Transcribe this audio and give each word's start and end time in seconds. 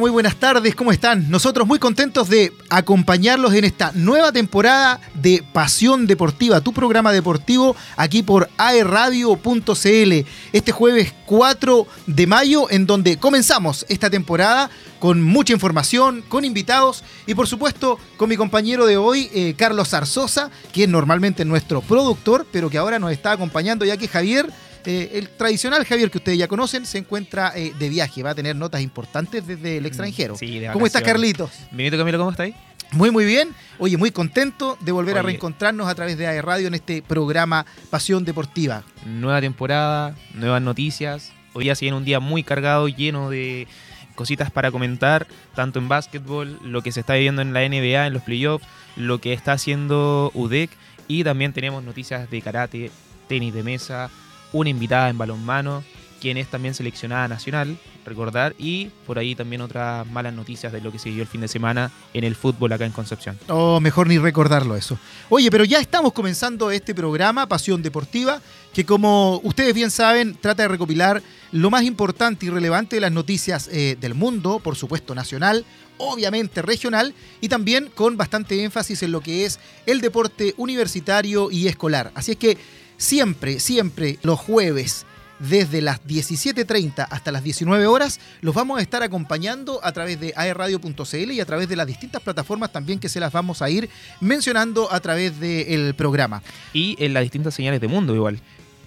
Muy 0.00 0.10
buenas 0.10 0.36
tardes, 0.36 0.74
¿cómo 0.74 0.90
están? 0.90 1.30
Nosotros 1.30 1.68
muy 1.68 1.78
contentos 1.78 2.28
de 2.28 2.52
acompañarlos 2.68 3.54
en 3.54 3.64
esta 3.64 3.92
nueva 3.94 4.32
temporada 4.32 5.00
de 5.14 5.44
Pasión 5.52 6.08
Deportiva, 6.08 6.60
tu 6.60 6.72
programa 6.72 7.12
deportivo 7.12 7.76
aquí 7.96 8.22
por 8.22 8.50
aerradio.cl. 8.56 10.26
Este 10.52 10.72
jueves 10.72 11.14
4 11.26 11.86
de 12.06 12.26
mayo, 12.26 12.68
en 12.70 12.86
donde 12.86 13.18
comenzamos 13.18 13.86
esta 13.88 14.10
temporada 14.10 14.68
con 14.98 15.22
mucha 15.22 15.52
información, 15.52 16.24
con 16.28 16.44
invitados 16.44 17.04
y 17.26 17.34
por 17.34 17.46
supuesto 17.46 17.98
con 18.16 18.28
mi 18.28 18.36
compañero 18.36 18.86
de 18.86 18.96
hoy, 18.96 19.30
eh, 19.34 19.54
Carlos 19.56 19.90
Zarzosa, 19.90 20.50
normalmente 20.88 21.42
es 21.42 21.48
nuestro 21.48 21.82
productor, 21.82 22.46
pero 22.50 22.68
que 22.68 22.78
ahora 22.78 22.98
nos 22.98 23.12
está 23.12 23.32
acompañando 23.32 23.84
ya 23.84 23.96
que 23.96 24.08
Javier 24.08 24.50
eh, 24.84 25.10
el 25.14 25.28
tradicional 25.30 25.84
Javier 25.84 26.10
que 26.10 26.18
ustedes 26.18 26.38
ya 26.38 26.48
conocen 26.48 26.86
se 26.86 26.98
encuentra 26.98 27.52
eh, 27.56 27.72
de 27.78 27.88
viaje, 27.88 28.22
va 28.22 28.30
a 28.30 28.34
tener 28.34 28.56
notas 28.56 28.80
importantes 28.80 29.46
desde 29.46 29.78
el 29.78 29.86
extranjero. 29.86 30.36
Sí, 30.36 30.58
de 30.58 30.70
¿Cómo 30.72 30.86
estás. 30.86 31.02
Carlitos? 31.02 31.50
Benito 31.70 31.96
Camilo, 31.96 32.18
¿cómo 32.18 32.30
estáis? 32.30 32.54
Muy, 32.92 33.10
muy 33.10 33.24
bien. 33.24 33.50
Oye, 33.78 33.96
muy 33.96 34.10
contento 34.10 34.78
de 34.80 34.92
volver 34.92 35.18
a 35.18 35.22
reencontrarnos 35.22 35.88
a 35.88 35.94
través 35.94 36.16
de 36.16 36.26
AE 36.26 36.42
Radio 36.42 36.68
en 36.68 36.74
este 36.74 37.02
programa 37.02 37.66
Pasión 37.90 38.24
Deportiva. 38.24 38.84
Nueva 39.04 39.40
temporada, 39.40 40.14
nuevas 40.32 40.62
noticias. 40.62 41.32
Hoy 41.54 41.74
se 41.74 41.84
viene 41.84 41.96
un 41.96 42.04
día 42.04 42.20
muy 42.20 42.42
cargado, 42.42 42.88
lleno 42.88 43.30
de 43.30 43.66
cositas 44.14 44.50
para 44.50 44.70
comentar, 44.70 45.26
tanto 45.54 45.78
en 45.78 45.88
básquetbol, 45.88 46.58
lo 46.62 46.82
que 46.82 46.92
se 46.92 47.00
está 47.00 47.14
viviendo 47.14 47.42
en 47.42 47.52
la 47.52 47.68
NBA, 47.68 48.06
en 48.06 48.12
los 48.12 48.22
playoffs, 48.22 48.66
lo 48.96 49.20
que 49.20 49.32
está 49.32 49.52
haciendo 49.52 50.30
UDEC 50.34 50.70
y 51.08 51.24
también 51.24 51.52
tenemos 51.52 51.82
noticias 51.82 52.30
de 52.30 52.40
karate, 52.40 52.90
tenis 53.28 53.52
de 53.52 53.62
mesa, 53.62 54.10
una 54.54 54.70
invitada 54.70 55.10
en 55.10 55.18
balonmano, 55.18 55.84
quien 56.20 56.38
es 56.38 56.48
también 56.48 56.72
seleccionada 56.74 57.28
nacional, 57.28 57.76
recordar, 58.06 58.54
y 58.56 58.86
por 59.06 59.18
ahí 59.18 59.34
también 59.34 59.60
otras 59.60 60.06
malas 60.06 60.32
noticias 60.32 60.72
de 60.72 60.80
lo 60.80 60.90
que 60.90 60.98
se 60.98 61.10
vivió 61.10 61.22
el 61.22 61.28
fin 61.28 61.40
de 61.40 61.48
semana 61.48 61.90
en 62.14 62.24
el 62.24 62.34
fútbol 62.34 62.72
acá 62.72 62.86
en 62.86 62.92
Concepción. 62.92 63.38
O 63.48 63.80
mejor 63.80 64.06
ni 64.06 64.16
recordarlo 64.16 64.76
eso. 64.76 64.96
Oye, 65.28 65.50
pero 65.50 65.64
ya 65.64 65.80
estamos 65.80 66.12
comenzando 66.12 66.70
este 66.70 66.94
programa, 66.94 67.46
Pasión 67.46 67.82
Deportiva, 67.82 68.40
que 68.72 68.86
como 68.86 69.40
ustedes 69.42 69.74
bien 69.74 69.90
saben, 69.90 70.34
trata 70.40 70.62
de 70.62 70.68
recopilar 70.68 71.22
lo 71.52 71.70
más 71.70 71.82
importante 71.82 72.46
y 72.46 72.50
relevante 72.50 72.96
de 72.96 73.00
las 73.00 73.12
noticias 73.12 73.68
eh, 73.70 73.96
del 74.00 74.14
mundo, 74.14 74.60
por 74.60 74.76
supuesto 74.76 75.14
nacional, 75.14 75.64
obviamente 75.98 76.62
regional, 76.62 77.12
y 77.40 77.48
también 77.48 77.90
con 77.94 78.16
bastante 78.16 78.62
énfasis 78.62 79.02
en 79.02 79.12
lo 79.12 79.20
que 79.20 79.44
es 79.44 79.58
el 79.84 80.00
deporte 80.00 80.54
universitario 80.56 81.50
y 81.50 81.68
escolar. 81.68 82.12
Así 82.14 82.32
es 82.32 82.36
que 82.38 82.56
siempre, 83.04 83.60
siempre 83.60 84.18
los 84.22 84.40
jueves 84.40 85.06
desde 85.38 85.82
las 85.82 86.02
17.30 86.04 87.06
hasta 87.10 87.32
las 87.32 87.42
19 87.42 87.86
horas, 87.86 88.20
los 88.40 88.54
vamos 88.54 88.78
a 88.78 88.82
estar 88.82 89.02
acompañando 89.02 89.80
a 89.82 89.92
través 89.92 90.18
de 90.20 90.32
aerradio.cl 90.36 91.32
y 91.32 91.40
a 91.40 91.44
través 91.44 91.68
de 91.68 91.76
las 91.76 91.86
distintas 91.86 92.22
plataformas 92.22 92.72
también 92.72 92.98
que 92.98 93.08
se 93.08 93.20
las 93.20 93.32
vamos 93.32 93.60
a 93.60 93.68
ir 93.68 93.90
mencionando 94.20 94.90
a 94.92 95.00
través 95.00 95.38
del 95.38 95.94
programa. 95.94 96.42
Y 96.72 96.96
en 96.98 97.12
las 97.12 97.22
distintas 97.22 97.54
señales 97.54 97.80
de 97.80 97.88
mundo 97.88 98.14
igual. 98.14 98.40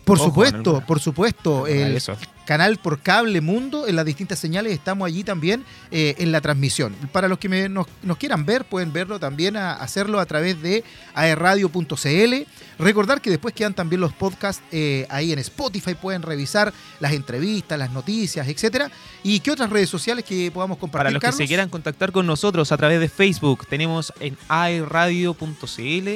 Por 0.03 0.17
Ojo, 0.17 0.27
supuesto, 0.27 0.81
por 0.87 0.99
supuesto, 0.99 1.65
Recordar 1.65 1.87
el 1.89 1.97
eso. 1.97 2.17
Canal 2.47 2.77
por 2.77 3.01
cable 3.01 3.41
Mundo, 3.41 3.87
en 3.87 3.97
las 3.97 4.05
distintas 4.05 4.39
señales 4.39 4.71
estamos 4.71 5.05
allí 5.05 5.25
también 5.25 5.65
eh, 5.91 6.15
en 6.17 6.31
la 6.31 6.39
transmisión. 6.39 6.95
Para 7.11 7.27
los 7.27 7.37
que 7.39 7.49
me- 7.49 7.67
nos, 7.67 7.87
nos 8.03 8.15
quieran 8.17 8.45
ver, 8.45 8.63
pueden 8.63 8.93
verlo 8.93 9.19
también, 9.19 9.57
a, 9.57 9.73
hacerlo 9.73 10.19
a 10.21 10.25
través 10.25 10.61
de 10.61 10.83
aerradio.cl. 11.13 12.33
Recordar 12.79 13.19
que 13.21 13.29
después 13.29 13.53
quedan 13.53 13.73
también 13.73 13.99
los 13.99 14.13
podcasts 14.13 14.63
eh, 14.71 15.05
ahí 15.09 15.33
en 15.33 15.39
Spotify, 15.39 15.93
pueden 15.95 16.21
revisar 16.21 16.73
las 17.01 17.11
entrevistas, 17.11 17.77
las 17.77 17.91
noticias, 17.91 18.47
etcétera. 18.47 18.89
¿Y 19.23 19.41
qué 19.41 19.51
otras 19.51 19.69
redes 19.69 19.89
sociales 19.89 20.23
que 20.23 20.49
podamos 20.49 20.77
compartir? 20.77 20.99
Para 20.99 21.11
los 21.11 21.21
que 21.21 21.43
se 21.43 21.47
quieran 21.47 21.69
contactar 21.69 22.11
con 22.13 22.25
nosotros 22.25 22.71
a 22.71 22.77
través 22.77 22.99
de 23.01 23.09
Facebook, 23.09 23.67
tenemos 23.67 24.13
en 24.21 24.37
aeradio.cl, 24.47 26.09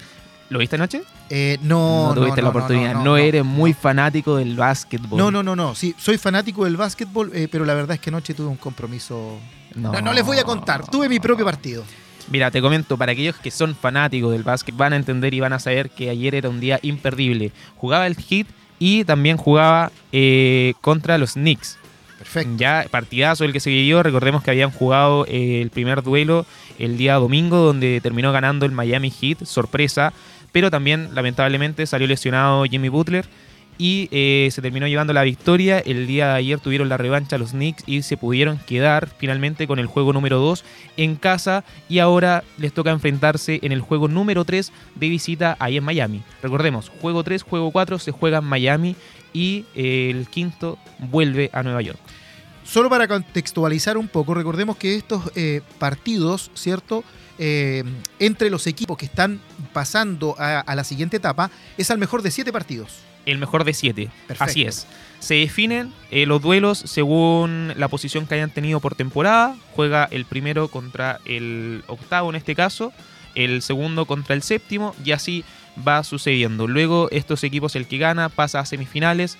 ¿Lo 0.50 0.60
viste 0.60 0.76
anoche? 0.76 1.02
Eh, 1.30 1.58
no, 1.62 2.10
no, 2.10 2.22
tuviste 2.22 2.42
no, 2.42 2.46
la 2.46 2.50
oportunidad. 2.50 3.04
No, 3.04 3.18
eres 3.18 3.44
muy 3.44 3.74
fanático 3.74 4.36
del 4.36 4.56
básquetbol. 4.56 5.18
No, 5.18 5.32
no, 5.32 5.42
no, 5.42 5.56
no. 5.56 5.74
Sí, 5.74 5.96
soy 5.98 6.18
fanático 6.18 6.66
del 6.66 6.78
básquetbol, 6.78 7.32
eh, 7.34 7.48
pero 7.52 7.66
la 7.66 7.74
verdad 7.74 7.96
es 7.96 8.00
que 8.00 8.10
anoche 8.10 8.34
tuve 8.34 8.48
un 8.48 8.58
compromiso. 8.58 9.40
No, 9.74 9.92
no 10.02 10.14
les 10.14 10.24
voy 10.24 10.38
a 10.38 10.44
contar. 10.44 10.86
Tuve 10.88 11.10
mi 11.10 11.20
propio 11.20 11.46
partido. 11.46 11.84
Mira, 12.30 12.50
te 12.50 12.62
comento, 12.62 12.98
para 12.98 13.12
aquellos 13.12 13.36
que 13.36 13.52
son 13.52 13.76
fanáticos 13.76 14.32
del 14.32 14.44
básquet, 14.44 14.76
van 14.76 14.94
a 14.94 14.96
entender 14.96 15.34
y 15.34 15.40
van 15.40 15.54
a 15.54 15.60
saber 15.60 15.90
que 15.90 16.10
ayer 16.10 16.36
era 16.36 16.50
un 16.50 16.60
día 16.60 16.80
imperdible. 16.82 17.52
Jugaba 17.78 18.08
el 18.08 18.16
Heat 18.16 18.48
y 18.80 19.04
también 19.04 19.38
jugaba 19.38 19.92
eh, 20.12 20.74
contra 20.82 21.18
los 21.18 21.34
Knicks. 21.34 21.78
Perfecto. 22.36 22.58
Ya 22.58 22.86
partidazo 22.92 23.44
el 23.46 23.54
que 23.54 23.60
se 23.60 23.70
vivió. 23.70 24.04
Recordemos 24.04 24.44
que 24.44 24.52
habían 24.52 24.72
jugado 24.72 25.26
eh, 25.28 25.62
el 25.62 25.70
primer 25.70 26.04
duelo 26.04 26.46
el 26.78 26.98
día 26.98 27.16
domingo, 27.16 27.58
donde 27.58 28.02
terminó 28.02 28.32
ganando 28.32 28.66
el 28.66 28.72
Miami 28.72 29.10
Heat, 29.10 29.46
sorpresa. 29.46 30.14
Pero 30.52 30.70
también, 30.70 31.10
lamentablemente, 31.14 31.86
salió 31.86 32.08
lesionado 32.08 32.64
Jimmy 32.66 32.90
Butler 32.90 33.26
y 33.78 34.08
eh, 34.12 34.50
se 34.52 34.62
terminó 34.62 34.88
llevando 34.88 35.14
la 35.14 35.24
victoria. 35.24 35.80
El 35.80 36.08
día 36.08 36.28
de 36.28 36.34
ayer 36.36 36.60
tuvieron 36.60 36.90
la 36.90 36.98
revancha 36.98 37.38
los 37.38 37.52
Knicks 37.52 37.84
y 37.86 38.02
se 38.04 38.18
pudieron 38.18 38.58
quedar 38.58 39.10
finalmente 39.18 39.68
con 39.68 39.80
el 39.80 39.86
juego 39.86 40.14
número 40.14 40.40
2 40.40 40.64
en 40.98 41.16
casa. 41.16 41.64
Y 41.90 42.00
ahora 42.00 42.44
les 42.58 42.74
toca 42.74 42.92
enfrentarse 42.92 43.60
en 43.64 43.72
el 43.72 43.82
juego 43.82 44.08
número 44.08 44.46
3 44.46 44.72
de 44.96 45.10
visita 45.10 45.56
ahí 45.60 45.78
en 45.78 45.84
Miami. 45.84 46.22
Recordemos, 46.42 46.90
juego 47.02 47.24
3, 47.24 47.44
juego 47.44 47.72
4 47.72 48.00
se 48.00 48.12
juega 48.12 48.40
en 48.40 48.46
Miami 48.46 48.96
y 49.34 49.66
eh, 49.76 50.10
el 50.12 50.28
quinto 50.28 50.78
vuelve 51.00 51.50
a 51.52 51.64
Nueva 51.64 51.82
York. 51.82 52.00
Solo 52.66 52.90
para 52.90 53.08
contextualizar 53.08 53.98
un 53.98 54.08
poco, 54.08 54.34
recordemos 54.34 54.76
que 54.76 54.96
estos 54.96 55.32
eh, 55.36 55.62
partidos, 55.80 56.52
¿cierto? 56.56 57.04
Eh, 57.38 57.84
entre 58.20 58.50
los 58.50 58.66
equipos 58.68 58.98
que 58.98 59.06
están 59.06 59.40
pasando 59.72 60.36
a, 60.40 60.60
a 60.60 60.76
la 60.76 60.84
siguiente 60.84 61.18
etapa, 61.18 61.52
es 61.78 61.92
al 61.92 62.00
mejor 62.00 62.22
de 62.22 62.32
siete 62.32 62.52
partidos. 62.52 63.00
El 63.26 63.40
mejor 63.40 63.64
de 63.64 63.74
siete. 63.74 64.10
Perfecto. 64.28 64.44
Así 64.44 64.64
es. 64.64 64.88
Se 65.20 65.36
definen 65.36 65.94
eh, 66.12 66.26
los 66.26 66.42
duelos 66.42 66.78
según 66.78 67.74
la 67.76 67.88
posición 67.88 68.28
que 68.28 68.36
hayan 68.36 68.52
tenido 68.52 68.80
por 68.80 68.96
temporada. 68.96 69.56
Juega 69.76 70.08
el 70.12 70.26
primero 70.26 70.68
contra 70.68 71.20
el 71.26 71.84
octavo 71.88 72.30
en 72.30 72.36
este 72.36 72.56
caso, 72.56 72.94
el 73.34 73.62
segundo 73.62 74.06
contra 74.06 74.36
el 74.36 74.44
séptimo 74.44 74.96
y 75.04 75.12
así 75.12 75.44
va 75.86 76.04
sucediendo. 76.04 76.68
Luego 76.68 77.10
estos 77.12 77.44
equipos, 77.44 77.76
el 77.76 77.88
que 77.88 77.98
gana, 77.98 78.30
pasa 78.30 78.60
a 78.60 78.66
semifinales, 78.66 79.38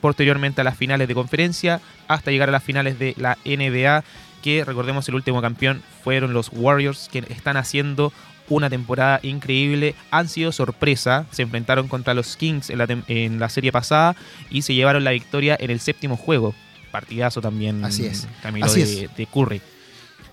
posteriormente 0.00 0.60
a 0.60 0.64
las 0.64 0.76
finales 0.76 1.08
de 1.08 1.14
conferencia, 1.14 1.80
hasta 2.08 2.30
llegar 2.30 2.48
a 2.48 2.52
las 2.52 2.62
finales 2.62 2.98
de 2.98 3.14
la 3.16 3.38
NBA, 3.44 4.04
que 4.42 4.64
recordemos 4.64 5.08
el 5.08 5.14
último 5.16 5.42
campeón 5.42 5.82
fueron 6.04 6.32
los 6.32 6.50
Warriors, 6.52 7.08
que 7.10 7.18
están 7.30 7.56
haciendo 7.56 8.12
una 8.48 8.70
temporada 8.70 9.18
increíble. 9.22 9.94
Han 10.10 10.28
sido 10.28 10.52
sorpresa. 10.52 11.26
Se 11.32 11.42
enfrentaron 11.42 11.88
contra 11.88 12.14
los 12.14 12.36
Kings 12.36 12.70
en 12.70 12.78
la, 12.78 12.86
en 13.08 13.40
la 13.40 13.48
serie 13.48 13.72
pasada 13.72 14.14
y 14.50 14.62
se 14.62 14.74
llevaron 14.74 15.04
la 15.04 15.10
victoria 15.10 15.56
en 15.58 15.70
el 15.70 15.80
séptimo 15.80 16.16
juego. 16.16 16.54
Partidazo 16.92 17.40
también, 17.40 17.84
Así 17.84 18.06
es. 18.06 18.28
Camilo, 18.42 18.66
Así 18.66 18.82
de, 18.82 19.04
es. 19.04 19.16
de 19.16 19.26
Curry. 19.26 19.60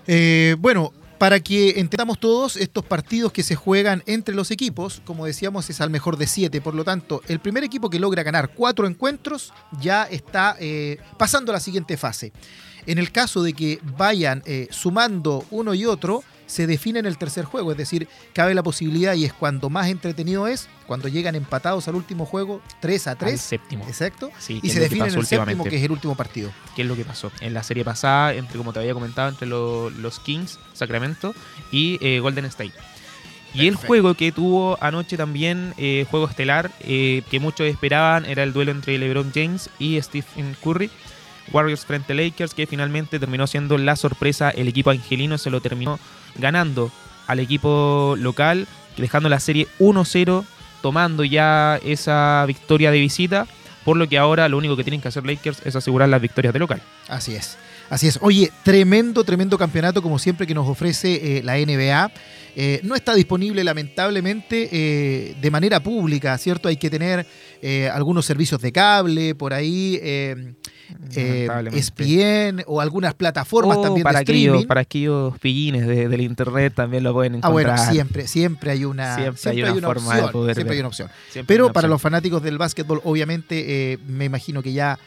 Eh, 0.06 0.56
bueno, 0.58 0.92
para 1.18 1.40
que 1.40 1.80
entendamos 1.80 2.18
todos, 2.18 2.56
estos 2.56 2.84
partidos 2.84 3.32
que 3.32 3.42
se 3.42 3.54
juegan 3.54 4.02
entre 4.06 4.34
los 4.34 4.50
equipos, 4.50 5.00
como 5.04 5.26
decíamos, 5.26 5.68
es 5.70 5.80
al 5.80 5.90
mejor 5.90 6.16
de 6.16 6.26
siete. 6.26 6.60
Por 6.60 6.74
lo 6.74 6.84
tanto, 6.84 7.22
el 7.28 7.40
primer 7.40 7.64
equipo 7.64 7.90
que 7.90 7.98
logra 7.98 8.22
ganar 8.22 8.50
cuatro 8.54 8.86
encuentros 8.86 9.52
ya 9.80 10.04
está 10.04 10.56
eh, 10.58 10.98
pasando 11.18 11.52
a 11.52 11.54
la 11.54 11.60
siguiente 11.60 11.96
fase. 11.96 12.32
En 12.86 12.98
el 12.98 13.12
caso 13.12 13.42
de 13.42 13.54
que 13.54 13.78
vayan 13.96 14.42
eh, 14.44 14.68
sumando 14.70 15.44
uno 15.50 15.74
y 15.74 15.86
otro, 15.86 16.22
se 16.46 16.66
define 16.66 16.98
en 16.98 17.06
el 17.06 17.16
tercer 17.18 17.44
juego. 17.44 17.72
Es 17.72 17.78
decir, 17.78 18.08
cabe 18.32 18.54
la 18.54 18.62
posibilidad 18.62 19.14
y 19.14 19.24
es 19.24 19.32
cuando 19.32 19.70
más 19.70 19.88
entretenido 19.88 20.46
es, 20.46 20.68
cuando 20.86 21.08
llegan 21.08 21.34
empatados 21.34 21.88
al 21.88 21.94
último 21.94 22.26
juego, 22.26 22.60
3 22.80 23.06
a 23.06 23.10
Al 23.12 23.18
3. 23.18 23.40
séptimo. 23.40 23.84
Exacto. 23.86 24.30
Sí, 24.38 24.60
Y 24.62 24.70
se 24.70 24.80
define 24.80 25.08
en 25.08 25.14
el 25.14 25.26
séptimo, 25.26 25.64
que 25.64 25.76
es 25.76 25.82
el 25.82 25.92
último 25.92 26.14
partido. 26.16 26.50
¿Qué 26.76 26.82
es 26.82 26.88
lo 26.88 26.96
que 26.96 27.04
pasó? 27.04 27.32
En 27.40 27.54
la 27.54 27.62
serie 27.62 27.84
pasada, 27.84 28.34
entre 28.34 28.58
como 28.58 28.72
te 28.72 28.80
había 28.80 28.94
comentado, 28.94 29.28
entre 29.28 29.46
lo- 29.46 29.90
los 29.90 30.20
Kings, 30.20 30.58
Sacramento 30.74 31.34
y 31.72 31.98
eh, 32.00 32.20
Golden 32.20 32.44
State. 32.46 32.72
Y 33.56 33.68
el 33.68 33.76
juego 33.76 34.14
que 34.14 34.32
tuvo 34.32 34.76
anoche 34.80 35.16
también, 35.16 35.74
eh, 35.78 36.06
juego 36.10 36.26
estelar, 36.28 36.72
eh, 36.80 37.22
que 37.30 37.38
muchos 37.38 37.68
esperaban, 37.68 38.24
era 38.24 38.42
el 38.42 38.52
duelo 38.52 38.72
entre 38.72 38.98
LeBron 38.98 39.30
James 39.32 39.70
y 39.78 40.00
Stephen 40.02 40.56
Curry. 40.62 40.90
Warriors 41.52 41.84
frente 41.84 42.12
a 42.12 42.16
Lakers, 42.16 42.54
que 42.54 42.66
finalmente 42.66 43.18
terminó 43.18 43.46
siendo 43.46 43.78
la 43.78 43.96
sorpresa. 43.96 44.50
El 44.50 44.68
equipo 44.68 44.90
angelino 44.90 45.38
se 45.38 45.50
lo 45.50 45.60
terminó 45.60 45.98
ganando 46.36 46.90
al 47.26 47.40
equipo 47.40 48.16
local, 48.18 48.66
dejando 48.96 49.28
la 49.28 49.40
serie 49.40 49.68
1-0, 49.78 50.44
tomando 50.82 51.24
ya 51.24 51.78
esa 51.84 52.44
victoria 52.46 52.90
de 52.90 53.00
visita. 53.00 53.46
Por 53.84 53.96
lo 53.98 54.08
que 54.08 54.16
ahora 54.16 54.48
lo 54.48 54.56
único 54.56 54.76
que 54.76 54.84
tienen 54.84 55.00
que 55.00 55.08
hacer 55.08 55.26
Lakers 55.26 55.64
es 55.66 55.76
asegurar 55.76 56.08
las 56.08 56.20
victorias 56.20 56.54
de 56.54 56.58
local. 56.58 56.82
Así 57.08 57.34
es. 57.34 57.58
Así 57.94 58.08
es. 58.08 58.18
Oye, 58.22 58.50
tremendo, 58.64 59.22
tremendo 59.22 59.56
campeonato 59.56 60.02
como 60.02 60.18
siempre 60.18 60.48
que 60.48 60.54
nos 60.54 60.68
ofrece 60.68 61.38
eh, 61.38 61.42
la 61.44 61.54
NBA. 61.54 62.10
Eh, 62.56 62.80
no 62.82 62.96
está 62.96 63.14
disponible 63.14 63.62
lamentablemente 63.62 64.68
eh, 64.72 65.36
de 65.40 65.50
manera 65.52 65.78
pública, 65.78 66.36
¿cierto? 66.36 66.68
Hay 66.68 66.76
que 66.76 66.90
tener 66.90 67.24
algunos 67.92 68.26
servicios 68.26 68.60
de 68.60 68.72
cable 68.72 69.36
por 69.36 69.54
ahí, 69.54 70.00
ESPN 71.14 72.64
o 72.66 72.80
algunas 72.80 73.14
plataformas 73.14 73.80
también 73.80 74.02
para 74.02 74.18
de 74.18 74.22
streaming. 74.24 74.48
Aquellos, 74.48 74.66
para 74.66 74.80
aquellos 74.80 75.38
pillines 75.38 75.86
del 75.86 76.20
internet 76.20 76.74
también 76.74 77.04
lo 77.04 77.12
pueden 77.12 77.36
encontrar. 77.36 77.50
Ah, 77.50 77.76
bueno, 77.76 77.92
siempre, 77.92 78.26
siempre 78.26 78.72
hay 78.72 78.84
una, 78.84 79.14
siempre, 79.14 79.50
hay 79.52 79.78
una, 79.78 79.86
forma 79.86 80.08
opción, 80.08 80.26
de 80.26 80.32
poder 80.32 80.56
Siempre 80.56 80.74
hay 80.74 80.80
una 80.80 80.88
opción. 80.88 81.08
Pero 81.46 81.72
para 81.72 81.86
los 81.86 82.02
fanáticos 82.02 82.42
del 82.42 82.58
básquetbol, 82.58 83.00
obviamente, 83.04 84.00
me 84.08 84.24
imagino 84.24 84.64
que 84.64 84.72
ya 84.72 84.98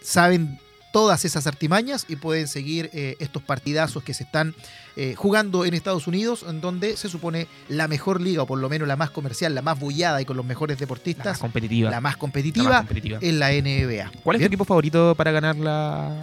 saben 0.00 0.60
todas 0.92 1.24
esas 1.24 1.46
artimañas 1.46 2.04
y 2.08 2.16
pueden 2.16 2.46
seguir 2.46 2.90
eh, 2.92 3.16
estos 3.18 3.42
partidazos 3.42 4.02
que 4.04 4.14
se 4.14 4.22
están 4.24 4.54
eh, 4.94 5.14
jugando 5.16 5.64
en 5.64 5.74
Estados 5.74 6.06
Unidos, 6.06 6.44
en 6.48 6.60
donde 6.60 6.96
se 6.96 7.08
supone 7.08 7.48
la 7.68 7.88
mejor 7.88 8.20
liga, 8.20 8.42
o 8.42 8.46
por 8.46 8.58
lo 8.58 8.68
menos 8.68 8.86
la 8.86 8.96
más 8.96 9.10
comercial, 9.10 9.54
la 9.54 9.62
más 9.62 9.80
bullada 9.80 10.20
y 10.20 10.24
con 10.24 10.36
los 10.36 10.46
mejores 10.46 10.78
deportistas. 10.78 11.24
La 11.24 11.32
más 11.32 11.40
competitiva. 11.40 11.90
La 11.90 12.00
más 12.00 12.16
competitiva, 12.16 12.86
en 13.20 13.38
la 13.38 13.50
NBA. 13.50 14.12
¿Cuál 14.22 14.36
es 14.36 14.42
tu 14.42 14.46
equipo 14.46 14.64
favorito 14.64 15.14
para 15.16 15.32
ganar 15.32 15.56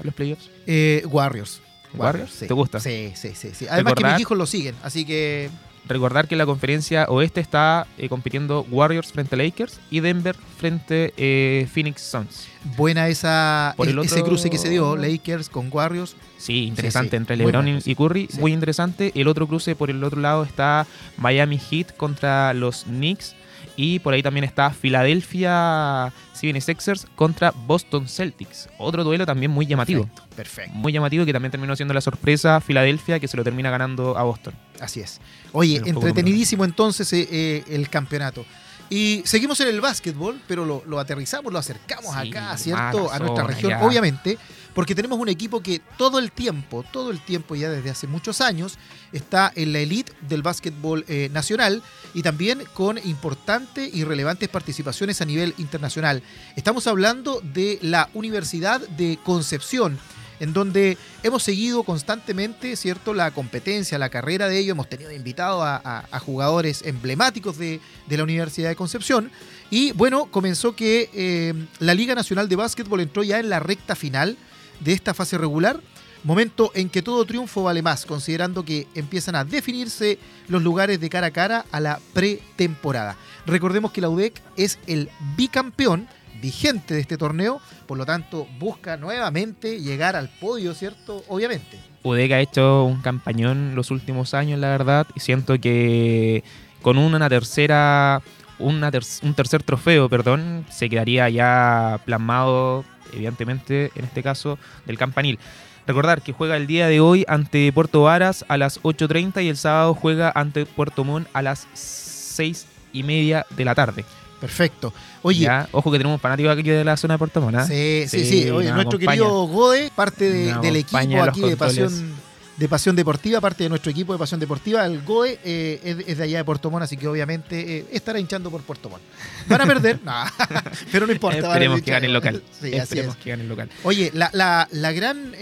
los 0.03 0.13
playoffs? 0.13 0.49
Eh, 0.67 1.03
Warriors. 1.09 1.61
Warriors. 1.95 2.37
¿Te 2.39 2.53
gusta? 2.53 2.79
Sí, 2.79 3.11
sí, 3.15 3.33
sí. 3.33 3.65
Además 3.69 3.95
que 3.95 4.05
mis 4.05 4.19
hijos 4.19 4.37
lo 4.37 4.45
siguen, 4.45 4.75
así 4.83 5.03
que 5.05 5.49
Recordar 5.87 6.27
que 6.27 6.35
la 6.35 6.45
conferencia 6.45 7.05
oeste 7.09 7.41
está 7.41 7.87
eh, 7.97 8.09
compitiendo 8.09 8.65
Warriors 8.69 9.11
frente 9.11 9.35
a 9.35 9.37
Lakers 9.37 9.79
y 9.89 10.01
Denver 10.01 10.35
frente 10.57 11.05
a 11.05 11.11
eh, 11.17 11.67
Phoenix 11.71 12.01
Suns. 12.01 12.47
Buena 12.77 13.07
esa, 13.07 13.75
ese 14.03 14.23
cruce 14.23 14.49
que 14.49 14.57
se 14.57 14.69
dio, 14.69 14.95
Lakers 14.95 15.49
con 15.49 15.69
Warriors. 15.71 16.15
Sí, 16.37 16.65
interesante 16.65 17.15
entre 17.15 17.37
LeBron 17.37 17.81
y 17.83 17.95
Curry, 17.95 18.29
muy 18.39 18.53
interesante. 18.53 19.11
El 19.15 19.27
otro 19.27 19.47
cruce 19.47 19.75
por 19.75 19.89
el 19.89 20.03
otro 20.03 20.21
lado 20.21 20.43
está 20.43 20.85
Miami 21.17 21.57
Heat 21.57 21.95
contra 21.95 22.53
los 22.53 22.83
Knicks 22.83 23.35
y 23.81 23.99
por 23.99 24.13
ahí 24.13 24.21
también 24.21 24.43
está 24.43 24.71
Philadelphia 24.71 26.11
76ers 26.35 27.05
contra 27.15 27.51
Boston 27.51 28.09
Celtics. 28.09 28.67
Otro 28.77 29.05
duelo 29.05 29.25
también 29.25 29.51
muy 29.51 29.65
llamativo. 29.65 30.09
Perfecto, 30.35 30.73
Muy 30.73 30.91
llamativo 30.91 31.25
que 31.25 31.31
también 31.31 31.49
terminó 31.49 31.73
siendo 31.77 31.93
la 31.93 32.01
sorpresa 32.01 32.59
Filadelfia 32.59 33.21
que 33.21 33.29
se 33.29 33.37
lo 33.37 33.43
termina 33.45 33.69
ganando 33.69 34.17
a 34.17 34.23
Boston. 34.23 34.53
Así 34.81 34.99
es. 34.99 35.21
Oye, 35.53 35.81
entretenidísimo 35.85 36.65
entonces 36.65 37.13
eh, 37.13 37.25
eh, 37.31 37.63
el 37.69 37.89
campeonato. 37.89 38.45
Y 38.89 39.21
seguimos 39.23 39.57
en 39.61 39.69
el 39.69 39.79
básquetbol, 39.79 40.41
pero 40.45 40.65
lo, 40.65 40.99
aterrizamos, 40.99 41.53
lo 41.53 41.59
acercamos 41.59 42.13
acá, 42.13 42.57
¿cierto? 42.57 43.09
A 43.09 43.17
nuestra 43.19 43.45
región, 43.45 43.73
obviamente, 43.81 44.37
porque 44.79 44.95
tenemos 44.95 45.19
un 45.19 45.27
equipo 45.27 45.61
que 45.61 45.81
todo 45.97 46.19
el 46.19 46.31
tiempo, 46.31 46.85
todo 46.89 47.11
el 47.11 47.19
tiempo 47.19 47.53
ya 47.53 47.69
desde 47.69 47.89
hace 47.89 48.07
muchos 48.07 48.39
años, 48.39 48.77
está 49.11 49.51
en 49.53 49.73
la 49.73 49.79
elite 49.79 50.13
del 50.21 50.41
básquetbol 50.41 51.03
eh, 51.09 51.27
nacional 51.33 51.83
y 52.13 52.21
también 52.21 52.63
con 52.73 52.97
importantes 52.97 53.93
y 53.93 54.05
relevantes 54.05 54.47
participaciones 54.47 55.19
a 55.19 55.25
nivel 55.25 55.53
internacional. 55.57 56.23
Estamos 56.55 56.87
hablando 56.87 57.41
de 57.41 57.77
la 57.81 58.09
Universidad 58.13 58.79
de 58.79 59.19
Concepción 59.21 59.99
en 60.39 60.53
donde 60.53 60.97
hemos 61.23 61.43
seguido 61.43 61.83
constantemente, 61.83 62.77
¿cierto?, 62.77 63.13
la 63.13 63.31
competencia, 63.31 63.97
la 63.97 64.07
carrera 64.07 64.47
de 64.47 64.59
ellos. 64.59 64.71
Hemos 64.71 64.87
tenido 64.87 65.11
invitados 65.11 65.61
a, 65.61 66.19
jugadores 66.21 66.83
emblemáticos 66.85 67.57
de, 67.57 67.81
la 68.07 68.23
Universidad 68.23 68.69
de 68.69 68.77
Concepción. 68.77 69.29
Y 69.69 69.91
bueno, 69.91 70.27
comenzó 70.27 70.73
que 70.73 71.09
eh, 71.13 71.53
la 71.79 71.93
Liga 71.93 72.15
Nacional 72.15 72.47
de 72.47 72.55
Básquetbol 72.55 73.01
entró 73.01 73.23
ya 73.23 73.41
en 73.41 73.49
la 73.49 73.59
recta 73.59 73.97
final 73.97 74.37
de 74.79 74.93
esta 74.93 75.13
fase 75.13 75.37
regular. 75.37 75.79
Momento 76.23 76.71
en 76.75 76.89
que 76.89 77.01
todo 77.01 77.23
triunfo 77.23 77.63
vale 77.63 77.81
más, 77.81 78.05
considerando 78.05 78.65
que 78.65 78.87
empiezan 78.93 79.35
a 79.35 79.45
definirse 79.45 80.19
los 80.49 80.61
lugares 80.61 80.99
de 80.99 81.09
cara 81.09 81.27
a 81.27 81.31
cara 81.31 81.65
a 81.71 81.79
la 81.79 81.99
pretemporada. 82.13 83.15
Recordemos 83.45 83.91
que 83.91 84.01
la 84.01 84.09
UDEC 84.09 84.41
es 84.57 84.79
el 84.85 85.09
bicampeón 85.37 86.07
vigente 86.41 86.93
de 86.93 87.01
este 87.01 87.17
torneo, 87.17 87.61
por 87.85 87.97
lo 87.97 88.05
tanto 88.05 88.47
busca 88.59 88.97
nuevamente 88.97 89.79
llegar 89.79 90.15
al 90.15 90.29
podio, 90.29 90.73
¿cierto? 90.73 91.23
Obviamente. 91.27 91.79
UDEC 92.03 92.31
ha 92.31 92.39
hecho 92.39 92.83
un 92.83 93.01
campañón 93.01 93.75
los 93.75 93.91
últimos 93.91 94.33
años, 94.33 94.59
la 94.59 94.69
verdad, 94.69 95.07
y 95.15 95.19
siento 95.21 95.59
que 95.59 96.43
con 96.81 96.97
una 96.97 97.29
tercera, 97.29 98.21
una 98.59 98.91
un 99.23 99.33
tercer 99.33 99.63
trofeo, 99.63 100.09
perdón, 100.09 100.65
se 100.69 100.89
quedaría 100.89 101.29
ya 101.29 101.99
plasmado, 102.05 102.85
evidentemente, 103.13 103.91
en 103.95 104.05
este 104.05 104.21
caso, 104.21 104.59
del 104.85 104.97
campanil. 104.97 105.39
Recordar 105.87 106.21
que 106.21 106.33
juega 106.33 106.55
el 106.55 106.67
día 106.67 106.87
de 106.87 106.99
hoy 106.99 107.25
ante 107.27 107.71
Puerto 107.73 108.03
Varas 108.03 108.45
a 108.47 108.57
las 108.57 108.81
8.30 108.83 109.43
y 109.43 109.49
el 109.49 109.57
sábado 109.57 109.95
juega 109.95 110.31
ante 110.35 110.65
Puerto 110.65 111.03
Montt 111.03 111.27
a 111.33 111.41
las 111.41 111.67
6 111.73 112.67
y 112.93 113.03
media 113.03 113.45
de 113.49 113.65
la 113.65 113.73
tarde. 113.73 114.05
Perfecto. 114.39 114.93
Oye. 115.23 115.49
ojo 115.71 115.91
que 115.91 115.97
tenemos 115.97 116.17
un 116.17 116.21
fanático 116.21 116.49
aquí 116.49 116.63
de 116.63 116.83
la 116.83 116.95
zona 116.95 117.15
de 117.15 117.17
Puerto 117.17 117.41
Montt. 117.41 117.69
¿eh? 117.69 118.07
Sí, 118.07 118.23
sí, 118.23 118.29
sí. 118.29 118.49
Oye, 118.51 118.71
nuestro 118.71 118.99
querido 118.99 119.47
Gode, 119.47 119.91
parte 119.95 120.29
del 120.29 120.75
equipo 120.75 121.23
aquí 121.23 121.41
de 121.41 121.57
Pasión 121.57 122.28
de 122.59 122.67
Pasión 122.67 122.93
Deportiva, 122.95 123.39
parte 123.39 123.63
de 123.63 123.69
nuestro 123.69 123.89
equipo 123.89 124.11
de 124.11 124.19
Pasión 124.19 124.39
Deportiva, 124.39 124.85
el 124.85 125.01
GOE 125.01 125.39
eh, 125.45 126.03
es, 126.05 126.17
de 126.17 126.23
allá 126.23 126.39
de 126.39 126.43
Puerto 126.43 126.69
Montt, 126.69 126.83
así 126.83 126.97
que 126.97 127.07
obviamente 127.07 127.77
eh, 127.77 127.85
estará 127.91 128.19
hinchando 128.19 128.51
por 128.51 128.61
Puerto 128.61 128.89
Montt. 128.89 129.01
¿Van 129.47 129.61
a 129.61 129.65
perder? 129.65 129.99
no, 130.03 130.25
pero 130.91 131.07
no 131.07 131.13
importa. 131.13 131.39
Esperemos 131.39 131.81
que 131.81 131.91
gane 131.91 132.07
el 132.07 132.13
local. 132.13 132.43
Sí, 132.59 132.73
Esperemos 132.73 133.15
que 133.15 133.29
gane 133.29 133.43
el 133.43 133.49
local. 133.49 133.69
Oye, 133.83 134.11
la, 134.13 134.29
la, 134.33 134.67
la 134.71 134.91
gran 134.91 135.33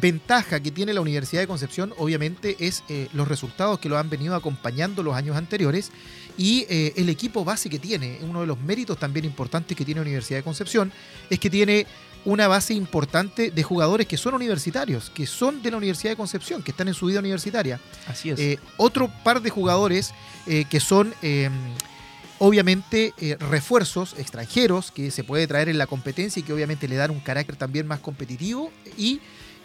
ventaja 0.00 0.60
que 0.60 0.70
tiene 0.70 0.94
la 0.94 1.00
Universidad 1.00 1.42
de 1.42 1.46
Concepción, 1.46 1.92
obviamente, 1.98 2.56
es 2.60 2.84
eh, 2.88 3.08
los 3.12 3.28
resultados 3.28 3.78
que 3.78 3.88
lo 3.88 3.98
han 3.98 4.08
venido 4.08 4.34
acompañando 4.34 5.02
los 5.02 5.14
años 5.14 5.36
anteriores 5.36 5.90
y 6.38 6.66
eh, 6.70 6.94
el 6.96 7.08
equipo 7.08 7.44
base 7.44 7.68
que 7.68 7.78
tiene. 7.78 8.18
Uno 8.22 8.40
de 8.40 8.46
los 8.46 8.58
méritos 8.58 8.98
también 8.98 9.24
importantes 9.24 9.76
que 9.76 9.84
tiene 9.84 10.00
la 10.00 10.02
Universidad 10.02 10.38
de 10.38 10.44
Concepción 10.44 10.92
es 11.28 11.38
que 11.38 11.50
tiene 11.50 11.86
una 12.24 12.48
base 12.48 12.74
importante 12.74 13.50
de 13.50 13.62
jugadores 13.62 14.06
que 14.06 14.16
son 14.16 14.34
universitarios, 14.34 15.10
que 15.10 15.26
son 15.26 15.62
de 15.62 15.70
la 15.70 15.76
Universidad 15.76 16.12
de 16.12 16.16
Concepción, 16.16 16.62
que 16.62 16.70
están 16.70 16.88
en 16.88 16.94
su 16.94 17.06
vida 17.06 17.20
universitaria. 17.20 17.80
Así 18.06 18.30
es. 18.30 18.38
Eh, 18.38 18.58
otro 18.76 19.10
par 19.24 19.42
de 19.42 19.50
jugadores 19.50 20.12
que 20.44 20.80
son 20.80 21.14
em, 21.22 21.52
obviamente 22.38 23.14
refuerzos 23.38 24.16
extranjeros 24.18 24.90
que 24.90 25.12
se 25.12 25.22
puede 25.22 25.46
traer 25.46 25.68
en 25.68 25.78
la 25.78 25.86
competencia 25.86 26.40
y 26.40 26.42
que 26.42 26.52
obviamente 26.52 26.88
le 26.88 26.96
dan 26.96 27.12
un 27.12 27.20
carácter 27.20 27.54
también 27.54 27.86
más 27.86 28.00
competitivo 28.00 28.72
y 28.98 29.20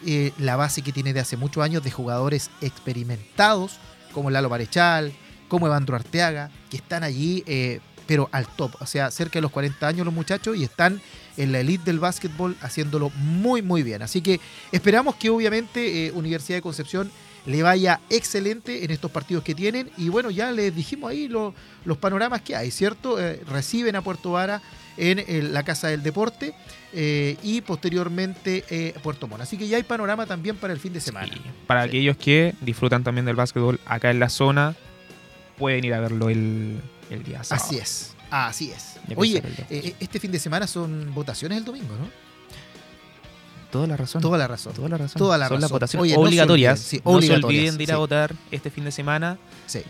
eh, 0.06 0.32
la 0.38 0.56
base 0.56 0.84
que 0.84 0.92
tiene 0.92 1.14
de 1.14 1.20
hace 1.20 1.38
muchos 1.38 1.64
años 1.64 1.84
de 1.84 1.90
jugadores 1.90 2.52
experimentados, 2.62 3.80
como 4.14 4.30
Lalo 4.30 4.50
Marechal, 4.50 5.12
como 5.48 5.66
Evandro 5.66 5.96
Arteaga, 5.96 6.52
que 6.70 6.78
están 6.78 7.04
allí, 7.04 7.44
eh, 7.48 7.80
pero 8.06 8.30
al 8.32 8.48
top, 8.48 8.76
o 8.80 8.86
sea, 8.86 9.10
cerca 9.10 9.40
de 9.40 9.42
los 9.42 9.52
40 9.52 9.88
años 9.88 10.06
los 10.06 10.14
muchachos 10.14 10.56
y 10.56 10.64
están 10.64 11.02
en 11.38 11.52
la 11.52 11.60
elite 11.60 11.86
del 11.86 12.00
básquetbol 12.00 12.56
haciéndolo 12.62 13.12
muy, 13.12 13.62
muy 13.62 13.84
bien. 13.84 14.02
Así 14.02 14.22
que 14.22 14.40
esperamos 14.72 15.16
que 15.16 15.30
obviamente 15.30 16.08
eh, 16.08 16.12
Universidad 16.12 16.58
de 16.58 16.62
Concepción 16.62 17.12
le 17.46 17.64
vaya 17.64 18.02
excelente 18.10 18.84
en 18.84 18.92
estos 18.92 19.10
partidos 19.12 19.44
que 19.44 19.56
tienen. 19.56 19.90
Y 19.98 20.10
bueno, 20.10 20.30
ya 20.30 20.52
les 20.52 20.76
dijimos 20.76 21.12
ahí 21.12 21.30
los 21.30 21.98
panoramas 22.00 22.42
que 22.42 22.56
hay, 22.56 22.72
¿cierto? 22.72 23.18
reciben 23.48 23.96
a 23.96 24.02
Puerto 24.02 24.32
Vara 24.32 24.62
en, 24.98 25.54
la 25.54 25.64
Casa 25.64 25.88
del 25.88 26.04
Deporte 26.04 26.54
eh, 26.94 27.38
y 27.44 27.62
posteriormente 27.62 28.66
eh, 28.70 28.94
Puerto 29.04 29.28
Montt. 29.28 29.42
Así 29.42 29.58
que 29.58 29.68
ya 29.68 29.78
hay 29.78 29.84
panorama 29.84 30.26
también 30.26 30.56
para 30.58 30.74
el 30.74 30.80
fin 30.80 30.94
de 30.94 31.00
semana. 31.00 31.32
para 31.66 31.84
aquellos 31.84 32.18
que 32.18 32.56
disfrutan 32.62 33.04
también 33.04 33.26
del 33.26 33.36
básquetbol 33.36 33.80
acá 33.86 34.12
en 34.12 34.20
la 34.20 34.30
zona, 34.30 34.76
pueden 35.58 35.84
ir 35.86 35.94
a 35.94 36.00
verlo 36.00 36.30
el, 36.30 36.82
día 37.26 37.44
sábado. 37.44 37.66
Así 37.66 37.78
es, 37.78 38.16
así 38.30 38.72
es. 38.72 38.98
Oye, 39.16 39.42
eh, 39.70 39.96
este 40.00 40.20
fin 40.20 40.32
de 40.32 40.40
semana 40.40 40.68
son 40.68 41.14
votaciones 41.14 41.58
el 41.58 41.66
domingo, 41.66 41.96
¿no? 41.96 42.28
Toda 43.72 43.86
la 43.88 43.98
razón. 43.98 44.22
Toda 44.22 44.38
la 44.38 44.48
razón. 44.48 44.74
Toda 44.74 44.90
la 44.90 44.98
razón. 44.98 45.20
Toda 45.20 45.38
la 45.38 45.48
Son 45.50 45.60
las 45.60 45.70
votaciones 45.70 46.16
obligatorias. 46.16 46.94
No 47.04 47.22
se, 47.22 47.34
olviden, 47.34 47.78
de 47.78 47.84
ir 47.84 47.92
a 47.92 47.98
votar 47.98 48.34
este 48.50 48.70
fin 48.70 48.86
de 48.86 48.92
semana. 48.92 49.38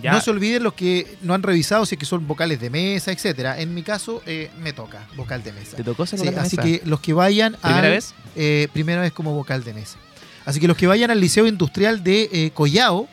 No 0.03 0.19
se 0.19 0.31
olviden 0.31 0.63
los 0.63 0.73
que 0.73 1.17
no 1.21 1.33
han 1.33 1.43
revisado 1.43 1.85
si 1.85 1.95
es 1.95 1.99
que 1.99 2.05
son 2.05 2.27
vocales 2.27 2.59
de 2.59 2.69
mesa, 2.69 3.11
etcétera. 3.11 3.59
En 3.59 3.73
mi 3.73 3.83
caso, 3.83 4.23
eh, 4.25 4.49
me 4.59 4.73
toca 4.73 5.07
vocal 5.15 5.43
de 5.43 5.53
mesa. 5.53 5.77
¿Te 5.77 5.83
tocó 5.83 6.05
ser 6.05 6.19
vocal 6.19 6.33
de 6.33 6.39
Así 6.39 6.57
que 6.57 6.81
los 6.85 6.99
que 6.99 7.13
vayan 7.13 7.55
¿Primera 7.61 7.89
vez? 7.89 8.13
Eh, 8.35 8.67
primera 8.73 9.01
vez 9.01 9.13
como 9.13 9.33
vocal 9.33 9.63
de 9.63 9.73
mesa. 9.73 9.97
Así 10.45 10.59
que 10.59 10.67
los 10.67 10.77
que 10.77 10.87
vayan 10.87 11.11
al 11.11 11.19
Liceo 11.19 11.45
Industrial 11.45 12.03
de 12.03 12.29
eh, 12.31 12.51
Collao, 12.53 13.07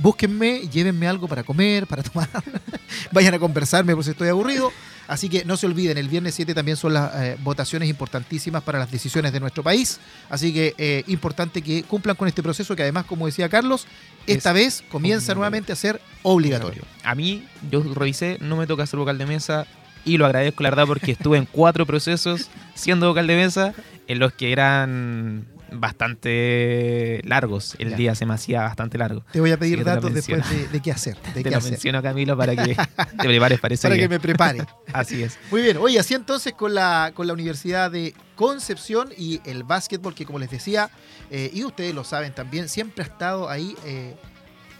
búsquenme, 0.00 0.68
llévenme 0.68 1.08
algo 1.08 1.26
para 1.26 1.42
comer, 1.42 1.86
para 1.86 2.02
tomar. 2.02 2.28
vayan 3.12 3.34
a 3.34 3.38
conversarme 3.38 3.94
por 3.94 4.04
si 4.04 4.10
estoy 4.10 4.28
aburrido. 4.28 4.72
Así 5.10 5.28
que 5.28 5.44
no 5.44 5.56
se 5.56 5.66
olviden, 5.66 5.98
el 5.98 6.08
viernes 6.08 6.36
7 6.36 6.54
también 6.54 6.76
son 6.76 6.94
las 6.94 7.12
eh, 7.16 7.36
votaciones 7.42 7.88
importantísimas 7.88 8.62
para 8.62 8.78
las 8.78 8.92
decisiones 8.92 9.32
de 9.32 9.40
nuestro 9.40 9.64
país. 9.64 9.98
Así 10.28 10.52
que 10.52 10.74
eh, 10.78 11.02
importante 11.08 11.62
que 11.62 11.82
cumplan 11.82 12.14
con 12.14 12.28
este 12.28 12.44
proceso 12.44 12.76
que 12.76 12.82
además, 12.82 13.06
como 13.06 13.26
decía 13.26 13.48
Carlos, 13.48 13.88
esta 14.28 14.50
Es 14.50 14.54
vez 14.54 14.84
comienza 14.88 15.34
nuevamente 15.34 15.72
a 15.72 15.76
ser 15.76 16.00
obligatorio. 16.22 16.84
A 17.02 17.16
mí, 17.16 17.44
yo 17.72 17.82
revisé, 17.92 18.38
no 18.40 18.56
me 18.56 18.68
toca 18.68 18.86
ser 18.86 19.00
vocal 19.00 19.18
de 19.18 19.26
mesa 19.26 19.66
y 20.04 20.16
lo 20.16 20.26
agradezco, 20.26 20.62
la 20.62 20.70
verdad, 20.70 20.86
porque 20.86 21.10
estuve 21.10 21.38
en 21.38 21.46
cuatro 21.46 21.86
procesos 21.86 22.48
siendo 22.74 23.08
vocal 23.08 23.26
de 23.26 23.34
mesa 23.34 23.74
en 24.06 24.20
los 24.20 24.32
que 24.32 24.52
eran 24.52 25.44
bastante 25.72 27.20
largos. 27.24 27.74
El 27.78 27.90
Ya. 27.90 27.96
día 27.96 28.14
se 28.14 28.26
me 28.26 28.34
hacía 28.34 28.62
bastante 28.62 28.98
largo. 28.98 29.24
Te 29.32 29.40
voy 29.40 29.50
a 29.52 29.58
pedir 29.58 29.84
datos 29.84 30.12
después 30.12 30.48
de, 30.50 30.68
de 30.68 30.80
qué 30.80 30.92
hacer. 30.92 31.16
De 31.22 31.32
Te 31.34 31.42
qué 31.44 31.50
lo 31.50 31.58
hacer. 31.58 31.72
menciono, 31.72 32.02
Camilo, 32.02 32.36
para 32.36 32.54
que 32.56 32.74
te 33.20 33.28
prepares 33.28 33.60
para 33.60 33.74
ese 33.74 33.88
Para 33.88 33.96
que 34.00 34.08
me 34.08 34.20
prepare. 34.20 34.64
Así 34.92 35.22
es. 35.22 35.38
Muy 35.50 35.62
bien, 35.62 35.76
oye, 35.78 35.98
así 35.98 36.14
entonces 36.14 36.52
con 36.54 36.74
la, 36.74 37.12
con 37.14 37.26
la 37.26 37.32
Universidad 37.32 37.90
de 37.90 38.14
Concepción 38.36 39.10
y 39.16 39.40
el 39.44 39.64
básquetbol, 39.64 40.14
que 40.14 40.24
como 40.26 40.38
les 40.38 40.50
decía, 40.50 40.90
eh, 41.30 41.50
y 41.52 41.62
ustedes 41.64 41.94
lo 41.94 42.04
saben 42.04 42.34
también, 42.34 42.68
siempre 42.68 43.04
ha 43.04 43.06
estado 43.06 43.48
ahí 43.48 43.76
eh, 43.84 44.16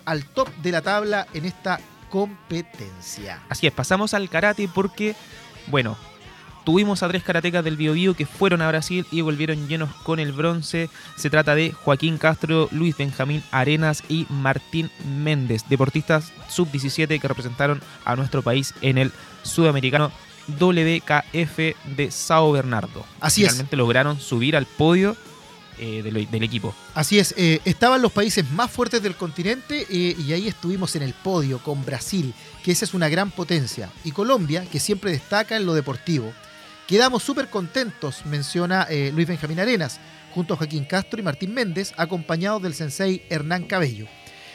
al 0.06 0.24
top 0.24 0.48
de 0.62 0.72
la 0.72 0.82
tabla 0.82 1.26
en 1.34 1.44
esta 1.44 1.78
competencia. 2.08 3.40
Así 3.48 3.66
es, 3.66 3.72
pasamos 3.72 4.14
al 4.14 4.28
karate 4.28 4.68
porque, 4.74 5.14
bueno, 5.68 5.96
tuvimos 6.70 7.02
a 7.02 7.08
tres 7.08 7.24
karatecas 7.24 7.64
del 7.64 7.76
Bio 7.76 7.94
Bio 7.94 8.14
que 8.14 8.26
fueron 8.26 8.62
a 8.62 8.68
Brasil 8.68 9.04
y 9.10 9.22
volvieron 9.22 9.66
llenos 9.66 9.92
con 10.04 10.20
el 10.20 10.30
bronce. 10.30 10.88
Se 11.16 11.28
trata 11.28 11.56
de 11.56 11.72
Joaquín 11.72 12.16
Castro, 12.16 12.68
Luis 12.70 12.96
Benjamín 12.96 13.42
Arenas 13.50 14.04
y 14.08 14.24
Martín 14.28 14.88
Méndez, 15.04 15.64
deportistas 15.68 16.32
sub-17 16.48 17.20
que 17.20 17.26
representaron 17.26 17.82
a 18.04 18.14
nuestro 18.14 18.42
país 18.42 18.72
en 18.82 18.98
el 18.98 19.10
sudamericano 19.42 20.12
WKF 20.60 21.58
de 21.96 22.10
Sao 22.12 22.52
Bernardo. 22.52 23.04
Así 23.18 23.42
es. 23.42 23.48
Finalmente 23.48 23.76
lograron 23.76 24.20
subir 24.20 24.56
al 24.56 24.66
podio 24.66 25.16
eh, 25.76 26.02
del, 26.04 26.30
del 26.30 26.42
equipo. 26.44 26.72
Así 26.94 27.18
es, 27.18 27.34
eh, 27.36 27.60
estaban 27.64 28.00
los 28.00 28.12
países 28.12 28.48
más 28.52 28.70
fuertes 28.70 29.02
del 29.02 29.16
continente 29.16 29.88
eh, 29.90 30.14
y 30.16 30.32
ahí 30.34 30.46
estuvimos 30.46 30.94
en 30.94 31.02
el 31.02 31.14
podio 31.14 31.58
con 31.58 31.84
Brasil, 31.84 32.32
que 32.62 32.70
esa 32.70 32.84
es 32.84 32.94
una 32.94 33.08
gran 33.08 33.32
potencia, 33.32 33.90
y 34.04 34.12
Colombia, 34.12 34.64
que 34.70 34.78
siempre 34.78 35.10
destaca 35.10 35.56
en 35.56 35.66
lo 35.66 35.74
deportivo. 35.74 36.32
Quedamos 36.90 37.22
súper 37.22 37.46
contentos, 37.46 38.26
menciona 38.26 38.84
eh, 38.90 39.12
Luis 39.14 39.28
Benjamín 39.28 39.60
Arenas, 39.60 40.00
junto 40.34 40.54
a 40.54 40.56
Joaquín 40.56 40.84
Castro 40.84 41.20
y 41.20 41.22
Martín 41.22 41.54
Méndez, 41.54 41.92
acompañados 41.96 42.60
del 42.64 42.74
sensei 42.74 43.22
Hernán 43.30 43.62
Cabello. 43.68 44.08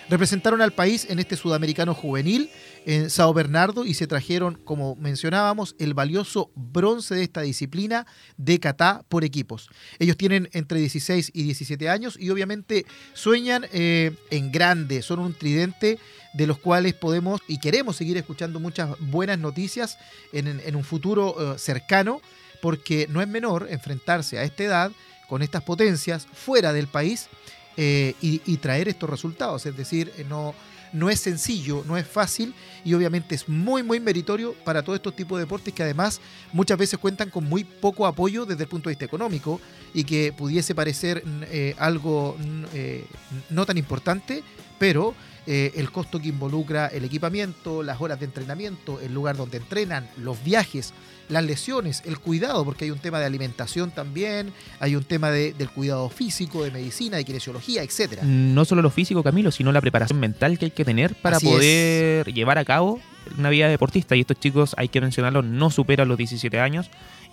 Representaron 0.10 0.62
al 0.62 0.74
país 0.74 1.08
en 1.10 1.20
este 1.20 1.38
sudamericano 1.38 1.94
juvenil 1.94 2.50
en 2.86 3.10
Sao 3.10 3.34
Bernardo 3.34 3.84
y 3.84 3.96
se 3.96 4.08
trajeron, 4.08 4.62
como 4.64 4.96
mencionábamos, 4.96 5.76
el 5.80 5.94
valioso 5.94 6.52
bronce 6.56 7.16
de 7.16 7.24
esta 7.24 7.42
disciplina 7.42 8.06
de 8.38 8.60
kata 8.60 9.04
por 9.10 9.24
equipos. 9.24 9.70
Ellos 9.98 10.18
tienen 10.18 10.50
entre 10.54 10.80
16 10.80 11.32
y 11.34 11.44
17 11.44 11.90
años 11.90 12.16
y 12.20 12.30
obviamente 12.30 12.86
sueñan 13.14 13.66
eh, 13.74 14.16
en 14.30 14.52
grande, 14.52 15.02
son 15.02 15.20
un 15.20 15.34
tridente 15.34 15.98
de 16.34 16.48
los 16.48 16.60
cuales 16.60 16.94
podemos 16.94 17.42
y 17.48 17.60
queremos 17.60 17.96
seguir 17.96 18.18
escuchando 18.18 18.60
muchas 18.60 18.92
buenas 19.00 19.40
noticias 19.40 19.98
en, 20.32 20.76
un 20.76 20.84
futuro 20.84 21.56
eh, 21.56 21.58
cercano, 21.58 22.22
porque 22.62 23.08
no 23.10 23.22
es 23.22 23.28
menor 23.28 23.68
enfrentarse 23.70 24.38
a 24.38 24.44
esta 24.44 24.64
edad 24.64 24.92
con 25.28 25.42
estas 25.42 25.64
potencias 25.64 26.28
fuera 26.32 26.72
del 26.72 26.88
país 26.88 27.30
eh, 27.78 28.14
y, 28.22 28.58
traer 28.58 28.88
estos 28.88 29.10
resultados. 29.10 29.66
Es 29.66 29.76
decir, 29.76 30.12
no, 30.30 30.54
no 30.96 31.10
es 31.10 31.20
sencillo, 31.20 31.84
no 31.86 31.98
es 31.98 32.08
fácil 32.08 32.54
y 32.84 32.94
obviamente 32.94 33.36
es 33.36 33.50
muy, 33.50 33.84
muy 33.84 34.00
meritorio 34.00 34.54
para 34.64 34.82
todos 34.82 34.98
estos 34.98 35.16
tipos 35.16 35.38
de 35.38 35.44
deportes 35.44 35.74
que 35.74 35.84
además 35.84 36.22
muchas 36.54 36.78
veces 36.78 36.98
cuentan 36.98 37.30
con 37.30 37.44
muy 37.44 37.64
poco 37.64 38.08
apoyo 38.08 38.46
desde 38.46 38.64
el 38.64 38.70
punto 38.70 38.90
de 38.90 38.94
vista 38.94 39.06
económico 39.06 39.60
y 39.94 40.06
que 40.06 40.34
pudiese 40.34 40.74
parecer 40.74 41.24
eh, 41.52 41.76
algo 41.78 42.38
eh, 42.74 43.06
no 43.50 43.66
tan 43.66 43.78
importante, 43.78 44.44
pero 44.80 45.14
eh, 45.48 45.74
el 45.76 45.92
costo 45.92 46.20
que 46.20 46.30
involucra 46.30 46.88
el 46.88 47.04
equipamiento, 47.04 47.84
las 47.84 48.02
horas 48.02 48.20
de 48.20 48.26
entrenamiento, 48.26 49.00
el 49.02 49.14
lugar 49.14 49.38
donde 49.38 49.58
entrenan, 49.58 50.10
los 50.18 50.44
viajes, 50.44 50.94
las 51.30 51.44
lesiones, 51.44 52.02
el 52.06 52.20
cuidado, 52.20 52.64
porque 52.66 52.86
hay 52.86 52.92
un 52.92 53.00
tema 53.00 53.20
de 53.20 53.26
alimentación 53.26 53.92
también, 53.92 54.54
hay 54.80 54.96
un 54.96 55.04
tema 55.04 55.32
de- 55.32 55.54
del 55.54 55.70
cuidado 55.70 56.10
físico, 56.10 56.64
de 56.64 56.72
medicina, 56.72 57.18
de 57.18 57.26
kinesiología, 57.26 57.84
etcétera. 57.84 58.24
No 58.24 58.66
solo 58.66 58.82
lo 58.82 58.90
físico, 58.90 59.24
Camilo, 59.24 59.52
sino 59.52 59.72
la 59.72 59.82
preparación 59.82 60.20
mental 60.20 60.58
que 60.60 60.66
hay 60.66 60.72
que 60.72 60.86
tener 60.86 61.16
para 61.16 61.38
Así 61.38 61.48
es. 61.48 61.54
poder 61.54 62.34
llevar 62.34 62.58
a 62.58 62.66
cabo 62.66 63.00
una 63.38 63.50
vida 63.50 63.68
deportista. 63.68 64.16
Y 64.16 64.22
estos 64.22 64.40
chicos, 64.40 64.76
hay 64.78 64.88
que 64.88 65.02
mencionarlo, 65.02 65.42
no 65.42 65.70
superan 65.72 66.08
los 66.08 66.18
17 66.18 66.60
años 66.60 66.90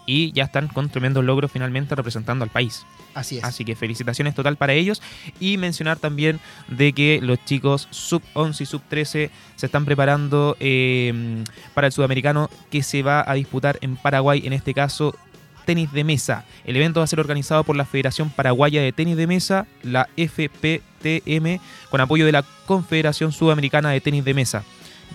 y 0.07 0.33
ya 0.33 0.45
están 0.45 0.69
con 0.69 0.89
tremendos 0.89 1.25
logros 1.25 1.51
finalmente 1.53 1.95
representando 1.95 2.45
al 2.45 2.51
país. 2.51 2.85
Así 3.15 3.39
es. 3.39 3.45
Así 3.45 3.65
que 3.65 3.77
felicitaciones 3.77 4.35
total 4.35 4.57
para 4.57 4.73
ellos. 4.73 5.03
Y 5.39 5.57
mencionar 5.59 5.99
también 5.99 6.41
de 6.69 6.93
que 6.93 7.21
los 7.23 7.45
chicos 7.45 7.89
sub 7.91 8.23
11 8.35 8.63
y 8.63 8.67
sub 8.67 8.83
13 8.89 9.31
se 9.57 9.67
están 9.67 9.85
preparando 9.85 10.57
eh, 10.61 11.45
para 11.75 11.87
el 11.87 11.93
sudamericano 11.93 12.51
que 12.71 12.83
se 12.83 13.03
va 13.03 13.25
a 13.27 13.35
disputar 13.35 13.79
en 13.81 13.97
Paraguay, 13.97 14.43
en 14.45 14.53
este 14.53 14.75
caso 14.75 15.15
tenis 15.65 15.93
de 15.93 16.05
mesa. 16.05 16.45
El 16.65 16.77
evento 16.77 17.01
va 17.01 17.05
a 17.05 17.07
ser 17.07 17.21
organizado 17.21 17.65
por 17.65 17.77
la 17.77 17.85
Federación 17.85 18.31
Paraguaya 18.31 18.83
de 18.83 18.93
Tenis 18.93 19.17
de 19.17 19.27
Mesa, 19.27 19.67
la 19.83 20.09
FPTM, 20.17 21.61
con 21.91 22.01
apoyo 22.01 22.27
de 22.27 22.33
la 22.33 22.45
Confederación 22.67 23.33
Sudamericana 23.33 23.91
de 23.91 24.01
Tenis 24.01 24.25
de 24.25 24.35
Mesa. 24.35 24.65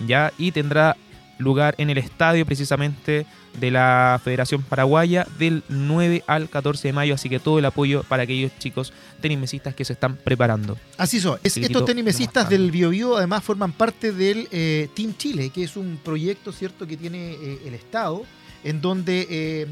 Ya, 0.06 0.32
y 0.38 0.52
tendrá 0.52 0.96
lugar 1.38 1.74
en 1.78 1.90
el 1.90 1.98
estadio 1.98 2.44
precisamente 2.46 3.26
de 3.58 3.70
la 3.70 4.20
Federación 4.22 4.62
Paraguaya 4.62 5.26
del 5.38 5.62
9 5.68 6.22
al 6.26 6.48
14 6.48 6.88
de 6.88 6.92
mayo, 6.92 7.14
así 7.14 7.28
que 7.28 7.38
todo 7.40 7.58
el 7.58 7.64
apoyo 7.64 8.02
para 8.04 8.22
aquellos 8.24 8.52
chicos 8.58 8.92
tenismesistas 9.20 9.74
que 9.74 9.84
se 9.84 9.92
están 9.94 10.16
preparando. 10.16 10.76
Así 10.96 11.20
son. 11.20 11.38
Es- 11.42 11.56
estos 11.56 11.84
tenimesistas 11.84 12.48
del 12.48 12.70
Bio 12.70 12.90
Bio 12.90 13.16
además 13.16 13.42
forman 13.42 13.72
parte 13.72 14.12
del 14.12 14.48
eh, 14.52 14.88
Team 14.94 15.14
Chile, 15.16 15.50
que 15.50 15.64
es 15.64 15.76
un 15.76 15.98
proyecto 16.04 16.52
cierto 16.52 16.86
que 16.86 16.96
tiene 16.96 17.32
eh, 17.32 17.62
el 17.66 17.74
Estado, 17.74 18.22
en 18.64 18.80
donde 18.80 19.26
eh, 19.30 19.66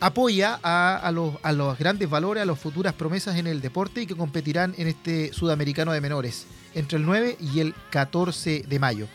apoya 0.00 0.60
a, 0.62 0.96
a 0.96 1.10
los, 1.10 1.34
a 1.42 1.52
los 1.52 1.76
grandes 1.78 2.08
valores, 2.08 2.42
a 2.42 2.46
las 2.46 2.58
futuras 2.58 2.94
promesas 2.94 3.36
en 3.36 3.46
el 3.46 3.60
deporte 3.60 4.02
y 4.02 4.06
que 4.06 4.14
competirán 4.14 4.74
en 4.78 4.86
este 4.86 5.32
sudamericano 5.32 5.92
de 5.92 6.00
menores 6.00 6.46
entre 6.74 6.98
el 6.98 7.04
9 7.04 7.36
y 7.40 7.60
el 7.60 7.74
14 7.90 8.64
de 8.68 8.78
mayo. 8.78 9.08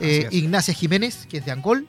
Eh. 0.00 0.28
Ignacia 0.30 0.74
Jiménez, 0.74 1.26
que 1.30 1.38
es 1.38 1.44
de 1.46 1.50
Angol, 1.52 1.86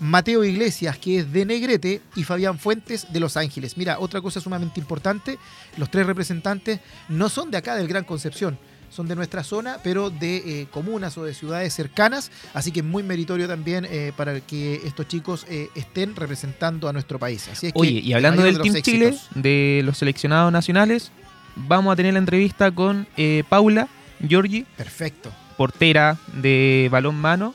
Mateo 0.00 0.44
Iglesias, 0.44 0.98
que 0.98 1.20
es 1.20 1.32
de 1.32 1.44
Negrete, 1.44 2.00
y 2.16 2.24
Fabián 2.24 2.58
Fuentes 2.58 3.12
de 3.12 3.20
Los 3.20 3.36
Ángeles. 3.36 3.76
Mira, 3.76 3.98
otra 3.98 4.20
cosa 4.20 4.40
sumamente 4.40 4.80
importante, 4.80 5.38
los 5.76 5.90
tres 5.90 6.06
representantes 6.06 6.80
no 7.08 7.28
son 7.28 7.50
de 7.50 7.58
acá 7.58 7.74
del 7.76 7.88
Gran 7.88 8.04
Concepción, 8.04 8.58
son 8.90 9.06
de 9.08 9.16
nuestra 9.16 9.44
zona, 9.44 9.78
pero 9.82 10.10
de 10.10 10.36
eh, 10.36 10.66
comunas 10.70 11.16
o 11.18 11.24
de 11.24 11.34
ciudades 11.34 11.74
cercanas, 11.74 12.30
así 12.54 12.72
que 12.72 12.82
muy 12.82 13.02
meritorio 13.02 13.46
también 13.46 13.86
eh, 13.90 14.12
para 14.16 14.40
que 14.40 14.80
estos 14.84 15.06
chicos 15.08 15.46
eh, 15.48 15.68
estén 15.74 16.16
representando 16.16 16.88
a 16.88 16.92
nuestro 16.92 17.18
país. 17.18 17.48
Así 17.48 17.66
es 17.66 17.72
que 17.72 17.78
Oye, 17.78 18.00
y 18.02 18.10
el 18.10 18.16
hablando 18.16 18.42
del 18.42 18.54
de 18.54 18.58
los 18.58 18.72
Team 18.72 18.82
Chile, 18.82 19.14
de 19.34 19.82
los 19.84 19.98
seleccionados 19.98 20.52
nacionales, 20.52 21.12
vamos 21.56 21.92
a 21.92 21.96
tener 21.96 22.14
la 22.14 22.20
entrevista 22.20 22.70
con 22.70 23.06
Paula 23.48 23.88
Giorgi, 24.26 24.64
Perfecto. 24.76 25.32
portera 25.56 26.18
de 26.34 26.88
balón 26.90 27.16
mano. 27.16 27.54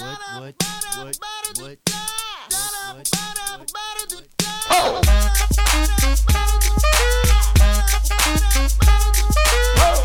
what, 0.00 0.18
what, 0.38 0.54
what, 0.96 1.18
what, 1.60 1.78
Oh! 4.70 5.00
oh. 9.80 10.04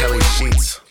Kelly 0.01 0.19
sheets. 0.21 0.90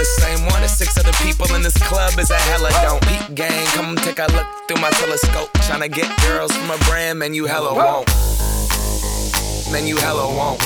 the 0.01 0.05
same 0.05 0.47
one 0.47 0.63
as 0.63 0.75
six 0.75 0.97
other 0.97 1.13
people 1.21 1.53
in 1.53 1.61
this 1.61 1.77
club 1.77 2.17
is 2.17 2.31
a 2.31 2.39
hella 2.49 2.71
don't. 2.81 3.01
Peep 3.05 3.35
gang, 3.35 3.65
come 3.77 3.95
take 3.97 4.17
a 4.17 4.25
look 4.33 4.47
through 4.67 4.81
my 4.81 4.89
telescope. 5.01 5.47
Tryna 5.67 5.93
get 5.93 6.09
girls 6.25 6.51
from 6.57 6.71
a 6.71 6.77
brand, 6.89 7.19
man, 7.19 7.35
you 7.35 7.45
hella 7.45 7.71
won't. 7.75 8.07
Man, 9.71 9.85
you 9.85 9.97
hella 9.97 10.25
won't. 10.25 10.59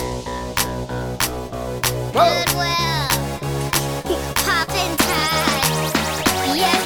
Goodwill. 2.15 3.11
Poppin' 4.47 4.95
tags. 5.03 5.91
Yeah. 6.55 6.79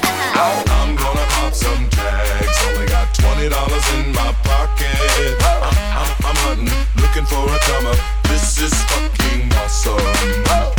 I'm 0.74 0.96
gonna 0.96 1.26
pop 1.36 1.54
some 1.54 1.88
tags. 1.92 2.58
Only 2.66 2.88
got 2.88 3.14
twenty 3.14 3.48
dollars 3.48 3.86
in 3.94 4.12
my 4.12 4.34
pocket. 4.50 5.38
I'm, 5.46 5.78
I'm, 6.02 6.12
I'm 6.26 6.38
hunting, 6.46 6.74
looking 6.98 7.26
for 7.30 7.46
a 7.46 7.60
come 7.70 7.86
up. 7.86 8.00
This 8.24 8.58
is 8.60 8.74
fucking 8.90 9.54
awesome. 9.54 10.79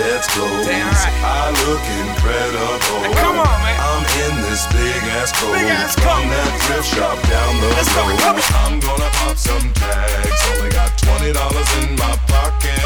I'll 0.00 0.08
wear 0.08 0.16
your 0.16 0.24
granddad's 0.24 0.28
clothes. 0.32 0.66
Damn 0.66 0.88
right. 0.88 1.12
I 1.24 1.50
look 1.68 1.84
incredible. 2.00 3.00
Hey, 3.04 3.12
come 3.20 3.36
on, 3.38 3.60
man. 3.60 3.76
I'm 3.80 4.04
in 4.24 4.34
this 4.48 4.64
big 4.72 5.02
ass 5.20 5.32
coat 5.32 5.52
Big 5.52 5.68
ass 5.68 5.94
from 5.94 6.28
that 6.28 6.52
thrift 6.64 6.88
shop 6.88 7.20
down 7.28 7.60
the 7.60 7.68
Let's 7.76 7.92
go, 7.94 8.00
road. 8.08 8.18
come 8.18 8.36
on. 8.36 8.42
I'm 8.72 8.80
gonna 8.80 9.10
pop 9.20 9.36
some 9.36 9.72
tags. 9.74 10.40
Only 10.56 10.70
got 10.70 10.96
twenty 10.96 11.32
dollars 11.32 11.68
in 11.84 11.96
my 11.96 12.16
pocket. 12.28 12.80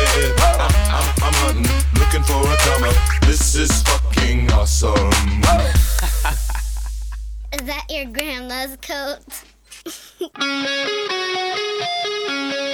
I'm, 0.58 0.74
I'm, 0.90 1.06
I'm 1.22 1.34
hunting, 1.46 1.70
looking 1.98 2.24
for 2.26 2.42
a 2.42 2.56
come 2.66 2.84
up. 2.84 2.96
This 3.22 3.54
is 3.54 3.82
fucking 3.82 4.50
awesome. 4.52 5.10
Is 7.54 7.62
that 7.62 7.86
your 7.88 8.06
grandma's 8.06 8.76
coat? 8.82 9.20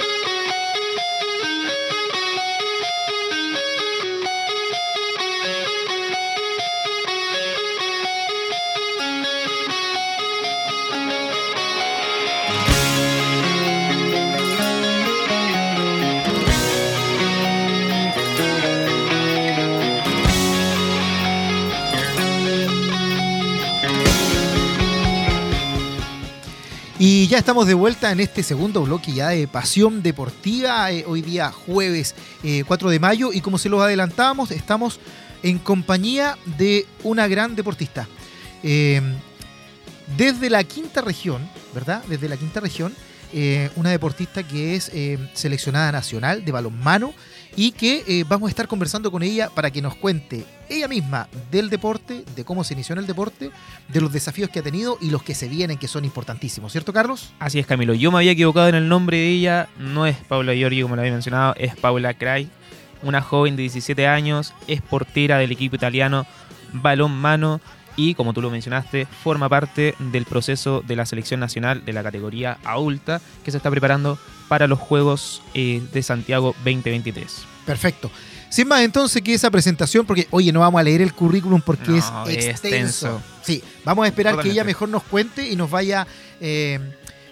ya 27.31 27.37
estamos 27.37 27.65
de 27.65 27.73
vuelta 27.75 28.11
en 28.11 28.19
este 28.19 28.43
segundo 28.43 28.83
bloque 28.83 29.13
ya 29.13 29.29
de 29.29 29.47
Pasión 29.47 30.03
Deportiva, 30.03 30.91
eh, 30.91 31.05
hoy 31.07 31.21
día 31.21 31.49
jueves 31.49 32.13
eh, 32.43 32.65
4 32.67 32.89
de 32.89 32.99
mayo 32.99 33.31
y 33.31 33.39
como 33.39 33.57
se 33.57 33.69
los 33.69 33.81
adelantábamos, 33.81 34.51
estamos 34.51 34.99
en 35.41 35.57
compañía 35.57 36.37
de 36.57 36.85
una 37.03 37.29
gran 37.29 37.55
deportista. 37.55 38.09
Eh, 38.63 39.01
desde 40.17 40.49
la 40.49 40.65
quinta 40.65 40.99
región, 40.99 41.49
¿verdad? 41.73 42.03
Desde 42.09 42.27
la 42.27 42.35
quinta 42.35 42.59
región, 42.59 42.93
eh, 43.33 43.69
una 43.77 43.91
deportista 43.91 44.43
que 44.43 44.75
es 44.75 44.91
eh, 44.93 45.17
seleccionada 45.33 45.89
nacional 45.93 46.43
de 46.43 46.51
balonmano 46.51 47.13
y 47.55 47.71
que 47.71 48.03
eh, 48.07 48.25
vamos 48.27 48.47
a 48.47 48.51
estar 48.51 48.67
conversando 48.67 49.11
con 49.11 49.23
ella 49.23 49.49
para 49.49 49.71
que 49.71 49.81
nos 49.81 49.95
cuente 49.95 50.45
ella 50.69 50.87
misma 50.87 51.27
del 51.51 51.69
deporte, 51.69 52.23
de 52.35 52.45
cómo 52.45 52.63
se 52.63 52.73
inició 52.73 52.93
en 52.93 52.99
el 52.99 53.07
deporte, 53.07 53.51
de 53.89 54.01
los 54.01 54.13
desafíos 54.13 54.49
que 54.49 54.59
ha 54.59 54.63
tenido 54.63 54.97
y 55.01 55.09
los 55.09 55.23
que 55.23 55.35
se 55.35 55.49
vienen, 55.49 55.77
que 55.77 55.87
son 55.87 56.05
importantísimos, 56.05 56.71
¿cierto, 56.71 56.93
Carlos? 56.93 57.33
Así 57.39 57.59
es, 57.59 57.65
Camilo. 57.65 57.93
Yo 57.93 58.11
me 58.11 58.19
había 58.19 58.31
equivocado 58.31 58.69
en 58.69 58.75
el 58.75 58.87
nombre 58.87 59.17
de 59.17 59.27
ella. 59.27 59.69
No 59.77 60.05
es 60.05 60.15
Paula 60.17 60.53
Giorgi, 60.53 60.81
como 60.81 60.95
lo 60.95 61.01
había 61.01 61.13
mencionado, 61.13 61.53
es 61.57 61.75
Paula 61.75 62.13
Cray. 62.13 62.49
Una 63.03 63.21
joven 63.21 63.55
de 63.55 63.63
17 63.63 64.07
años, 64.07 64.53
es 64.67 64.81
portera 64.81 65.39
del 65.39 65.51
equipo 65.51 65.75
italiano 65.75 66.25
Balón 66.71 67.11
Mano 67.11 67.59
y, 67.95 68.13
como 68.13 68.33
tú 68.33 68.41
lo 68.41 68.49
mencionaste, 68.49 69.05
forma 69.05 69.49
parte 69.49 69.95
del 69.99 70.25
proceso 70.25 70.81
de 70.85 70.95
la 70.95 71.05
selección 71.05 71.39
nacional 71.39 71.83
de 71.83 71.93
la 71.93 72.03
categoría 72.03 72.57
adulta 72.63 73.19
que 73.43 73.51
se 73.51 73.57
está 73.57 73.69
preparando 73.69 74.17
para 74.51 74.67
los 74.67 74.79
Juegos 74.79 75.41
eh, 75.53 75.81
de 75.93 76.03
Santiago 76.03 76.53
2023. 76.65 77.25
Perfecto. 77.65 78.11
Sin 78.49 78.67
más 78.67 78.81
entonces 78.81 79.21
que 79.21 79.33
esa 79.33 79.49
presentación, 79.49 80.05
porque 80.05 80.27
oye, 80.29 80.51
no 80.51 80.59
vamos 80.59 80.77
a 80.77 80.83
leer 80.83 81.01
el 81.01 81.13
currículum 81.13 81.61
porque 81.61 81.91
No, 81.91 82.27
es 82.27 82.47
extenso. 82.47 82.49
extenso. 82.49 83.21
Sí, 83.43 83.63
vamos 83.85 84.03
a 84.03 84.09
esperar 84.09 84.37
que 84.41 84.49
ella 84.51 84.65
mejor 84.65 84.89
nos 84.89 85.03
cuente 85.03 85.49
y 85.49 85.55
nos 85.55 85.71
vaya 85.71 86.05
eh, 86.41 86.81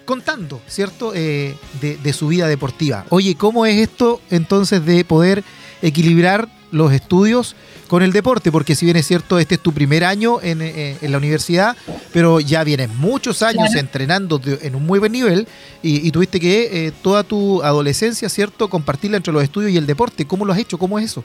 contando, 0.06 0.62
¿cierto? 0.66 1.12
Eh, 1.14 1.56
de, 1.82 1.98
de 1.98 2.12
su 2.14 2.28
vida 2.28 2.48
deportiva. 2.48 3.04
Oye, 3.10 3.34
¿cómo 3.34 3.66
es 3.66 3.76
esto 3.76 4.22
entonces 4.30 4.82
de 4.86 5.04
poder 5.04 5.44
equilibrar 5.82 6.48
los 6.72 6.92
estudios 6.92 7.56
con 7.88 8.02
el 8.02 8.12
deporte, 8.12 8.52
porque 8.52 8.74
si 8.76 8.84
bien 8.84 8.96
es 8.96 9.06
cierto, 9.06 9.38
este 9.38 9.56
es 9.56 9.60
tu 9.60 9.72
primer 9.72 10.04
año 10.04 10.40
en, 10.40 10.62
eh, 10.62 10.96
en 11.02 11.10
la 11.12 11.18
universidad, 11.18 11.76
pero 12.12 12.38
ya 12.40 12.62
vienes 12.62 12.88
muchos 12.90 13.42
años 13.42 13.64
Claro. 13.66 13.80
entrenando 13.80 14.38
de- 14.38 14.58
en 14.62 14.76
un 14.76 14.86
muy 14.86 14.98
buen 15.00 15.10
nivel 15.12 15.48
y, 15.82 16.06
y 16.06 16.10
tuviste 16.12 16.38
que 16.38 16.86
eh, 16.86 16.92
toda 17.02 17.24
tu 17.24 17.62
adolescencia, 17.62 18.28
¿cierto?, 18.28 18.68
compartirla 18.70 19.16
entre 19.16 19.32
los 19.32 19.42
estudios 19.42 19.72
y 19.72 19.76
el 19.76 19.86
deporte. 19.86 20.26
¿Cómo 20.26 20.44
lo 20.44 20.52
has 20.52 20.58
hecho? 20.60 20.78
¿Cómo 20.78 20.98
es 20.98 21.06
eso? 21.06 21.24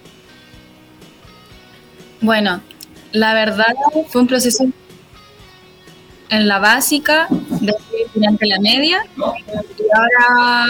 Bueno, 2.21 2.61
la 3.11 3.33
verdad 3.33 3.73
fue 4.09 4.21
un 4.21 4.27
proceso 4.27 4.65
en 6.29 6.47
la 6.47 6.57
básica, 6.59 7.27
después 7.29 8.01
durante 8.15 8.47
la 8.47 8.59
media, 8.59 9.05
y 9.15 9.21
ahora 9.95 10.65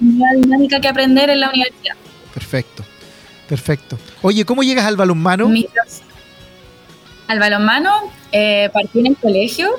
una 0.00 0.32
dinámica 0.40 0.80
que 0.80 0.88
aprender 0.88 1.28
en 1.28 1.40
la 1.40 1.50
universidad. 1.50 1.94
Perfecto, 2.32 2.82
perfecto. 3.48 3.98
Oye, 4.22 4.44
¿cómo 4.44 4.62
llegas 4.62 4.86
al 4.86 4.96
balonmano? 4.96 5.52
Al 7.28 7.38
balonmano, 7.38 8.10
eh, 8.30 8.68
partí 8.72 9.00
en 9.00 9.06
el 9.06 9.16
colegio, 9.16 9.70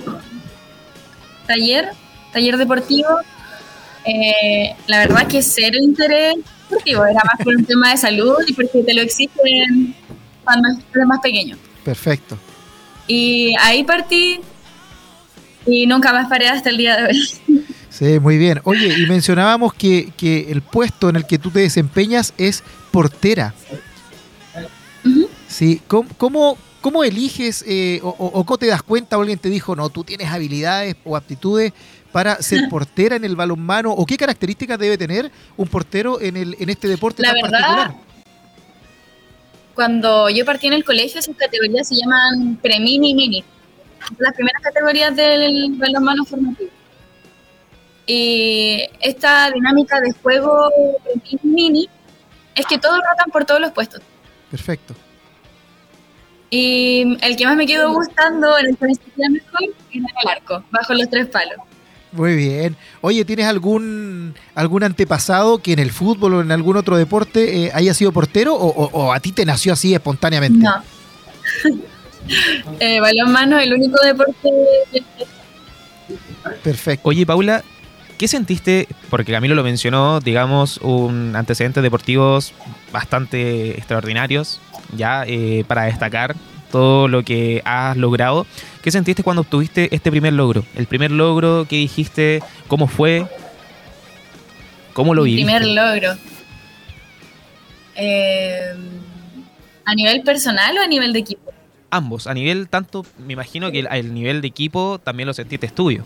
taller, 1.45 1.89
taller 2.31 2.57
deportivo. 2.57 3.09
Eh, 4.05 4.75
la 4.87 4.99
verdad 4.99 5.27
que 5.27 5.41
cero 5.41 5.77
interés 5.81 6.35
deportivo, 6.69 7.05
era 7.05 7.21
más 7.23 7.43
por 7.43 7.55
un 7.55 7.65
tema 7.65 7.91
de 7.91 7.97
salud 7.97 8.37
y 8.47 8.53
porque 8.53 8.83
te 8.83 8.93
lo 8.93 9.01
exigen 9.01 9.95
cuando 10.43 10.69
eres 10.69 11.07
más 11.07 11.19
pequeño. 11.21 11.57
Perfecto. 11.83 12.37
Y 13.07 13.55
ahí 13.59 13.83
partí 13.83 14.39
y 15.65 15.85
nunca 15.87 16.13
más 16.13 16.27
paré 16.27 16.47
hasta 16.47 16.69
el 16.69 16.77
día 16.77 16.97
de 16.97 17.03
hoy. 17.05 17.65
Sí, 17.89 18.19
muy 18.19 18.39
bien. 18.39 18.59
Oye, 18.63 18.97
y 18.97 19.05
mencionábamos 19.05 19.73
que, 19.73 20.11
que 20.17 20.51
el 20.51 20.63
puesto 20.63 21.09
en 21.09 21.15
el 21.15 21.27
que 21.27 21.37
tú 21.37 21.51
te 21.51 21.59
desempeñas 21.59 22.33
es 22.39 22.63
portera. 22.93 23.53
Sí, 25.47 25.81
¿cómo, 25.87 26.07
cómo, 26.17 26.57
cómo 26.79 27.03
eliges 27.03 27.65
eh, 27.67 27.99
o, 28.03 28.43
o- 28.47 28.57
te 28.57 28.67
das 28.67 28.83
cuenta 28.83 29.17
o 29.17 29.21
alguien 29.21 29.39
te 29.39 29.49
dijo, 29.49 29.75
no, 29.75 29.89
tú 29.89 30.03
tienes 30.03 30.29
habilidades 30.29 30.95
o 31.03 31.17
aptitudes 31.17 31.73
para 32.11 32.35
ser 32.41 32.69
portera 32.69 33.15
en 33.15 33.25
el 33.25 33.35
balonmano? 33.35 33.91
¿O 33.91 34.05
qué 34.05 34.15
características 34.15 34.77
debe 34.77 34.97
tener 34.97 35.31
un 35.57 35.67
portero 35.67 36.21
en, 36.21 36.37
el, 36.37 36.55
en 36.59 36.69
este 36.69 36.87
deporte 36.87 37.23
La 37.23 37.29
tan 37.33 37.41
verdad, 37.41 37.51
particular? 37.59 37.95
Cuando 39.73 40.29
yo 40.29 40.45
partí 40.45 40.67
en 40.67 40.73
el 40.73 40.83
colegio, 40.85 41.19
esas 41.19 41.35
categorías 41.35 41.87
se 41.87 41.95
llaman 41.95 42.57
pre-mini 42.61 43.09
y 43.09 43.15
mini. 43.15 43.43
Las 44.19 44.35
primeras 44.35 44.61
categorías 44.61 45.15
del 45.15 45.73
balonmano 45.77 46.25
formativo. 46.25 46.69
Y 48.05 48.83
esta 49.01 49.49
dinámica 49.49 49.99
de 49.99 50.11
juego 50.21 50.69
pre-mini 51.23 51.89
es 52.55 52.65
que 52.65 52.77
todos 52.77 52.97
rotan 52.97 53.31
por 53.31 53.45
todos 53.45 53.59
los 53.61 53.71
puestos. 53.71 54.01
Perfecto. 54.51 54.93
Y 56.49 57.17
el 57.25 57.35
que 57.35 57.45
más 57.45 57.55
me 57.55 57.65
quedó 57.65 57.91
gustando, 57.93 58.57
en 58.59 58.67
el 58.67 58.77
que 58.77 58.85
mejor, 59.29 59.61
era 59.91 60.05
el 60.23 60.29
arco, 60.29 60.63
bajo 60.71 60.93
los 60.93 61.09
tres 61.09 61.27
palos. 61.27 61.55
Muy 62.11 62.35
bien. 62.35 62.75
Oye, 63.01 63.25
¿tienes 63.25 63.47
algún 63.47 64.35
algún 64.53 64.83
antepasado 64.83 65.57
que 65.63 65.73
en 65.73 65.79
el 65.79 65.91
fútbol 65.91 66.35
o 66.35 66.41
en 66.41 66.51
algún 66.51 66.77
otro 66.77 66.95
deporte 66.95 67.65
eh, 67.65 67.71
haya 67.73 67.95
sido 67.95 68.11
portero 68.11 68.53
o, 68.53 68.67
o- 68.67 68.89
o 69.05 69.13
a 69.13 69.19
ti 69.19 69.31
te 69.31 69.45
nació 69.45 69.73
así 69.73 69.95
espontáneamente? 69.95 70.63
No. 70.63 70.83
eh, 72.79 72.99
balonmano 72.99 73.57
es 73.57 73.65
el 73.65 73.73
único 73.73 73.99
deporte 74.05 74.49
Perfecto. 76.63 77.09
Oye, 77.09 77.25
Paula, 77.25 77.63
¿qué 78.23 78.29
sentiste? 78.29 78.87
Porque 79.09 79.33
Camilo 79.33 79.53
lo 79.53 79.65
mencionó, 79.65 80.21
digamos, 80.21 80.77
un 80.77 81.35
antecedentes 81.35 81.83
deportivos 81.83 82.53
bastante 82.93 83.71
extraordinarios, 83.71 84.61
ya 84.95 85.25
eh, 85.27 85.65
para 85.67 85.83
destacar 85.83 86.33
todo 86.71 87.09
lo 87.09 87.23
que 87.23 87.61
has 87.65 87.97
logrado. 87.97 88.47
¿Qué 88.81 88.91
sentiste 88.91 89.23
cuando 89.23 89.41
obtuviste 89.41 89.93
este 89.93 90.09
primer 90.09 90.31
logro? 90.31 90.63
El 90.73 90.87
primer 90.87 91.11
logro 91.11 91.65
que 91.67 91.75
dijiste, 91.75 92.41
¿cómo 92.69 92.87
fue? 92.87 93.27
¿Cómo 94.93 95.13
lo 95.13 95.23
viviste? 95.23 95.43
primer 95.43 95.67
logro. 95.67 96.17
Eh, 97.97 98.73
¿A 99.83 99.95
nivel 99.95 100.21
personal 100.21 100.77
o 100.77 100.81
a 100.81 100.87
nivel 100.87 101.11
de 101.11 101.19
equipo? 101.19 101.51
Ambos, 101.89 102.27
a 102.27 102.33
nivel 102.33 102.69
tanto, 102.69 103.05
me 103.17 103.33
imagino 103.33 103.69
que 103.69 103.79
el, 103.79 103.87
el 103.91 104.13
nivel 104.13 104.39
de 104.39 104.47
equipo 104.47 104.97
también 105.03 105.27
lo 105.27 105.33
sentiste 105.33 105.65
estudio. 105.65 106.05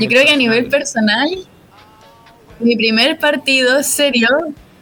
Yo 0.00 0.08
creo 0.08 0.24
que 0.24 0.32
a 0.32 0.36
nivel 0.36 0.68
personal. 0.68 1.28
mi 2.60 2.76
primer 2.76 3.18
partido 3.18 3.82
serio 3.82 4.28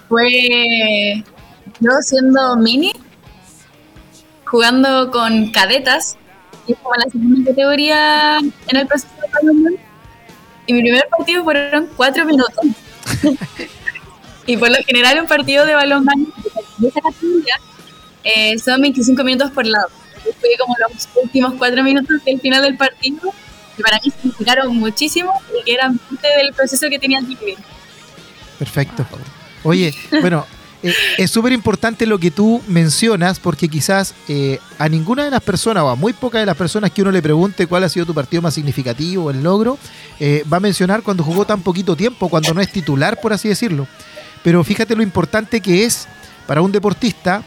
fue 0.09 1.25
yo 1.81 1.91
siendo 2.03 2.57
mini, 2.57 2.93
jugando 4.45 5.11
con 5.11 5.51
cadetas, 5.51 6.17
que 6.67 6.75
es 6.75 6.79
como 6.79 6.95
la 6.97 7.11
segunda 7.11 7.51
categoría 7.51 8.39
en 8.39 8.77
el 8.77 8.87
proceso 8.87 9.13
de 9.21 9.29
balonmano. 9.33 9.77
Y 10.67 10.73
mi 10.75 10.83
primer 10.83 11.09
partido 11.09 11.43
fueron 11.43 11.89
cuatro 11.97 12.25
minutos. 12.25 12.65
y 14.47 14.57
por 14.57 14.71
lo 14.71 14.77
general 14.87 15.21
un 15.21 15.27
partido 15.27 15.67
de 15.67 15.75
balonmano 15.75 16.27
de 16.79 16.89
esa 16.89 17.01
categoría 17.01 17.55
eh, 18.25 18.59
son 18.59 18.81
25 18.81 19.25
minutos 19.25 19.51
por 19.51 19.67
lado. 19.67 19.89
Y 20.21 20.33
Fue 20.35 20.51
como 20.59 20.77
los 20.79 21.09
últimos 21.23 21.55
cuatro 21.55 21.83
minutos 21.83 22.25
del 22.25 22.41
final 22.41 22.63
del 22.63 22.77
partido 22.77 23.33
que 23.77 23.83
para 23.83 23.99
mí 24.03 24.11
significaron 24.11 24.77
muchísimo 24.77 25.33
y 25.61 25.65
que 25.65 25.75
eran 25.75 25.99
parte 25.99 26.29
del 26.37 26.53
proceso 26.53 26.89
que 26.89 26.99
tenía 26.99 27.21
que 27.21 27.35
vivir. 27.35 27.59
Perfecto. 28.59 29.07
Oye, 29.65 29.95
bueno, 30.21 30.47
eh, 30.83 30.93
es 31.19 31.31
súper 31.31 31.53
importante 31.53 32.07
lo 32.07 32.19
que 32.19 32.31
tú 32.31 32.63
mencionas 32.67 33.39
porque 33.39 33.69
quizás 33.69 34.15
eh, 34.29 34.59
a 34.79 34.89
ninguna 34.89 35.25
de 35.25 35.31
las 35.31 35.43
personas 35.43 35.85
o 35.85 35.89
a 35.89 35.97
muy 35.97 36.13
pocas 36.13 36.41
de 36.43 36.47
las 36.47 36.57
personas 36.57 36.91
que 36.91 37.03
uno 37.03 37.13
le 37.13 37.23
pregunte 37.23 37.67
cuál 37.67 37.85
ha 37.85 37.89
sido 37.89 38.07
tu 38.07 38.15
partido 38.15 38.43
más 38.43 38.55
significativo 38.55 39.31
el 39.31 39.43
logro, 39.43 39.79
eh, 40.19 40.45
va 40.53 40.57
a 40.57 40.61
mencionar 40.61 41.03
cuando 41.03 41.23
jugó 41.23 41.45
tan 41.45 41.63
poquito 41.63 41.97
tiempo, 41.97 42.29
cuando 42.29 42.53
no 42.53 42.61
es 42.61 42.71
titular, 42.71 43.21
por 43.21 43.33
así 43.33 43.49
decirlo. 43.49 43.87
Pero 44.43 44.65
fíjate 44.65 44.97
lo 44.97 45.03
importante 45.03 45.61
que 45.61 45.85
es 45.85 46.09
para 46.47 46.63
un 46.63 46.73
deportista 46.73 47.45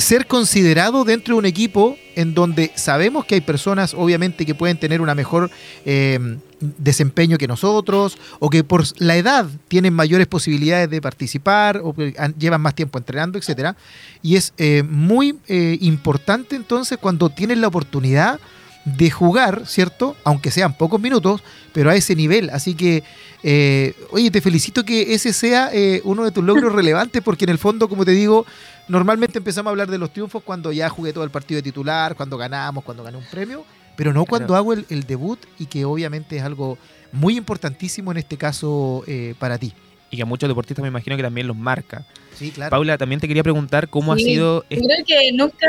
ser 0.00 0.26
considerado 0.26 1.04
dentro 1.04 1.34
de 1.34 1.38
un 1.38 1.46
equipo 1.46 1.96
en 2.16 2.34
donde 2.34 2.72
sabemos 2.74 3.24
que 3.24 3.36
hay 3.36 3.40
personas, 3.40 3.94
obviamente, 3.94 4.44
que 4.44 4.54
pueden 4.54 4.78
tener 4.78 5.00
una 5.00 5.14
mejor 5.14 5.50
eh, 5.84 6.38
desempeño 6.60 7.38
que 7.38 7.46
nosotros, 7.46 8.18
o 8.38 8.50
que 8.50 8.64
por 8.64 8.84
la 9.00 9.16
edad 9.16 9.46
tienen 9.68 9.94
mayores 9.94 10.26
posibilidades 10.26 10.90
de 10.90 11.00
participar, 11.00 11.80
o 11.82 11.94
llevan 12.38 12.60
más 12.60 12.74
tiempo 12.74 12.98
entrenando, 12.98 13.38
etcétera. 13.38 13.76
Y 14.22 14.36
es 14.36 14.52
eh, 14.58 14.82
muy 14.82 15.38
eh, 15.48 15.78
importante 15.80 16.56
entonces 16.56 16.98
cuando 16.98 17.30
tienes 17.30 17.58
la 17.58 17.68
oportunidad 17.68 18.40
de 18.84 19.10
jugar, 19.10 19.66
¿cierto? 19.66 20.16
Aunque 20.24 20.50
sean 20.50 20.74
pocos 20.74 21.00
minutos, 21.00 21.42
pero 21.72 21.90
a 21.90 21.94
ese 21.94 22.16
nivel. 22.16 22.50
Así 22.50 22.74
que, 22.74 23.02
eh, 23.42 23.94
oye, 24.10 24.30
te 24.30 24.40
felicito 24.40 24.84
que 24.84 25.14
ese 25.14 25.32
sea 25.32 25.70
eh, 25.72 26.00
uno 26.04 26.24
de 26.24 26.30
tus 26.30 26.42
logros 26.44 26.72
relevantes, 26.74 27.22
porque 27.22 27.44
en 27.44 27.50
el 27.50 27.58
fondo, 27.58 27.88
como 27.88 28.04
te 28.04 28.12
digo, 28.12 28.46
normalmente 28.88 29.38
empezamos 29.38 29.68
a 29.68 29.70
hablar 29.72 29.90
de 29.90 29.98
los 29.98 30.12
triunfos 30.12 30.42
cuando 30.42 30.72
ya 30.72 30.88
jugué 30.88 31.12
todo 31.12 31.24
el 31.24 31.30
partido 31.30 31.58
de 31.58 31.62
titular, 31.62 32.16
cuando 32.16 32.38
ganamos, 32.38 32.82
cuando 32.84 33.02
gané 33.04 33.18
un 33.18 33.24
premio, 33.30 33.64
pero 33.96 34.12
no 34.14 34.24
cuando 34.24 34.56
hago 34.56 34.72
el, 34.72 34.86
el 34.88 35.04
debut 35.04 35.38
y 35.58 35.66
que 35.66 35.84
obviamente 35.84 36.38
es 36.38 36.42
algo 36.42 36.78
muy 37.12 37.36
importantísimo 37.36 38.10
en 38.12 38.16
este 38.18 38.36
caso 38.38 39.04
eh, 39.06 39.34
para 39.38 39.58
ti. 39.58 39.74
Y 40.10 40.16
que 40.16 40.22
a 40.22 40.26
muchos 40.26 40.48
deportistas 40.48 40.82
me 40.82 40.88
imagino 40.88 41.16
que 41.16 41.22
también 41.22 41.46
los 41.46 41.56
marca. 41.56 42.04
Sí, 42.34 42.50
claro. 42.50 42.70
Paula, 42.70 42.96
también 42.98 43.20
te 43.20 43.28
quería 43.28 43.42
preguntar 43.42 43.88
cómo 43.88 44.16
Sí, 44.16 44.22
ha 44.22 44.24
sido... 44.24 44.64
Este- 44.70 44.84
creo 44.84 45.04
que 45.06 45.32
nunca 45.34 45.66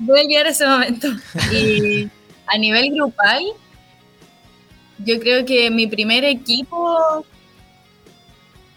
voy 0.00 0.20
a 0.20 0.24
llegar 0.24 0.46
a 0.46 0.50
ese 0.50 0.66
momento. 0.66 1.08
Y 1.52 2.08
a 2.46 2.58
nivel 2.58 2.90
grupal, 2.92 3.42
yo 4.98 5.18
creo 5.20 5.44
que 5.44 5.70
mi 5.70 5.86
primer 5.86 6.24
equipo 6.24 7.24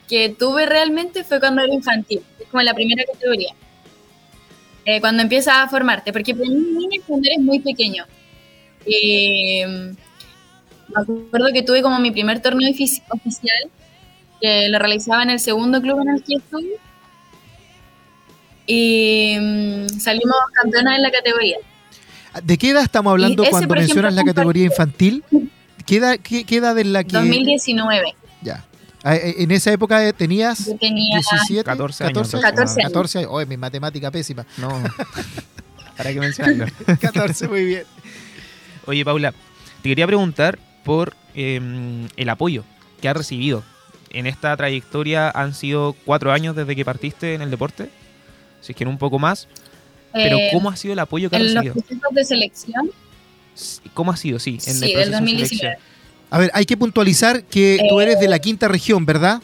que 0.07 0.29
tuve 0.29 0.65
realmente 0.65 1.23
fue 1.23 1.39
cuando 1.39 1.62
era 1.63 1.73
infantil, 1.73 2.21
es 2.39 2.47
como 2.49 2.62
la 2.62 2.73
primera 2.73 3.03
categoría. 3.12 3.53
Eh, 4.86 4.99
cuando 5.01 5.23
empiezas 5.23 5.55
a 5.57 5.67
formarte, 5.69 6.12
porque 6.13 6.36
para 6.36 6.49
mí 6.49 6.88
cuando 7.07 7.27
eres 7.27 7.39
muy 7.39 7.59
pequeño. 7.59 8.05
Mm, 8.86 9.95
me 10.93 11.01
acuerdo 11.01 11.47
que 11.53 11.63
tuve 11.63 11.81
como 11.81 11.99
mi 11.99 12.12
primer 12.12 12.41
torneo 12.41 12.69
ofici- 12.69 13.01
oficial, 13.09 13.69
que 14.41 14.67
lo 14.69 14.77
realizaba 14.77 15.23
en 15.23 15.29
el 15.31 15.39
segundo 15.39 15.81
club 15.81 16.01
en 16.01 16.09
el 16.09 16.23
que 16.23 16.36
estuve 16.36 16.77
y 18.65 19.38
mm, 19.39 19.88
salimos 19.99 20.36
campeonas 20.54 20.97
en 20.97 21.04
la 21.04 21.12
categoría. 21.12 21.58
¿De 22.43 22.58
qué 22.58 22.71
edad 22.71 22.84
estamos 22.84 23.12
hablando 23.12 23.43
ese, 23.43 23.52
cuando 23.52 23.76
ejemplo, 23.76 23.82
mencionas 23.82 24.13
la 24.13 24.23
categoría 24.23 24.65
infantil? 24.65 25.23
¿Qué 25.86 25.97
edad, 25.97 26.17
qué, 26.21 26.45
qué 26.45 26.58
edad 26.58 26.78
en 26.80 26.93
la 26.93 27.04
que...? 27.04 27.17
2019. 27.17 28.15
Ya. 28.41 28.65
Ah, 29.04 29.15
eh, 29.15 29.36
En 29.39 29.52
esa 29.52 29.71
época 29.71 30.08
eh, 30.08 30.13
tenías 30.13 30.65
Yo 30.65 30.78
tenía 30.78 31.19
17, 31.19 31.63
14 31.63 32.06
años 32.06 32.32
14 32.32 32.41
14 32.41 32.82
años. 32.82 32.91
14 32.91 33.17
años. 33.19 33.30
Oye, 33.32 33.45
mi 33.45 33.58
matemática 33.58 34.10
pésima. 34.10 34.45
No. 34.58 34.69
¿Para 35.97 36.12
qué 36.12 36.19
mencionarlo? 36.19 36.65
14, 36.99 37.47
muy 37.47 37.65
bien. 37.65 37.84
Oye, 38.86 39.06
Paula, 39.06 39.34
te 39.82 39.89
quería 39.89 40.08
preguntar 40.08 40.58
por 40.84 41.15
eh, 41.36 42.08
el 42.15 42.30
apoyo 42.30 42.63
que 42.99 43.10
has 43.10 43.15
recibido 43.15 43.63
en 44.13 44.28
esta 44.28 44.56
trayectoria 44.56 45.30
han 45.30 45.54
sido 45.54 45.95
cuatro 46.06 46.32
años 46.32 46.56
desde 46.56 46.76
que 46.76 46.86
partiste 46.86 47.34
en 47.34 47.41
el 47.41 47.49
deporte, 47.49 47.89
si 48.63 48.71
es 48.71 48.76
que 48.76 48.84
en 48.84 48.89
un 48.89 48.97
poco 48.97 49.19
más. 49.19 49.47
Pero 50.13 50.38
Eh, 50.38 50.49
¿cómo 50.54 50.69
ha 50.69 50.76
sido 50.76 50.93
el 50.93 50.99
apoyo 50.99 51.30
que 51.30 51.36
has 51.36 51.41
en 51.41 51.54
los 51.54 51.63
recibido? 51.65 51.86
procesos 51.86 52.13
de 52.15 52.26
selección, 52.26 52.91
¿Cómo 53.93 54.12
ha 54.12 54.17
sido? 54.17 54.39
Sí, 54.39 54.56
en 54.56 54.60
sí, 54.62 54.69
el 54.69 54.80
del 54.80 54.91
proceso 54.93 55.10
de 55.10 55.12
2019. 55.12 55.47
selección. 55.47 55.93
A 56.32 56.38
ver, 56.39 56.52
hay 56.56 56.65
que 56.65 56.76
puntualizar 56.78 57.43
que 57.43 57.86
tú 57.89 57.99
eres 58.02 58.19
de 58.19 58.28
la 58.28 58.39
quinta 58.39 58.67
región, 58.67 59.06
¿verdad? 59.06 59.41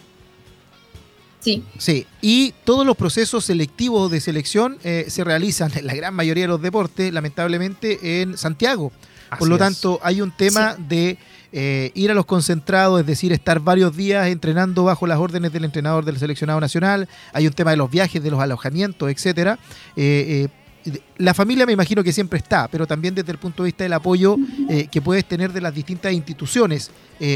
Sí, 1.39 1.63
Sí, 1.77 2.05
y 2.21 2.53
todos 2.65 2.86
los 2.86 2.97
procesos 2.97 3.45
selectivos 3.45 4.12
de 4.12 4.19
selección 4.19 4.77
eh, 4.84 5.05
se 5.08 5.23
realizan 5.23 5.71
en 5.77 5.88
la 5.88 5.93
gran 5.93 6.13
mayoría 6.13 6.43
de 6.45 6.47
los 6.49 6.62
deportes, 6.62 7.13
lamentablemente, 7.13 8.21
en 8.21 8.38
Santiago. 8.38 8.91
Por 9.29 9.38
Así 9.38 9.45
lo 9.49 9.55
es. 9.55 9.60
tanto, 9.60 9.99
hay 10.03 10.21
un 10.21 10.32
tema 10.36 10.75
de 10.75 11.17
eh, 11.51 11.91
ir 11.95 12.12
a 12.12 12.13
los 12.13 12.25
concentrados, 12.25 12.99
es 12.99 13.05
decir, 13.05 13.31
estar 13.31 13.59
varios 13.59 13.95
días 13.95 14.27
entrenando 14.27 14.83
bajo 14.83 15.07
las 15.07 15.19
órdenes 15.19 15.51
del 15.51 15.65
entrenador 15.65 16.05
del 16.05 16.17
seleccionado 16.17 16.59
nacional. 16.59 17.07
Hay 17.33 17.47
un 17.47 17.53
tema 17.53 17.71
de 17.71 17.77
los 17.77 17.89
viajes, 17.89 18.21
de 18.21 18.31
los 18.31 18.39
alojamientos, 18.39 19.09
etcétera. 19.09 19.59
Eh, 19.95 20.47
eh, 20.85 20.99
la 21.17 21.33
familia 21.33 21.65
me 21.65 21.73
imagino 21.73 22.03
que 22.03 22.13
siempre 22.13 22.39
está, 22.39 22.67
pero 22.67 22.88
también 22.88 23.13
desde 23.13 23.31
el 23.31 23.38
punto 23.38 23.63
de 23.63 23.67
vista 23.67 23.83
del 23.83 23.93
apoyo 23.93 24.38
eh, 24.69 24.88
que 24.89 25.01
puedes 25.01 25.25
tener 25.25 25.51
de 25.51 25.62
las 25.62 25.73
distintas 25.73 26.13
instituciones. 26.13 26.91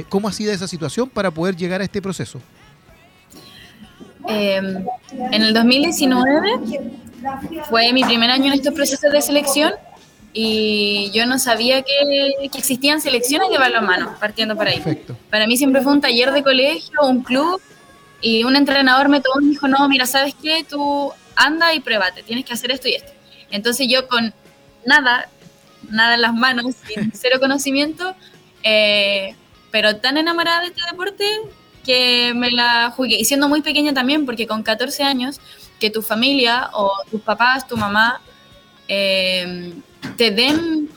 ¿Cómo 0.07 0.29
ha 0.29 0.31
sido 0.31 0.53
esa 0.53 0.67
situación 0.67 1.09
para 1.09 1.29
poder 1.29 1.57
llegar 1.57 1.81
a 1.81 1.83
este 1.83 2.01
proceso? 2.01 2.39
Eh, 4.27 4.55
en 4.55 5.41
el 5.41 5.53
2019 5.53 6.39
fue 7.69 7.91
mi 7.91 8.03
primer 8.03 8.29
año 8.29 8.47
en 8.47 8.53
estos 8.53 8.73
procesos 8.73 9.11
de 9.11 9.21
selección 9.21 9.73
y 10.33 11.11
yo 11.13 11.25
no 11.27 11.37
sabía 11.37 11.83
que, 11.83 12.49
que 12.51 12.57
existían 12.57 12.99
selecciones 12.99 13.49
de 13.49 13.57
balonmano, 13.57 14.15
partiendo 14.19 14.55
por 14.55 14.67
ahí. 14.67 14.77
Perfecto. 14.77 15.15
Para 15.29 15.45
mí 15.45 15.57
siempre 15.57 15.81
fue 15.81 15.93
un 15.93 16.01
taller 16.01 16.31
de 16.31 16.41
colegio, 16.41 17.01
un 17.03 17.21
club, 17.21 17.61
y 18.23 18.45
un 18.45 18.55
entrenador 18.55 19.09
me 19.09 19.19
tomó 19.19 19.41
y 19.41 19.45
me 19.45 19.49
dijo, 19.51 19.67
no, 19.67 19.87
mira, 19.89 20.05
¿sabes 20.05 20.33
qué? 20.41 20.65
Tú 20.67 21.11
anda 21.35 21.73
y 21.73 21.81
pruébate, 21.81 22.23
tienes 22.23 22.45
que 22.45 22.53
hacer 22.53 22.71
esto 22.71 22.87
y 22.87 22.93
esto. 22.93 23.11
Entonces 23.51 23.87
yo 23.89 24.07
con 24.07 24.33
nada, 24.85 25.29
nada 25.89 26.15
en 26.15 26.21
las 26.21 26.33
manos, 26.33 26.73
sin 26.87 27.11
cero 27.13 27.37
conocimiento, 27.39 28.15
eh, 28.63 29.35
pero 29.71 29.97
tan 29.97 30.17
enamorada 30.17 30.61
de 30.61 30.67
este 30.67 30.81
deporte 30.89 31.25
que 31.85 32.33
me 32.33 32.49
la 32.49 32.91
jugué. 32.95 33.19
Y 33.19 33.25
siendo 33.25 33.49
muy 33.49 33.61
pequeña 33.61 33.93
también, 33.93 34.25
porque 34.25 34.47
con 34.47 34.63
14 34.63 35.03
años, 35.03 35.41
que 35.79 35.89
tu 35.89 36.01
familia 36.01 36.69
o 36.71 36.91
tus 37.11 37.21
papás, 37.21 37.67
tu 37.67 37.75
mamá, 37.75 38.21
eh, 38.87 39.73
te 40.17 40.31
den 40.31 40.89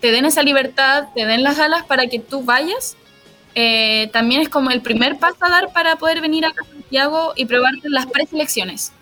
te 0.00 0.10
den 0.10 0.24
esa 0.24 0.42
libertad, 0.42 1.08
te 1.14 1.26
den 1.26 1.42
las 1.42 1.58
alas 1.58 1.84
para 1.84 2.06
que 2.06 2.18
tú 2.18 2.42
vayas, 2.42 2.96
eh, 3.54 4.08
también 4.12 4.40
es 4.40 4.48
como 4.48 4.70
el 4.70 4.80
primer 4.80 5.18
paso 5.18 5.36
a 5.40 5.50
dar 5.50 5.72
para 5.72 5.96
poder 5.96 6.20
venir 6.20 6.46
acá 6.46 6.62
a 6.62 6.72
Santiago 6.72 7.32
y 7.36 7.44
probarte 7.44 7.88
las 7.88 8.06
preselecciones. 8.06 8.92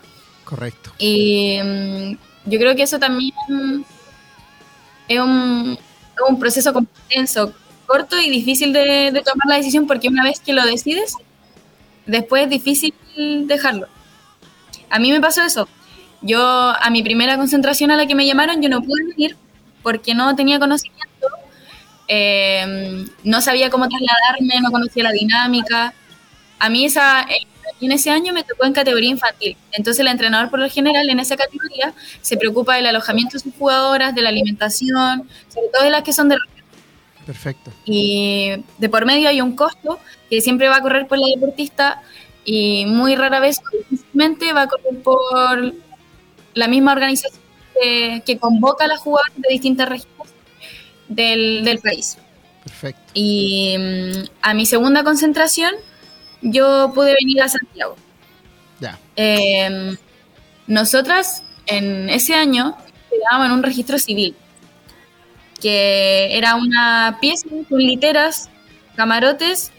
Correcto. 0.45 0.93
Y 0.99 1.59
mm, 1.63 2.13
yo 2.47 2.59
creo 2.59 2.75
que 2.75 2.83
eso 2.83 2.99
también 2.99 3.33
es 5.09 5.21
un, 5.21 5.79
un 6.29 6.39
proceso 6.39 6.73
complejo, 6.73 7.53
corto 7.87 8.19
y 8.21 8.29
difícil 8.29 8.73
de, 8.73 9.11
de 9.13 9.23
tomar 9.23 9.47
la 9.47 9.57
decisión 9.57 9.87
porque 9.87 10.09
una 10.09 10.25
vez 10.25 10.41
que 10.41 10.53
lo 10.53 10.65
decides, 10.65 11.15
después 12.07 12.45
es 12.45 12.51
difícil 12.51 12.95
dejarlo. 13.47 13.87
A 14.91 14.99
mí 14.99 15.13
me 15.13 15.21
pasó 15.21 15.43
eso. 15.43 15.69
Yo 16.21 16.41
a 16.41 16.91
mi 16.91 17.03
primera 17.03 17.37
concentración 17.37 17.91
a 17.91 17.97
la 17.97 18.07
que 18.07 18.15
me 18.15 18.27
llamaron, 18.27 18.61
yo 18.61 18.69
no 18.69 18.83
pude 18.83 19.05
venir 19.05 19.37
porque 19.83 20.15
no 20.15 20.35
tenía 20.35 20.59
conocimiento, 20.59 21.27
eh, 22.09 23.05
no 23.23 23.41
sabía 23.41 23.71
cómo 23.71 23.87
trasladarme, 23.89 24.61
no 24.61 24.71
conocía 24.71 25.05
la 25.05 25.13
dinámica. 25.13 25.95
A 26.59 26.69
mí 26.69 26.85
esa, 26.85 27.25
en 27.81 27.93
ese 27.93 28.11
año 28.11 28.33
me 28.33 28.43
tocó 28.43 28.65
en 28.65 28.73
categoría 28.73 29.11
infantil. 29.11 29.57
Entonces 29.73 30.01
el 30.01 30.09
entrenador 30.09 30.51
por 30.51 30.59
lo 30.59 30.69
general 30.69 31.09
en 31.09 31.21
esa 31.21 31.37
categoría 31.37 31.95
se 32.21 32.37
preocupa 32.37 32.77
del 32.77 32.87
alojamiento 32.87 33.37
de 33.37 33.41
sus 33.41 33.55
jugadoras, 33.55 34.15
de 34.15 34.23
la 34.23 34.31
alimentación, 34.31 35.29
sobre 35.49 35.69
todo 35.73 35.85
de 35.85 35.91
las 35.91 36.03
que 36.03 36.13
son 36.13 36.29
de 36.29 36.37
Perfecto. 37.25 37.71
y 37.85 38.65
de 38.79 38.89
por 38.89 39.05
medio 39.05 39.29
hay 39.29 39.43
un 39.43 39.55
costo 39.55 40.01
que 40.31 40.41
siempre 40.41 40.69
va 40.69 40.77
a 40.77 40.81
correr 40.81 41.07
por 41.07 41.19
la 41.19 41.27
deportista 41.27 42.01
y 42.47 42.87
muy 42.87 43.17
rara 43.17 43.39
vez 43.39 43.61
va 44.15 44.63
a 44.63 44.67
correr 44.67 45.03
por 45.03 45.75
la 46.59 46.69
misma 46.69 46.93
organización 46.93 47.43
que, 47.81 48.23
que 48.27 48.39
convoca 48.39 48.85
a 48.85 48.89
las 48.89 49.01
jugadoras 49.01 49.35
de 49.37 49.49
distintas 49.51 49.89
regiones 49.89 50.33
del, 51.09 51.65
del 51.65 51.79
país. 51.79 52.19
Perfecto. 52.65 53.01
Y 53.15 53.77
mm, 53.79 54.25
a 54.43 54.55
mi 54.55 54.67
segunda 54.67 55.05
concentración 55.05 55.75
yo 56.43 56.93
pude 56.95 57.15
venir 57.21 57.43
a 57.43 57.49
Santiago. 57.49 57.97
Ya. 58.81 58.99
Eh, 59.17 59.97
nosotras 60.67 61.43
en 61.67 62.11
ese 62.11 62.35
año 62.35 62.77
quedábamos 63.11 63.47
en 63.47 63.53
un 63.53 63.63
registro 63.63 63.99
civil, 63.99 64.35
que 65.61 66.37
era 66.37 66.57
una 66.57 67.19
pieza 67.21 67.49
con 67.69 67.79
literas, 67.79 68.51
camarotes 68.97 69.73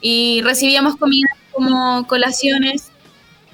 y 0.00 0.40
recibíamos 0.42 0.96
comida 0.96 1.28
como 1.52 2.06
colaciones 2.06 2.90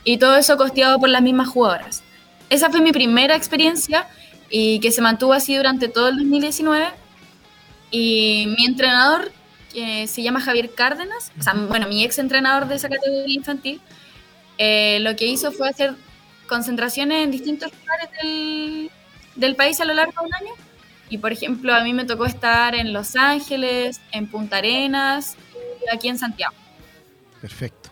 y 0.05 0.19
todo 0.19 0.37
eso 0.37 0.57
costeado 0.57 0.99
por 0.99 1.09
las 1.09 1.23
mismas 1.23 1.49
jugadoras. 1.49 2.03
Esa 2.51 2.71
fue 2.71 2.81
mi 2.81 2.93
primera 2.93 3.37
experiencia 3.37 4.07
y 4.51 4.81
que 4.81 4.91
se 4.91 5.03
mantuvo 5.03 5.33
así 5.33 5.57
durante 5.57 5.89
todo 5.89 6.09
el 6.09 6.17
2019. 6.17 6.87
Y 7.91 8.55
mi 8.59 8.67
entrenador, 8.67 9.33
que 9.73 10.07
se 10.07 10.23
llama 10.23 10.41
Javier 10.41 10.73
Cárdenas, 10.75 11.33
o 11.39 11.43
sea, 11.43 11.55
bueno, 11.55 11.89
mi 11.89 12.05
ex 12.05 12.19
entrenador 12.19 12.69
de 12.69 12.77
esa 12.77 12.89
categoría 12.89 13.35
infantil, 13.35 13.81
eh, 14.59 14.99
lo 15.01 15.15
que 15.17 15.27
hizo 15.27 15.53
fue 15.53 15.69
hacer 15.69 15.95
concentraciones 16.49 17.25
en 17.25 17.31
distintos 17.31 17.71
lugares 17.73 18.09
del, 18.23 18.91
del 19.37 19.57
país 19.57 19.81
a 19.81 19.85
lo 19.85 19.95
largo 19.95 20.13
de 20.21 20.27
un 20.27 20.35
año. 20.35 20.53
Y 21.11 21.19
por 21.19 21.33
ejemplo, 21.33 21.75
a 21.75 21.83
mí 21.83 21.95
me 21.95 22.05
tocó 22.05 22.27
estar 22.27 22.75
en 22.75 22.93
Los 22.93 23.17
Ángeles, 23.17 24.01
en 24.13 24.27
Punta 24.27 24.59
Arenas 24.59 25.37
y 25.87 25.95
aquí 25.95 26.09
en 26.09 26.19
Santiago. 26.19 26.55
Perfecto. 27.41 27.91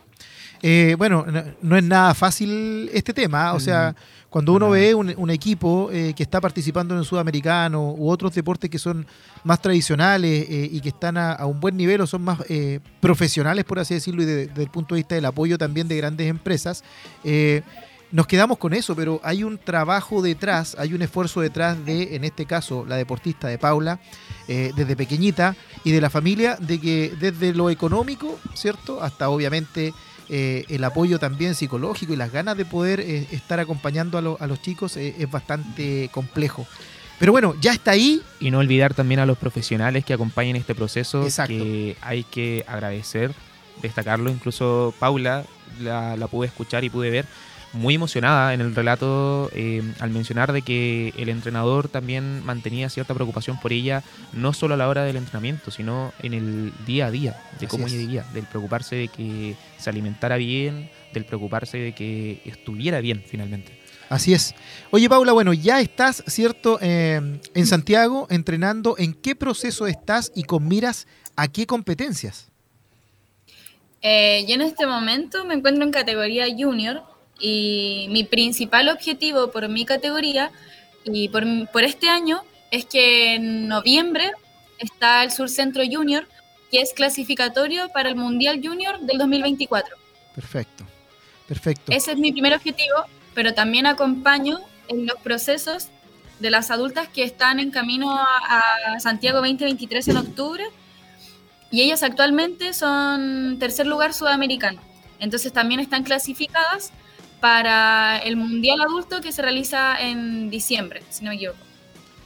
Eh, 0.63 0.95
bueno, 0.99 1.25
no, 1.27 1.45
no 1.63 1.77
es 1.77 1.85
nada 1.85 2.15
fácil 2.15 2.91
este 2.93 3.13
tema, 3.13 3.53
o 3.55 3.61
sea, 3.61 3.95
cuando 4.37 4.53
uno 4.53 4.69
ve 4.69 4.95
un, 4.95 5.15
un 5.17 5.31
equipo 5.31 5.89
eh, 5.91 6.13
que 6.15 6.23
está 6.23 6.43
participando 6.43 6.93
en 6.93 7.01
el 7.01 7.07
sudamericano 7.07 7.95
u 7.97 8.11
otros 8.11 8.35
deportes 8.35 8.69
que 8.69 8.79
son 8.79 9.07
más 9.45 9.63
tradicionales 9.63 10.47
eh, 10.51 10.69
y 10.71 10.79
que 10.83 10.91
están 10.91 11.17
a, 11.17 11.33
a 11.33 11.47
un 11.47 11.59
buen 11.59 11.75
nivel 11.75 12.03
o 12.03 12.07
son 12.07 12.21
más 12.21 12.41
eh, 12.51 12.81
profesionales, 13.01 13.65
por 13.65 13.79
así 13.79 13.95
decirlo, 13.95 14.23
y 14.23 14.27
de- 14.27 14.47
desde 14.49 14.63
el 14.65 14.69
punto 14.69 14.95
de 14.95 14.99
vista 14.99 15.15
del 15.15 15.25
apoyo 15.25 15.57
también 15.57 15.89
de 15.89 15.97
grandes 15.97 16.29
empresas, 16.29 16.85
eh, 17.25 17.63
nos 18.13 18.27
quedamos 18.27 18.59
con 18.59 18.75
eso, 18.75 18.95
pero 18.95 19.23
hay 19.25 19.43
un 19.43 19.57
trabajo 19.57 20.21
detrás, 20.21 20.77
hay 20.79 20.93
un 20.93 21.01
esfuerzo 21.01 21.41
detrás 21.41 21.83
de, 21.87 22.15
en 22.15 22.23
este 22.25 22.45
caso, 22.45 22.85
la 22.87 22.97
deportista 22.97 23.49
de 23.49 23.57
Paula, 23.57 24.01
eh, 24.49 24.71
desde 24.77 24.97
pequeñita, 24.97 25.57
y 25.83 25.93
de 25.93 26.01
la 26.03 26.11
familia, 26.11 26.57
de 26.61 26.79
que 26.79 27.15
desde 27.19 27.55
lo 27.55 27.71
económico, 27.71 28.39
¿cierto? 28.53 29.03
Hasta 29.03 29.31
obviamente 29.31 29.95
eh, 30.29 30.65
el 30.69 30.83
apoyo 30.85 31.19
también 31.19 31.55
psicológico 31.55 32.13
y 32.13 32.17
las 32.17 32.33
ganas 32.33 32.57
de 32.57 32.65
poder 32.65 33.01
eh, 33.01 33.27
estar 33.31 33.61
acompañando 33.61 34.19
a, 34.19 34.23
lo- 34.23 34.37
a 34.41 34.47
los 34.47 34.61
chicos 34.61 34.97
eh, 34.97 35.15
es 35.19 35.31
bastante 35.31 36.09
complejo. 36.13 36.67
Pero 37.19 37.33
bueno, 37.33 37.55
ya 37.61 37.73
está 37.73 37.93
ahí. 37.93 38.21
Y 38.41 38.51
no 38.51 38.59
olvidar 38.59 38.93
también 38.93 39.21
a 39.21 39.27
los 39.27 39.39
profesionales 39.39 40.05
que 40.05 40.13
acompañan 40.13 40.57
este 40.57 40.75
proceso, 40.75 41.23
Exacto. 41.25 41.55
que 41.55 41.97
hay 42.03 42.25
que 42.25 42.65
agradecer, 42.69 43.33
destacarlo. 43.81 44.31
Incluso 44.31 44.93
Paula 44.99 45.45
la, 45.81 46.17
la 46.17 46.27
pude 46.27 46.49
escuchar 46.49 46.85
y 46.85 46.91
pude 46.91 47.09
ver 47.11 47.25
muy 47.73 47.95
emocionada 47.95 48.55
en 48.55 48.61
el 48.61 48.75
relato 48.75 49.51
eh, 49.55 49.83
al 50.01 50.11
mencionar 50.11 50.53
de 50.53 50.63
que 50.63 51.13
el 51.19 51.29
entrenador 51.29 51.89
también 51.89 52.45
mantenía 52.45 52.89
cierta 52.89 53.15
preocupación 53.15 53.61
por 53.61 53.73
ella, 53.73 54.03
no 54.33 54.53
solo 54.53 54.75
a 54.75 54.77
la 54.77 54.89
hora 54.89 55.05
del 55.05 55.17
entrenamiento, 55.17 55.71
sino 55.71 56.13
en 56.23 56.35
el 56.35 56.73
día 56.87 57.07
a 57.07 57.11
día, 57.11 57.33
de 57.59 57.67
Así 57.67 57.67
cómo 57.67 57.87
es. 57.87 57.93
ella 57.93 58.01
vivía, 58.01 58.25
del 58.33 58.45
preocuparse 58.45 58.97
de 58.97 59.09
que 59.09 59.57
se 59.79 59.91
alimentara 59.91 60.37
bien, 60.37 60.91
del 61.13 61.25
preocuparse 61.25 61.79
de 61.79 61.93
que 61.95 62.41
estuviera 62.45 63.01
bien 63.01 63.23
finalmente. 63.27 63.79
Así 64.09 64.33
es. 64.33 64.55
Oye, 64.91 65.09
Paula, 65.09 65.33
bueno, 65.33 65.53
ya 65.53 65.81
estás, 65.81 66.23
¿cierto? 66.29 66.79
Eh, 66.81 67.41
en 67.55 67.67
Santiago 67.67 68.27
entrenando. 68.31 68.97
¿En 68.99 69.15
qué 69.15 69.35
proceso 69.35 69.87
estás 69.87 70.31
y 70.35 70.45
con 70.45 70.69
miras 70.69 71.09
a 71.35 71.49
qué 71.49 71.67
competencias? 71.67 72.49
Eh, 74.03 74.45
yo 74.47 74.55
en 74.55 74.63
este 74.63 74.87
momento 74.87 75.45
me 75.45 75.55
encuentro 75.55 75.83
en 75.83 75.91
categoría 75.91 76.47
junior 76.57 77.03
y 77.39 78.07
mi 78.11 78.25
principal 78.25 78.89
objetivo 78.89 79.51
por 79.51 79.69
mi 79.69 79.85
categoría 79.85 80.51
y 81.05 81.29
por, 81.29 81.45
por 81.71 81.85
este 81.85 82.09
año 82.09 82.43
es 82.71 82.87
que 82.87 83.35
en 83.35 83.69
noviembre 83.69 84.33
está 84.79 85.23
el 85.23 85.31
Sur 85.31 85.49
Centro 85.49 85.83
Junior, 85.91 86.29
que 86.71 86.81
es 86.81 86.93
clasificatorio 86.93 87.89
para 87.91 88.09
el 88.09 88.17
Mundial 88.17 88.61
Junior 88.63 88.99
del 89.01 89.19
2024. 89.19 89.97
Perfecto. 90.35 90.85
Perfecto. 91.47 91.93
Ese 91.93 92.13
es 92.13 92.19
mi 92.19 92.33
primer 92.33 92.55
objetivo, 92.55 93.05
pero 93.35 93.55
también 93.55 93.87
acompaño 93.87 94.59
en 94.89 95.07
los 95.07 95.17
procesos 95.21 95.89
de 96.41 96.51
las 96.51 96.71
adultas 96.71 97.09
que 97.09 97.23
están 97.23 97.61
en 97.61 97.71
camino 97.71 98.17
a, 98.17 98.27
a 98.95 99.01
Santiago 99.01 99.39
2023 99.39 100.09
en 100.09 100.17
octubre 100.17 100.65
y 101.71 101.83
ellas 101.83 102.03
actualmente 102.03 102.75
son 102.75 103.59
tercer 103.59 103.87
lugar 103.87 104.13
sudamericano. 104.13 104.81
Entonces 105.19 105.53
también 105.53 105.81
están 105.81 106.03
clasificadas 106.03 106.93
para 107.47 108.19
el 108.19 108.35
Mundial 108.35 108.81
Adulto 108.81 109.21
que 109.21 109.31
se 109.31 109.41
realiza 109.41 110.01
en 110.01 110.51
diciembre, 110.51 111.05
si 111.11 111.23
no 111.25 111.31
me 111.31 111.37
equivoco. 111.37 111.61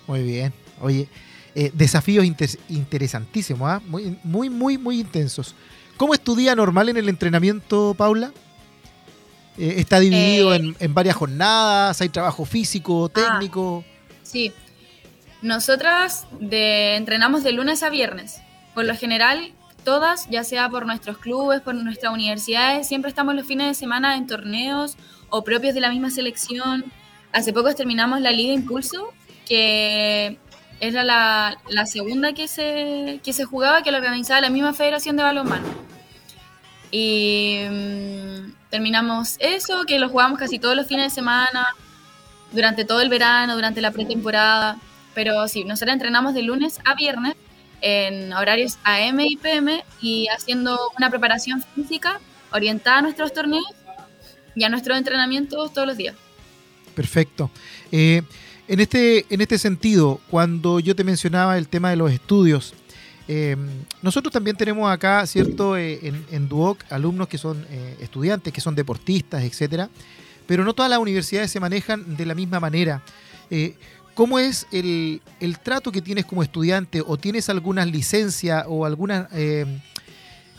Muy 0.07 0.23
bien. 0.23 0.51
Oye, 0.81 1.09
eh, 1.55 1.71
desafíos 1.75 2.25
inter- 2.25 2.59
interesantísimos, 2.71 3.69
¿ah? 3.71 3.83
muy, 3.87 4.17
muy, 4.25 4.49
muy, 4.49 4.79
muy 4.79 4.99
intensos. 5.01 5.55
¿Cómo 5.99 6.15
es 6.15 6.21
tu 6.21 6.35
día 6.35 6.55
normal 6.55 6.89
en 6.89 6.97
el 6.97 7.11
entrenamiento, 7.11 7.93
Paula? 7.99 8.33
Eh, 9.59 9.75
¿Está 9.77 10.01
dividido 10.01 10.55
Eh, 10.55 10.57
en, 10.57 10.77
en 10.81 10.95
varias 10.95 11.17
jornadas? 11.17 12.01
¿Hay 12.01 12.09
trabajo 12.09 12.47
físico, 12.47 13.11
técnico? 13.11 13.85
Sí. 14.23 14.53
Nosotras 15.43 16.27
de, 16.41 16.97
entrenamos 16.97 17.43
de 17.43 17.53
lunes 17.53 17.83
a 17.83 17.91
viernes. 17.91 18.41
Por 18.75 18.87
lo 18.87 18.97
general, 18.97 19.53
todas, 19.81 20.29
ya 20.31 20.45
sea 20.45 20.69
por 20.69 20.87
nuestros 20.87 21.19
clubes, 21.19 21.61
por 21.61 21.75
nuestras 21.75 22.13
universidades, 22.13 22.87
siempre 22.87 23.09
estamos 23.09 23.35
los 23.35 23.47
fines 23.47 23.67
de 23.69 23.75
semana 23.75 24.17
en 24.17 24.27
torneos 24.27 24.97
o 25.29 25.43
propios 25.43 25.75
de 25.75 25.81
la 25.81 25.91
misma 25.91 26.11
selección. 26.11 26.85
Hace 27.33 27.53
poco 27.53 27.75
terminamos 27.75 28.21
la 28.21 28.31
Liga 28.31 28.53
Impulso, 28.53 29.13
que 29.47 30.39
era 30.81 31.05
la, 31.05 31.87
segunda 31.87 32.33
que 32.33 32.49
se, 32.49 33.21
que 33.23 33.33
se 33.33 33.45
jugaba, 33.45 33.83
que 33.83 33.91
la 33.91 33.99
organizaba 33.99 34.41
la 34.41 34.51
misma 34.51 34.73
Federación 34.73 35.17
de 35.17 35.23
Balonmano. 35.23 35.69
Y 36.91 37.61
mm, 37.71 38.53
terminamos 38.71 39.37
eso, 39.39 39.85
que 39.87 39.99
lo 39.99 40.09
jugamos 40.09 40.39
casi 40.39 40.59
todos 40.59 40.77
los 40.77 40.87
fines 40.87 41.07
de 41.07 41.11
semana, 41.11 41.69
durante 42.53 42.85
todo 42.85 43.01
el 43.01 43.09
verano, 43.09 43.55
durante 43.55 43.81
la 43.81 43.91
pretemporada. 43.91 44.79
Pero 45.15 45.47
sí, 45.49 45.65
nosotros 45.65 45.93
entrenamos 45.93 46.35
de 46.35 46.43
lunes 46.43 46.81
a 46.85 46.95
viernes 46.95 47.35
en 47.81 48.33
horarios 48.33 48.79
AM 48.85 49.21
y 49.21 49.37
PM 49.37 49.85
y 50.01 50.29
haciendo 50.29 50.79
una 50.99 51.11
preparación 51.11 51.63
física 51.75 52.21
orientada 52.53 52.99
a 52.99 53.03
nuestros 53.03 53.33
torneos 53.33 53.65
y 54.55 54.65
a 54.65 54.69
nuestros 54.69 54.99
entrenamientos 54.99 55.73
todos 55.73 55.87
los 55.87 55.97
días. 55.97 56.17
Perfecto. 56.95 57.51
Eh, 57.93 58.23
en, 58.69 58.81
este, 58.81 59.27
en 59.31 59.41
este 59.41 59.59
sentido, 59.59 60.21
cuando 60.31 60.81
yo 60.81 60.95
te 60.95 61.05
mencionaba 61.05 61.57
el 61.59 61.69
tema 61.69 61.91
de 61.91 61.97
los 61.97 62.13
estudios, 62.13 62.75
eh, 63.33 63.57
nosotros 64.03 64.33
también 64.33 64.57
tenemos 64.57 64.91
acá, 64.91 65.25
¿cierto?, 65.25 65.77
eh, 65.77 66.01
en, 66.03 66.27
en 66.33 66.49
Duoc, 66.49 66.85
alumnos 66.91 67.29
que 67.29 67.39
son 67.39 67.65
eh, 67.71 67.97
estudiantes, 68.01 68.53
que 68.53 68.61
son 68.61 68.75
deportistas, 68.75 69.45
etcétera, 69.45 69.89
pero 70.49 70.65
no 70.65 70.75
todas 70.75 70.91
las 70.91 70.99
universidades 70.99 71.49
se 71.49 71.61
manejan 71.61 72.17
de 72.17 72.27
la 72.27 72.35
misma 72.35 72.59
manera. 72.59 73.03
¿Cómo 74.21 74.39
es 74.39 74.67
el, 74.71 75.23
el 75.41 75.59
trato 75.61 75.91
que 75.91 76.03
tienes 76.03 76.27
como 76.27 76.43
estudiante 76.43 77.03
o 77.07 77.17
tienes 77.17 77.49
algunas 77.49 77.87
licencias 77.91 78.67
o 78.69 78.85
algunas 78.85 79.29
eh, 79.33 79.65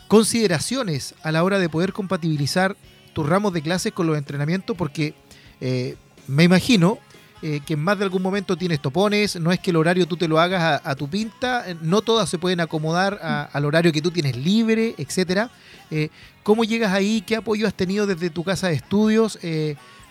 consideraciones 0.08 1.14
a 1.22 1.30
la 1.30 1.44
hora 1.44 1.60
de 1.60 1.68
poder 1.68 1.92
compatibilizar 1.92 2.76
tus 3.12 3.24
ramos 3.24 3.52
de 3.52 3.62
clases 3.62 3.92
con 3.92 4.08
los 4.08 4.18
entrenamientos? 4.18 4.76
Porque 4.76 5.14
eh, 5.60 5.94
me 6.26 6.42
imagino 6.42 6.98
eh, 7.40 7.60
que 7.64 7.74
en 7.74 7.84
más 7.84 7.98
de 7.98 8.04
algún 8.04 8.20
momento 8.22 8.56
tienes 8.56 8.82
topones, 8.82 9.36
no 9.36 9.52
es 9.52 9.60
que 9.60 9.70
el 9.70 9.76
horario 9.76 10.08
tú 10.08 10.16
te 10.16 10.26
lo 10.26 10.40
hagas 10.40 10.80
a, 10.84 10.94
tu 10.96 11.08
pinta, 11.08 11.64
no 11.82 12.02
todas 12.02 12.28
se 12.28 12.38
pueden 12.38 12.58
acomodar 12.58 13.20
a- 13.22 13.44
al 13.44 13.64
horario 13.64 13.92
que 13.92 14.02
tú 14.02 14.10
tienes 14.10 14.36
libre, 14.36 14.96
etcétera. 14.98 15.52
¿Cómo 16.42 16.64
llegas 16.64 16.90
ahí? 16.92 17.20
¿Qué 17.24 17.36
apoyo 17.36 17.68
has 17.68 17.74
tenido 17.74 18.08
desde 18.08 18.28
tu 18.28 18.42
casa 18.42 18.66
de 18.66 18.74
estudios? 18.74 19.38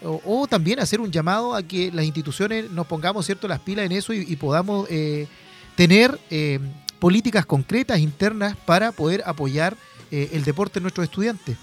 O, 0.03 0.47
también 0.47 0.79
hacer 0.79 0.99
un 0.99 1.11
llamado 1.11 1.53
a 1.53 1.61
que 1.63 1.91
las 1.91 2.05
instituciones 2.05 2.71
nos 2.71 2.87
pongamos 2.87 3.25
cierto 3.25 3.47
las 3.47 3.59
pilas 3.59 3.85
en 3.85 3.91
eso 3.91 4.13
y, 4.13 4.35
podamos 4.35 4.87
eh, 4.89 5.27
tener 5.75 6.19
eh, 6.29 6.59
políticas 6.99 7.45
concretas 7.45 7.99
internas 7.99 8.55
para 8.65 8.91
poder 8.91 9.23
apoyar 9.25 9.75
eh, 10.11 10.29
el 10.33 10.43
deporte 10.43 10.79
de 10.79 10.81
nuestros 10.81 11.05
estudiantes. 11.05 11.57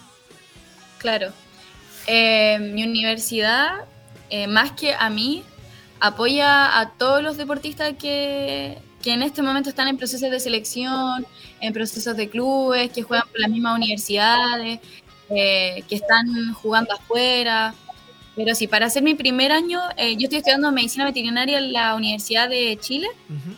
Claro. 0.98 1.32
Eh, 2.06 2.58
mi 2.58 2.84
universidad, 2.84 3.84
más 4.48 4.72
que 4.72 4.94
a 4.94 5.10
mí, 5.10 5.44
apoya 6.00 6.80
a 6.80 6.90
todos 6.90 7.22
los 7.22 7.36
deportistas 7.36 7.94
que, 7.98 8.78
que 9.02 9.12
en 9.12 9.22
este 9.22 9.42
momento 9.42 9.68
están 9.68 9.88
en 9.88 9.96
procesos 9.96 10.30
de 10.30 10.40
selección, 10.40 11.26
en 11.60 11.72
procesos 11.72 12.16
de 12.16 12.28
clubes, 12.28 12.90
que 12.90 13.02
juegan 13.02 13.28
por 13.28 13.40
las 13.40 13.50
mismas 13.50 13.76
universidades, 13.76 14.80
que 15.28 15.84
están 15.90 16.52
jugando 16.54 16.94
afuera. 16.94 17.74
Pero 18.38 18.54
sí, 18.54 18.68
para 18.68 18.86
hacer 18.86 19.02
mi 19.02 19.14
primer 19.14 19.50
año, 19.50 19.80
eh, 19.96 20.14
yo 20.16 20.26
estoy 20.26 20.38
estudiando 20.38 20.70
medicina 20.70 21.04
veterinaria 21.04 21.58
en 21.58 21.72
la 21.72 21.96
Universidad 21.96 22.48
de 22.48 22.78
Chile. 22.80 23.08
Ujú. 23.28 23.56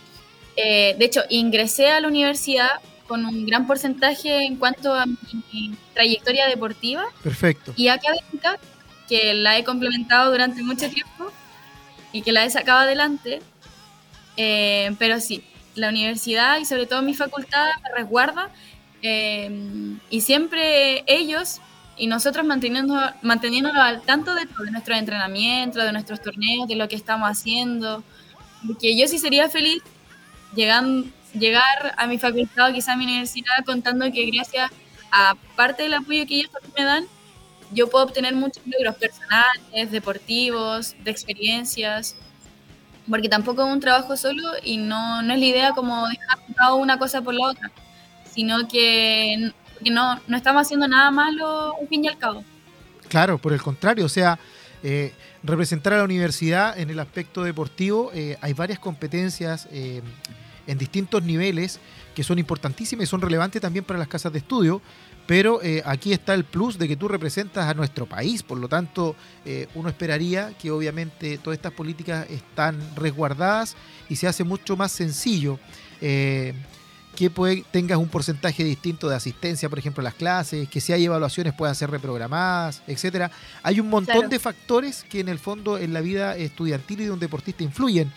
Eh, 0.56 0.96
de 0.98 1.04
hecho, 1.04 1.20
ingresé 1.28 1.88
a 1.88 2.00
la 2.00 2.08
universidad 2.08 2.80
con 3.06 3.26
un 3.26 3.44
gran 3.44 3.66
porcentaje 3.66 4.46
en 4.46 4.56
cuanto 4.56 4.94
a 4.94 5.04
mi 5.04 5.76
trayectoria 5.92 6.46
deportiva 6.46 7.04
Perfecto. 7.22 7.74
y 7.76 7.88
académica, 7.88 8.58
que 9.06 9.34
la 9.34 9.58
he 9.58 9.64
complementado 9.64 10.30
durante 10.30 10.62
mucho 10.62 10.88
tiempo 10.88 11.30
y 12.10 12.22
que 12.22 12.32
la 12.32 12.46
he 12.46 12.50
sacado 12.50 12.78
adelante. 12.78 13.42
Eh, 14.38 14.96
pero 14.98 15.20
sí, 15.20 15.44
la 15.74 15.90
universidad 15.90 16.58
y 16.58 16.64
sobre 16.64 16.86
todo 16.86 17.02
mi 17.02 17.12
facultad 17.12 17.66
me 17.82 17.98
resguarda 17.98 18.48
eh, 19.02 19.50
y 20.08 20.22
siempre 20.22 21.04
ellos 21.06 21.60
y 22.00 22.06
nosotros 22.06 22.46
manteniendo, 22.46 22.98
manteniéndonos 23.20 23.82
al 23.82 24.00
tanto 24.00 24.34
de, 24.34 24.46
todo, 24.46 24.64
de 24.64 24.70
nuestros 24.70 24.98
entrenamientos, 24.98 25.84
de 25.84 25.92
nuestros 25.92 26.22
torneos, 26.22 26.66
de 26.66 26.74
lo 26.74 26.88
que 26.88 26.96
estamos 26.96 27.28
haciendo. 27.28 28.02
Porque 28.66 28.96
yo 28.96 29.06
sí 29.06 29.18
sería 29.18 29.50
feliz 29.50 29.82
llegan, 30.54 31.12
llegar 31.34 31.94
a 31.98 32.06
mi 32.06 32.18
facultad 32.18 32.70
o 32.70 32.72
quizá 32.72 32.94
a 32.94 32.96
mi 32.96 33.04
universidad 33.04 33.64
contando 33.66 34.10
que 34.10 34.30
gracias 34.30 34.70
a 35.12 35.34
parte 35.56 35.82
del 35.82 35.94
apoyo 35.94 36.26
que 36.26 36.36
ellos 36.36 36.50
me 36.74 36.84
dan, 36.84 37.04
yo 37.72 37.90
puedo 37.90 38.06
obtener 38.06 38.34
muchos 38.34 38.62
logros 38.66 38.96
personales, 38.96 39.90
deportivos, 39.90 40.96
de 41.04 41.10
experiencias, 41.10 42.16
porque 43.08 43.28
tampoco 43.28 43.66
es 43.66 43.72
un 43.72 43.80
trabajo 43.80 44.16
solo 44.16 44.42
y 44.62 44.78
no, 44.78 45.20
no 45.20 45.34
es 45.34 45.38
la 45.38 45.44
idea 45.44 45.72
como 45.72 46.08
dejar 46.08 46.72
una 46.74 46.98
cosa 46.98 47.20
por 47.20 47.34
la 47.34 47.48
otra, 47.48 47.70
sino 48.24 48.66
que, 48.68 49.52
que 49.82 49.90
no, 49.90 50.20
no 50.26 50.36
estamos 50.36 50.62
haciendo 50.62 50.86
nada 50.88 51.10
malo 51.10 51.74
al 51.80 51.88
fin 51.88 52.04
y 52.04 52.08
al 52.08 52.18
cabo. 52.18 52.44
Claro, 53.08 53.38
por 53.38 53.52
el 53.52 53.60
contrario, 53.60 54.04
o 54.04 54.08
sea, 54.08 54.38
eh, 54.82 55.12
representar 55.42 55.92
a 55.92 55.98
la 55.98 56.04
universidad 56.04 56.78
en 56.78 56.90
el 56.90 56.98
aspecto 57.00 57.42
deportivo, 57.42 58.10
eh, 58.14 58.38
hay 58.40 58.52
varias 58.54 58.78
competencias 58.78 59.68
eh, 59.72 60.00
en 60.66 60.78
distintos 60.78 61.22
niveles 61.22 61.80
que 62.14 62.22
son 62.22 62.38
importantísimas 62.38 63.04
y 63.04 63.06
son 63.06 63.20
relevantes 63.20 63.60
también 63.60 63.84
para 63.84 63.98
las 63.98 64.08
casas 64.08 64.32
de 64.32 64.38
estudio, 64.38 64.80
pero 65.26 65.60
aquí 65.84 66.12
está 66.12 66.34
el 66.34 66.42
plus 66.42 66.76
de 66.76 66.88
que 66.88 66.96
tú 66.96 67.06
representas 67.06 67.68
a 67.68 67.74
nuestro 67.74 68.04
país, 68.06 68.42
por 68.42 68.58
lo 68.58 68.66
tanto 68.66 69.14
uno 69.76 69.88
esperaría 69.88 70.52
que 70.60 70.72
obviamente 70.72 71.38
todas 71.38 71.56
estas 71.56 71.72
políticas 71.72 72.28
están 72.28 72.80
resguardadas 72.96 73.76
y 74.08 74.16
se 74.16 74.26
hace 74.26 74.42
mucho 74.42 74.76
más 74.76 74.90
sencillo. 74.90 75.60
Que 77.16 77.28
puede- 77.28 77.64
tengas 77.70 77.98
un 77.98 78.08
porcentaje 78.08 78.64
distinto 78.64 79.08
de 79.08 79.16
asistencia, 79.16 79.68
por 79.68 79.78
ejemplo, 79.78 80.00
a 80.00 80.04
las 80.04 80.14
clases, 80.14 80.68
que 80.68 80.80
si 80.80 80.92
hay 80.92 81.04
evaluaciones 81.04 81.52
puedan 81.52 81.74
ser 81.74 81.90
reprogramadas, 81.90 82.82
etcétera. 82.86 83.30
Hay 83.62 83.78
un 83.80 83.88
montón 83.90 84.14
Claro. 84.14 84.28
de 84.28 84.38
factores 84.38 85.04
que 85.08 85.20
en 85.20 85.28
el 85.28 85.38
fondo 85.38 85.76
en 85.76 85.92
la 85.92 86.00
vida 86.00 86.36
estudiantil 86.36 87.00
y 87.02 87.04
de 87.04 87.10
un 87.10 87.20
deportista 87.20 87.62
influyen. 87.62 88.10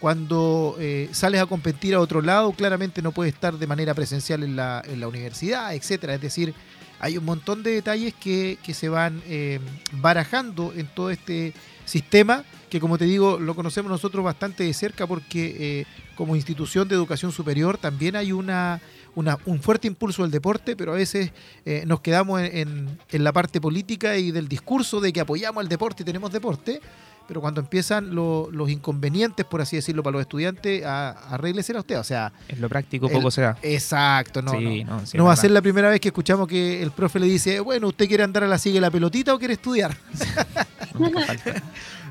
Cuando 0.00 0.76
eh, 0.80 1.08
sales 1.12 1.40
a 1.42 1.46
competir 1.46 1.94
a 1.94 2.00
otro 2.00 2.22
lado, 2.22 2.52
claramente 2.52 3.02
no 3.02 3.12
puedes 3.12 3.34
estar 3.34 3.58
de 3.58 3.66
manera 3.66 3.92
presencial 3.94 4.42
en 4.42 4.56
la, 4.56 4.82
en 4.86 4.98
la 4.98 5.06
universidad, 5.08 5.74
etcétera. 5.74 6.14
Es 6.14 6.20
decir, 6.22 6.54
hay 7.00 7.18
un 7.18 7.24
montón 7.24 7.62
de 7.62 7.72
detalles 7.72 8.14
que, 8.14 8.58
que 8.62 8.72
se 8.74 8.88
van 8.88 9.22
eh, 9.26 9.60
barajando 9.92 10.72
en 10.74 10.86
todo 10.86 11.10
este 11.10 11.52
sistema, 11.84 12.44
que 12.70 12.80
como 12.80 12.96
te 12.98 13.04
digo, 13.04 13.38
lo 13.38 13.54
conocemos 13.54 13.90
nosotros 13.90 14.24
bastante 14.24 14.64
de 14.64 14.72
cerca 14.72 15.06
porque 15.06 15.56
eh, 15.58 15.86
como 16.14 16.34
institución 16.36 16.88
de 16.88 16.94
educación 16.94 17.32
superior 17.32 17.76
también 17.78 18.16
hay 18.16 18.32
una, 18.32 18.80
un 19.14 19.60
fuerte 19.60 19.86
impulso 19.88 20.22
del 20.22 20.30
deporte, 20.30 20.76
pero 20.76 20.92
a 20.92 20.96
veces 20.96 21.32
eh, 21.64 21.82
nos 21.86 22.00
quedamos 22.00 22.40
en, 22.40 22.56
en- 22.56 22.98
en 23.10 23.24
la 23.24 23.32
parte 23.32 23.60
política 23.60 24.16
y 24.16 24.30
del 24.30 24.48
discurso 24.48 25.00
de 25.00 25.12
que 25.12 25.20
apoyamos 25.20 25.60
al 25.62 25.68
deporte 25.68 26.04
y 26.04 26.06
tenemos 26.06 26.30
deporte, 26.32 26.80
pero 27.30 27.40
cuando 27.40 27.60
empiezan 27.60 28.12
lo- 28.12 28.48
los 28.50 28.68
inconvenientes, 28.70 29.46
por 29.46 29.60
así 29.60 29.76
decirlo, 29.76 30.02
para 30.02 30.14
los 30.14 30.22
estudiantes, 30.22 30.84
a, 30.84 31.10
arréglesela 31.32 31.78
usted. 31.78 31.96
O 32.00 32.02
sea, 32.02 32.32
En 32.48 32.60
lo 32.60 32.68
práctico 32.68 33.06
El- 33.06 33.12
poco 33.12 33.30
se 33.30 33.42
da. 33.42 33.56
exacto, 33.62 34.42
no, 34.42 34.50
Sí, 34.50 34.82
no. 34.82 34.96
no, 34.98 35.06
sí, 35.06 35.16
no 35.16 35.22
es 35.22 35.28
va 35.28 35.32
a 35.34 35.36
ser 35.36 35.52
la 35.52 35.62
primera 35.62 35.88
vez 35.88 36.00
que 36.00 36.08
escuchamos 36.08 36.48
que 36.48 36.82
el 36.82 36.90
profe 36.90 37.20
le 37.20 37.26
dice, 37.26 37.60
bueno, 37.60 37.86
¿usted 37.86 38.08
quiere 38.08 38.24
andar 38.24 38.42
a 38.42 38.48
la 38.48 38.58
sigue 38.58 38.80
la 38.80 38.90
pelotita 38.90 39.32
o 39.32 39.38
quiere 39.38 39.54
estudiar? 39.54 39.96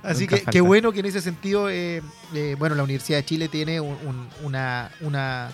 Así 0.04 0.26
que 0.28 0.42
qué 0.44 0.62
bueno 0.62 0.94
que 0.94 1.02
en 1.02 1.08
ese 1.08 1.20
sentido, 1.20 1.70
eh, 1.70 2.02
eh, 2.34 2.56
bueno, 2.58 2.76
la 2.76 2.84
Universidad 2.84 3.18
de 3.20 3.26
Chile 3.26 3.50
tiene 3.50 3.82
un- 3.82 3.98
un- 4.08 4.28
una, 4.44 4.90
una, 5.02 5.50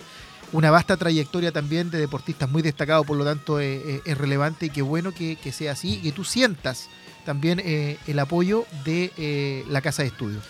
una 0.51 0.69
vasta 0.71 0.95
trayectoria 0.95 1.51
también 1.51 1.89
de 1.89 1.97
deportistas 1.97 2.47
muy 2.49 2.61
destacados, 2.61 3.05
por 3.07 3.17
lo 3.17 3.25
tanto 3.25 3.59
eh, 3.59 4.01
es 4.05 4.17
relevante 4.17 4.67
y 4.67 4.69
qué 4.69 4.83
bueno 4.83 5.11
que, 5.11 5.37
que 5.37 5.51
sea 5.51 5.71
así 5.71 5.95
y 5.95 6.01
que 6.03 6.11
tú 6.11 6.23
sientas 6.23 6.87
también 7.25 7.61
eh, 7.63 7.97
el 8.07 8.19
apoyo 8.19 8.65
de 8.85 9.11
eh, 9.17 9.65
la 9.69 9.81
Casa 9.81 10.03
de 10.03 10.09
Estudios. 10.09 10.43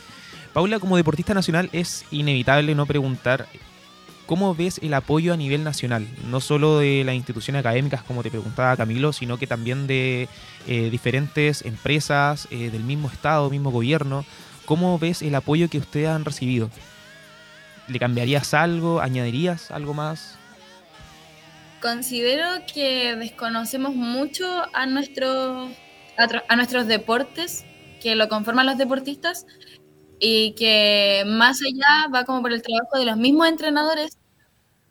Paula, 0.53 0.79
como 0.79 0.97
deportista 0.97 1.33
nacional, 1.33 1.69
es 1.73 2.05
inevitable 2.11 2.75
no 2.75 2.85
preguntar 2.85 3.47
¿cómo 4.25 4.55
ves 4.55 4.79
el 4.81 4.93
apoyo 4.93 5.33
a 5.33 5.37
nivel 5.37 5.63
nacional? 5.63 6.07
No 6.29 6.41
solo 6.41 6.79
de 6.79 7.03
las 7.03 7.15
instituciones 7.15 7.59
académicas, 7.59 8.03
como 8.03 8.23
te 8.23 8.29
preguntaba 8.29 8.77
Camilo, 8.77 9.13
sino 9.13 9.37
que 9.37 9.47
también 9.47 9.87
de 9.87 10.27
eh, 10.67 10.89
diferentes 10.89 11.63
empresas, 11.63 12.47
eh, 12.51 12.69
del 12.71 12.83
mismo 12.83 13.09
Estado, 13.09 13.49
mismo 13.49 13.71
gobierno. 13.71 14.25
¿Cómo 14.65 14.97
ves 14.97 15.21
el 15.21 15.35
apoyo 15.35 15.69
que 15.69 15.77
ustedes 15.77 16.09
han 16.09 16.25
recibido? 16.25 16.69
¿Le 17.87 17.99
cambiarías 17.99 18.53
algo? 18.53 18.99
¿Añadirías 18.99 19.69
algo 19.71 19.93
más? 19.93 20.37
Considero 21.81 22.65
que 22.73 23.15
desconocemos 23.15 23.93
mucho 23.93 24.45
a, 24.73 24.87
nuestros 24.87 25.69
a, 26.17 26.27
tro- 26.27 26.43
a 26.47 26.55
nuestros 26.55 26.87
deportes 26.87 27.65
que 28.01 28.15
lo 28.15 28.29
conforman 28.29 28.65
los 28.65 28.77
deportistas 28.77 29.45
y 30.19 30.53
que 30.53 31.23
más 31.27 31.59
allá 31.61 32.07
va 32.13 32.25
como 32.25 32.41
por 32.41 32.53
el 32.53 32.61
trabajo 32.61 32.97
de 32.97 33.05
los 33.05 33.17
mismos 33.17 33.47
entrenadores, 33.47 34.17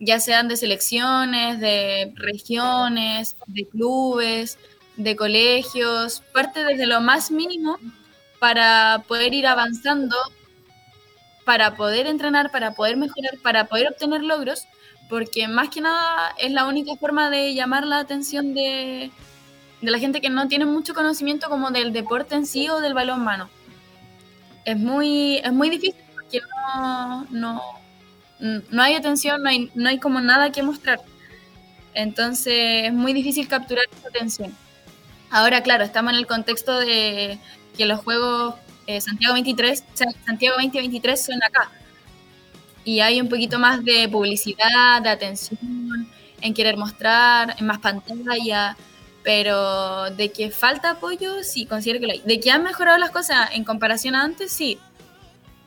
ya 0.00 0.20
sean 0.20 0.48
de 0.48 0.56
selecciones, 0.56 1.60
de 1.60 2.12
regiones, 2.16 3.36
de 3.46 3.68
clubes, 3.68 4.58
de 4.96 5.16
colegios, 5.16 6.22
parte 6.32 6.64
desde 6.64 6.86
lo 6.86 7.00
más 7.00 7.30
mínimo 7.30 7.78
para 8.40 9.04
poder 9.08 9.34
ir 9.34 9.46
avanzando, 9.46 10.16
para 11.44 11.76
poder 11.76 12.06
entrenar, 12.06 12.50
para 12.50 12.72
poder 12.74 12.96
mejorar, 12.96 13.38
para 13.42 13.66
poder 13.66 13.88
obtener 13.88 14.22
logros, 14.22 14.66
porque 15.10 15.46
más 15.48 15.68
que 15.68 15.80
nada 15.82 16.34
es 16.38 16.50
la 16.52 16.66
única 16.66 16.96
forma 16.96 17.28
de 17.30 17.54
llamar 17.54 17.86
la 17.86 17.98
atención 17.98 18.54
de, 18.54 19.10
de 19.84 19.90
la 19.90 19.98
gente 19.98 20.20
que 20.20 20.30
no 20.30 20.48
tiene 20.48 20.64
mucho 20.64 20.94
conocimiento 20.94 21.48
como 21.48 21.70
del 21.70 21.92
deporte 21.92 22.34
en 22.34 22.46
sí 22.46 22.68
o 22.68 22.80
del 22.80 22.94
balonmano. 22.94 23.50
Es 24.64 24.78
muy, 24.78 25.38
es 25.38 25.52
muy 25.52 25.68
difícil 25.68 26.02
porque 26.14 26.40
no, 26.74 27.26
no, 27.30 27.62
no 28.70 28.82
hay 28.82 28.94
atención, 28.94 29.42
no 29.42 29.50
hay, 29.50 29.70
no 29.74 29.88
hay 29.88 29.98
como 29.98 30.20
nada 30.20 30.50
que 30.52 30.62
mostrar. 30.62 31.00
Entonces 31.92 32.86
es 32.86 32.92
muy 32.92 33.12
difícil 33.12 33.46
capturar 33.46 33.84
esa 33.92 34.08
atención. 34.08 34.56
Ahora, 35.30 35.62
claro, 35.62 35.84
estamos 35.84 36.12
en 36.12 36.18
el 36.18 36.26
contexto 36.26 36.78
de 36.78 37.38
que 37.76 37.86
los 37.86 38.00
juegos 38.00 38.54
eh, 38.86 39.00
Santiago 39.00 39.34
23, 39.34 39.84
o 39.92 39.96
sea, 39.96 40.06
Santiago 40.24 40.56
2023 40.56 41.24
son 41.24 41.42
acá. 41.42 41.70
Y 42.84 43.00
hay 43.00 43.20
un 43.20 43.28
poquito 43.28 43.58
más 43.58 43.84
de 43.84 44.08
publicidad, 44.08 45.02
de 45.02 45.08
atención, 45.08 46.08
en 46.40 46.54
querer 46.54 46.76
mostrar, 46.76 47.56
en 47.58 47.66
más 47.66 47.78
pantalla, 47.78 48.76
pero 49.24 50.10
de 50.10 50.30
que 50.30 50.50
falta 50.50 50.90
apoyo, 50.90 51.42
sí, 51.42 51.66
considero 51.66 51.98
que 51.98 52.06
lo 52.06 52.12
hay. 52.12 52.22
De 52.24 52.38
que 52.38 52.50
han 52.52 52.62
mejorado 52.62 52.98
las 52.98 53.10
cosas 53.10 53.48
en 53.52 53.64
comparación 53.64 54.14
a 54.14 54.22
antes, 54.22 54.52
sí. 54.52 54.78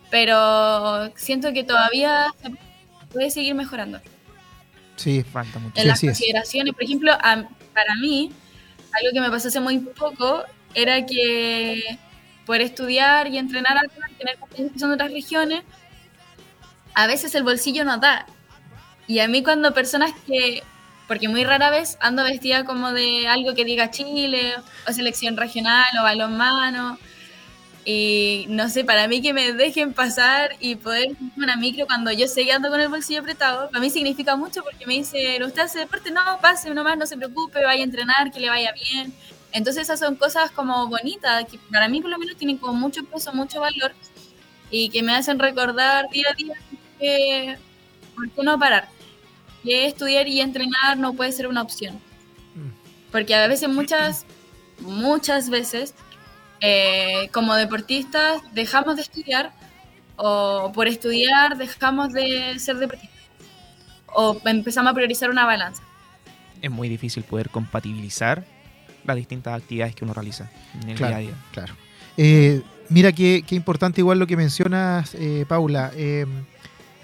Pero 0.09 1.11
siento 1.15 1.51
que 1.51 1.63
todavía 1.63 2.27
se 2.41 2.51
puede 3.11 3.29
seguir 3.29 3.55
mejorando. 3.55 3.99
Sí, 4.95 5.23
Falta 5.23 5.59
mucho. 5.59 5.73
En 5.75 5.81
Sí, 5.83 5.87
las 5.87 6.03
es. 6.03 6.09
consideraciones, 6.09 6.73
por 6.73 6.83
ejemplo, 6.83 7.11
a- 7.11 7.43
para 7.73 7.95
mí, 7.99 8.31
algo 8.93 9.09
que 9.13 9.19
me 9.21 9.29
pasó 9.29 9.49
hace 9.49 9.59
muy 9.59 9.79
poco 9.79 10.43
era 10.73 11.05
que 11.05 11.97
por 12.45 12.61
estudiar 12.61 13.27
y 13.27 13.37
entrenar 13.37 13.77
y 13.85 14.13
tener 14.15 14.37
son 14.79 14.89
de 14.89 14.93
otras 14.95 15.11
regiones, 15.11 15.63
a 16.93 17.05
veces 17.07 17.35
el 17.35 17.43
bolsillo 17.43 17.83
no 17.83 17.97
da. 17.97 18.25
Y 19.07 19.19
a 19.19 19.27
mí 19.27 19.43
cuando 19.43 19.73
personas 19.73 20.11
que, 20.25 20.63
porque 21.07 21.29
muy 21.29 21.43
rara 21.43 21.69
vez 21.69 21.97
ando 22.01 22.23
vestida 22.23 22.65
como 22.65 22.91
de 22.91 23.27
algo 23.27 23.55
que 23.55 23.65
diga 23.65 23.91
Chile, 23.91 24.55
o 24.87 24.91
selección 24.91 25.37
regional, 25.37 25.87
o 25.99 26.03
balonmano, 26.03 26.97
y 27.89 28.47
no 28.49 28.67
sé, 28.67 28.83
para 28.83 29.07
mí 29.07 29.21
que 29.21 29.31
me 29.31 29.53
dejen 29.53 29.93
pasar 29.93 30.51
y 30.59 30.75
poder 30.75 31.15
una 31.37 31.55
micro 31.55 31.85
cuando 31.85 32.11
yo 32.11 32.27
sé 32.27 32.43
que 32.43 32.51
ando 32.51 32.69
con 32.69 32.81
el 32.81 32.89
bolsillo 32.89 33.21
apretado, 33.21 33.69
para 33.69 33.79
mí 33.79 33.89
significa 33.89 34.35
mucho 34.35 34.61
porque 34.61 34.85
me 34.85 34.95
dicen, 34.95 35.41
usted 35.41 35.61
hace 35.61 35.79
deporte, 35.79 36.11
no, 36.11 36.21
pase 36.41 36.73
nomás, 36.73 36.97
no 36.97 37.05
se 37.05 37.15
preocupe, 37.15 37.63
vaya 37.63 37.79
a 37.81 37.85
entrenar, 37.85 38.29
que 38.33 38.41
le 38.41 38.49
vaya 38.49 38.73
bien. 38.73 39.13
Entonces 39.53 39.83
esas 39.83 40.01
son 40.01 40.17
cosas 40.17 40.51
como 40.51 40.87
bonitas, 40.87 41.45
que 41.45 41.57
para 41.71 41.87
mí 41.87 42.01
por 42.01 42.11
lo 42.11 42.17
menos 42.19 42.35
tienen 42.35 42.57
como 42.57 42.73
mucho 42.73 43.05
peso, 43.05 43.31
mucho 43.31 43.61
valor, 43.61 43.93
y 44.69 44.89
que 44.89 45.01
me 45.01 45.15
hacen 45.15 45.39
recordar 45.39 46.09
día 46.09 46.27
a 46.29 46.33
día 46.33 46.55
que, 46.99 47.57
¿por 48.15 48.29
qué 48.29 48.43
no 48.43 48.59
parar? 48.59 48.89
Que 49.67 49.85
estudiar 49.85 50.29
y 50.29 50.39
entrenar 50.39 50.97
no 50.97 51.11
puede 51.11 51.33
ser 51.33 51.45
una 51.47 51.61
opción. 51.61 51.99
Porque 53.11 53.35
a 53.35 53.45
veces, 53.47 53.67
muchas, 53.67 54.25
muchas 54.79 55.49
veces, 55.49 55.93
eh, 56.61 57.27
como 57.33 57.53
deportistas 57.53 58.41
dejamos 58.53 58.95
de 58.95 59.01
estudiar 59.01 59.51
o 60.15 60.71
por 60.73 60.87
estudiar 60.87 61.57
dejamos 61.57 62.13
de 62.13 62.57
ser 62.59 62.77
deportistas 62.77 63.17
o 64.07 64.39
empezamos 64.45 64.89
a 64.91 64.93
priorizar 64.93 65.29
una 65.29 65.45
balanza. 65.45 65.83
Es 66.61 66.71
muy 66.71 66.87
difícil 66.87 67.23
poder 67.23 67.49
compatibilizar 67.49 68.45
las 69.05 69.17
distintas 69.17 69.53
actividades 69.61 69.95
que 69.95 70.05
uno 70.05 70.13
realiza 70.13 70.49
en 70.81 70.89
el 70.91 70.95
Claro. 70.95 71.09
día 71.09 71.17
a 71.17 71.19
día. 71.31 71.43
Claro. 71.51 71.73
Eh, 72.15 72.61
mira 72.87 73.11
qué, 73.11 73.43
qué 73.45 73.55
importante 73.55 73.99
igual 73.99 74.17
lo 74.17 74.27
que 74.27 74.37
mencionas, 74.37 75.13
eh, 75.15 75.45
Paula. 75.47 75.91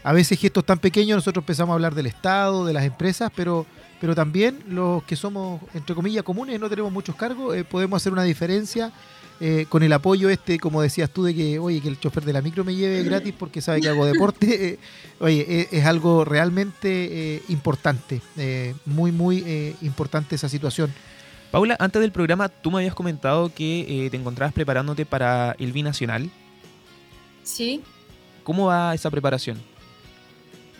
A 0.03 0.11
veces 0.11 0.37
gestos 0.37 0.65
tan 0.65 0.79
pequeños 0.79 1.15
nosotros 1.15 1.43
empezamos 1.43 1.71
a 1.71 1.75
hablar 1.75 1.95
del 1.95 2.07
Estado, 2.07 2.65
de 2.65 2.73
las 2.73 2.83
empresas, 2.83 3.31
pero, 3.33 3.65
pero 4.01 4.13
también 4.13 4.59
los 4.67 5.03
que 5.03 5.15
somos, 5.15 5.61
entre 5.73 5.95
comillas, 5.95 6.23
comunes, 6.23 6.59
no 6.59 6.69
tenemos 6.69 6.91
muchos 6.91 7.15
cargos, 7.15 7.55
eh, 7.55 7.63
podemos 7.63 8.01
hacer 8.01 8.11
una 8.11 8.23
diferencia 8.23 8.91
eh, 9.39 9.65
con 9.69 9.81
el 9.81 9.91
apoyo 9.93 10.29
este, 10.29 10.59
como 10.59 10.81
decías 10.81 11.09
tú, 11.09 11.23
de 11.23 11.33
que, 11.33 11.57
oye, 11.57 11.81
que 11.81 11.87
el 11.87 11.99
chofer 11.99 12.23
de 12.23 12.33
la 12.33 12.41
micro 12.41 12.63
me 12.63 12.75
lleve 12.75 13.03
gratis 13.03 13.33
porque 13.37 13.61
sabe 13.61 13.81
que 13.81 13.89
hago 13.89 14.05
deporte. 14.05 14.67
eh, 14.73 14.79
oye, 15.19 15.45
eh, 15.47 15.67
es 15.71 15.85
algo 15.85 16.25
realmente 16.25 17.35
eh, 17.35 17.43
importante, 17.49 18.21
eh, 18.37 18.75
muy, 18.85 19.11
muy 19.11 19.43
eh, 19.45 19.75
importante 19.81 20.35
esa 20.35 20.49
situación. 20.49 20.93
Paula, 21.51 21.77
antes 21.79 22.01
del 22.01 22.11
programa 22.11 22.49
tú 22.49 22.71
me 22.71 22.79
habías 22.79 22.95
comentado 22.95 23.53
que 23.53 24.05
eh, 24.05 24.09
te 24.09 24.17
encontrabas 24.17 24.53
preparándote 24.53 25.05
para 25.05 25.55
el 25.59 25.71
binacional. 25.71 26.29
¿Sí? 27.43 27.81
¿Cómo 28.43 28.67
va 28.67 28.93
esa 28.93 29.09
preparación 29.09 29.72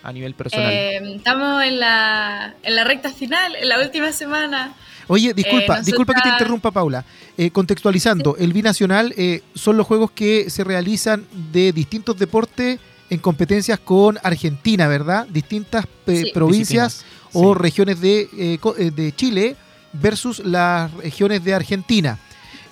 a 0.04 0.12
nivel 0.12 0.34
personal? 0.36 0.72
Eh, 0.72 1.16
estamos 1.16 1.64
en 1.64 1.80
la, 1.80 2.54
en 2.62 2.76
la 2.76 2.84
recta 2.84 3.12
final, 3.12 3.56
en 3.56 3.70
la 3.70 3.80
última 3.80 4.12
semana. 4.12 4.74
Oye, 5.08 5.34
disculpa, 5.34 5.80
Eh, 5.80 5.82
disculpa 5.84 6.14
que 6.14 6.22
te 6.22 6.30
interrumpa, 6.30 6.72
Paula. 6.72 7.04
Eh, 7.38 7.50
contextualizando, 7.52 8.36
el 8.38 8.54
binacional 8.54 9.14
eh, 9.18 9.42
son 9.56 9.76
los 9.78 9.88
juegos 9.88 10.12
que 10.12 10.50
se 10.50 10.64
realizan 10.64 11.26
de 11.52 11.72
distintos 11.74 12.18
deportes 12.18 12.80
en 13.10 13.20
competencias 13.20 13.80
con 13.80 14.18
Argentina, 14.24 14.88
¿verdad? 14.88 15.28
Distintas 15.28 15.86
eh, 16.08 16.24
Sí. 16.26 16.32
provincias 16.34 17.04
Disciplinas, 17.04 17.24
o 17.34 17.54
sí. 17.54 17.60
regiones 17.60 18.00
de, 18.02 18.60
de 18.96 19.16
Chile 19.16 19.56
versus 19.94 20.40
las 20.40 20.92
regiones 20.94 21.44
de 21.44 21.54
Argentina. 21.54 22.18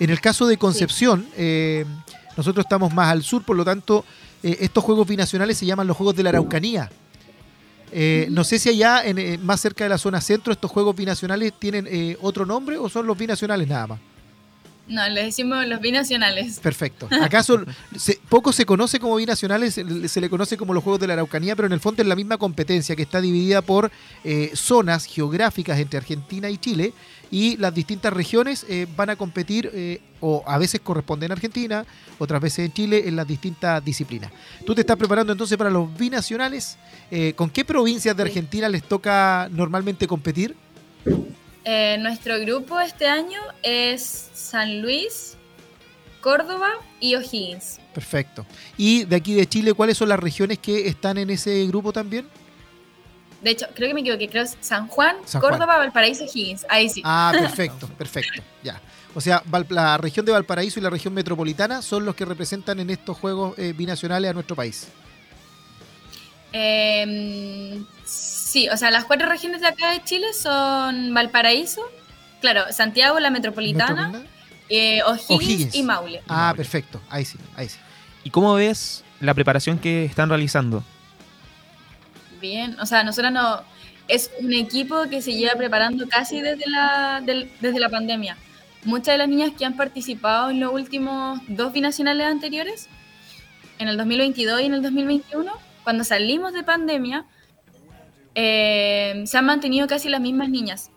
En 0.00 0.10
el 0.10 0.20
caso 0.20 0.46
de 0.46 0.56
Concepción, 0.56 1.26
eh, 1.36 1.84
nosotros 2.36 2.64
estamos 2.64 2.92
más 2.92 3.08
al 3.12 3.22
sur, 3.22 3.44
por 3.44 3.56
lo 3.56 3.64
tanto, 3.64 4.04
eh, 4.42 4.56
estos 4.60 4.82
juegos 4.82 5.06
binacionales 5.06 5.56
se 5.58 5.66
llaman 5.66 5.86
los 5.86 5.96
Juegos 5.96 6.16
de 6.16 6.22
la 6.24 6.30
Araucanía. 6.30 6.90
Eh, 7.92 8.26
no 8.30 8.42
sé 8.44 8.58
si 8.58 8.70
allá, 8.70 9.04
en, 9.04 9.18
eh, 9.18 9.38
más 9.38 9.60
cerca 9.60 9.84
de 9.84 9.90
la 9.90 9.98
zona 9.98 10.20
centro, 10.20 10.52
estos 10.52 10.70
juegos 10.70 10.96
binacionales 10.96 11.52
tienen 11.58 11.86
eh, 11.90 12.16
otro 12.22 12.46
nombre 12.46 12.78
o 12.78 12.88
son 12.88 13.06
los 13.06 13.16
binacionales 13.18 13.68
nada 13.68 13.86
más. 13.88 14.00
No, 14.88 15.08
le 15.08 15.24
decimos 15.24 15.64
los 15.66 15.80
binacionales. 15.80 16.58
Perfecto. 16.58 17.08
¿Acaso 17.22 17.64
se- 17.96 18.18
poco 18.28 18.52
se 18.52 18.66
conoce 18.66 18.98
como 18.98 19.16
binacionales? 19.16 19.74
Se, 19.74 20.08
se 20.08 20.20
le 20.20 20.28
conoce 20.28 20.56
como 20.56 20.74
los 20.74 20.82
Juegos 20.82 21.00
de 21.00 21.06
la 21.06 21.12
Araucanía, 21.12 21.54
pero 21.54 21.66
en 21.66 21.72
el 21.72 21.80
fondo 21.80 22.02
es 22.02 22.08
la 22.08 22.16
misma 22.16 22.36
competencia 22.38 22.96
que 22.96 23.02
está 23.02 23.20
dividida 23.20 23.62
por 23.62 23.90
zonas 24.54 25.04
geográficas 25.04 25.78
entre 25.78 25.98
Argentina 25.98 26.50
y 26.50 26.58
Chile 26.58 26.92
y 27.32 27.56
las 27.56 27.74
distintas 27.74 28.12
regiones 28.12 28.66
eh, 28.68 28.86
van 28.94 29.08
a 29.08 29.16
competir 29.16 29.70
eh, 29.72 30.02
o 30.20 30.44
a 30.46 30.58
veces 30.58 30.82
corresponden 30.82 31.30
a 31.30 31.34
Argentina, 31.34 31.86
otras 32.18 32.42
veces 32.42 32.66
en 32.66 32.72
Chile 32.74 33.08
en 33.08 33.16
las 33.16 33.26
distintas 33.26 33.82
disciplinas. 33.82 34.30
Tú 34.66 34.74
te 34.74 34.82
estás 34.82 34.98
preparando 34.98 35.32
entonces 35.32 35.56
para 35.56 35.70
los 35.70 35.96
binacionales. 35.96 36.76
Eh, 37.10 37.32
¿Con 37.34 37.48
qué 37.48 37.64
provincias 37.64 38.14
de 38.14 38.22
Argentina 38.22 38.68
les 38.68 38.82
toca 38.82 39.48
normalmente 39.50 40.06
competir? 40.06 40.54
Nuestro 42.00 42.38
grupo 42.40 42.78
este 42.80 43.06
año 43.06 43.40
es 43.62 44.30
San 44.34 44.82
Luis, 44.82 45.36
Córdoba 46.20 46.68
y 47.00 47.14
O'Higgins. 47.14 47.78
Perfecto. 47.94 48.44
Y 48.76 49.04
de 49.04 49.16
aquí 49.16 49.34
de 49.34 49.46
Chile, 49.46 49.72
¿cuáles 49.72 49.96
son 49.96 50.10
las 50.10 50.20
regiones 50.20 50.58
que 50.58 50.86
están 50.86 51.16
en 51.16 51.30
ese 51.30 51.66
grupo 51.66 51.94
también? 51.94 52.26
De 53.42 53.50
hecho, 53.50 53.66
creo 53.74 53.88
que 53.88 53.94
me 53.94 54.00
equivoqué, 54.00 54.28
creo 54.28 54.44
que 54.44 54.50
es 54.50 54.56
San 54.60 54.86
Juan, 54.88 55.16
San 55.24 55.40
Juan. 55.40 55.52
Córdoba, 55.52 55.78
Valparaíso, 55.78 56.24
O'Higgins. 56.24 56.64
Ahí 56.68 56.88
sí. 56.88 57.02
Ah, 57.04 57.32
perfecto, 57.38 57.88
perfecto. 57.88 58.42
Ya. 58.62 58.80
O 59.14 59.20
sea, 59.20 59.42
la 59.68 59.98
región 59.98 60.24
de 60.24 60.32
Valparaíso 60.32 60.80
y 60.80 60.82
la 60.82 60.90
región 60.90 61.12
metropolitana 61.12 61.82
son 61.82 62.04
los 62.06 62.14
que 62.14 62.24
representan 62.24 62.80
en 62.80 62.88
estos 62.88 63.18
juegos 63.18 63.58
eh, 63.58 63.74
binacionales 63.76 64.30
a 64.30 64.34
nuestro 64.34 64.56
país. 64.56 64.88
Eh, 66.52 67.82
sí, 68.04 68.68
o 68.68 68.76
sea, 68.76 68.90
las 68.90 69.04
cuatro 69.04 69.28
regiones 69.28 69.60
de 69.60 69.68
acá 69.68 69.90
de 69.92 70.02
Chile 70.04 70.32
son 70.34 71.12
Valparaíso, 71.14 71.82
claro, 72.40 72.64
Santiago, 72.72 73.18
la 73.20 73.30
metropolitana, 73.30 74.08
¿Metropolitana? 74.08 74.30
eh, 74.68 75.02
O'Higgins, 75.02 75.30
O'Higgins. 75.30 75.74
y 75.74 75.82
Maule. 75.82 76.22
Ah, 76.28 76.52
perfecto. 76.56 77.00
Ahí 77.08 77.24
sí, 77.24 77.38
ahí 77.56 77.68
sí. 77.68 77.78
¿Y 78.24 78.30
cómo 78.30 78.54
ves 78.54 79.04
la 79.20 79.34
preparación 79.34 79.78
que 79.78 80.04
están 80.04 80.28
realizando? 80.28 80.84
Bien, 82.42 82.76
o 82.80 82.86
sea, 82.86 83.04
nosotros 83.04 83.32
no. 83.32 83.62
Es 84.08 84.32
un 84.40 84.52
equipo 84.52 85.04
que 85.08 85.22
se 85.22 85.32
lleva 85.32 85.54
preparando 85.54 86.08
casi 86.08 86.40
desde 86.40 86.68
la, 86.68 87.22
desde 87.24 87.78
la 87.78 87.88
pandemia. 87.88 88.36
Muchas 88.84 89.14
de 89.14 89.18
las 89.18 89.28
niñas 89.28 89.52
que 89.56 89.64
han 89.64 89.76
participado 89.76 90.50
en 90.50 90.58
los 90.58 90.72
últimos 90.72 91.40
dos 91.46 91.72
binacionales 91.72 92.26
anteriores, 92.26 92.88
en 93.78 93.86
el 93.86 93.96
2022 93.96 94.60
y 94.60 94.64
en 94.64 94.74
el 94.74 94.82
2021, 94.82 95.52
cuando 95.84 96.02
salimos 96.02 96.52
de 96.52 96.64
pandemia, 96.64 97.26
eh, 98.34 99.22
se 99.24 99.38
han 99.38 99.46
mantenido 99.46 99.86
casi 99.86 100.08
las 100.08 100.20
mismas 100.20 100.48
niñas. 100.48 100.90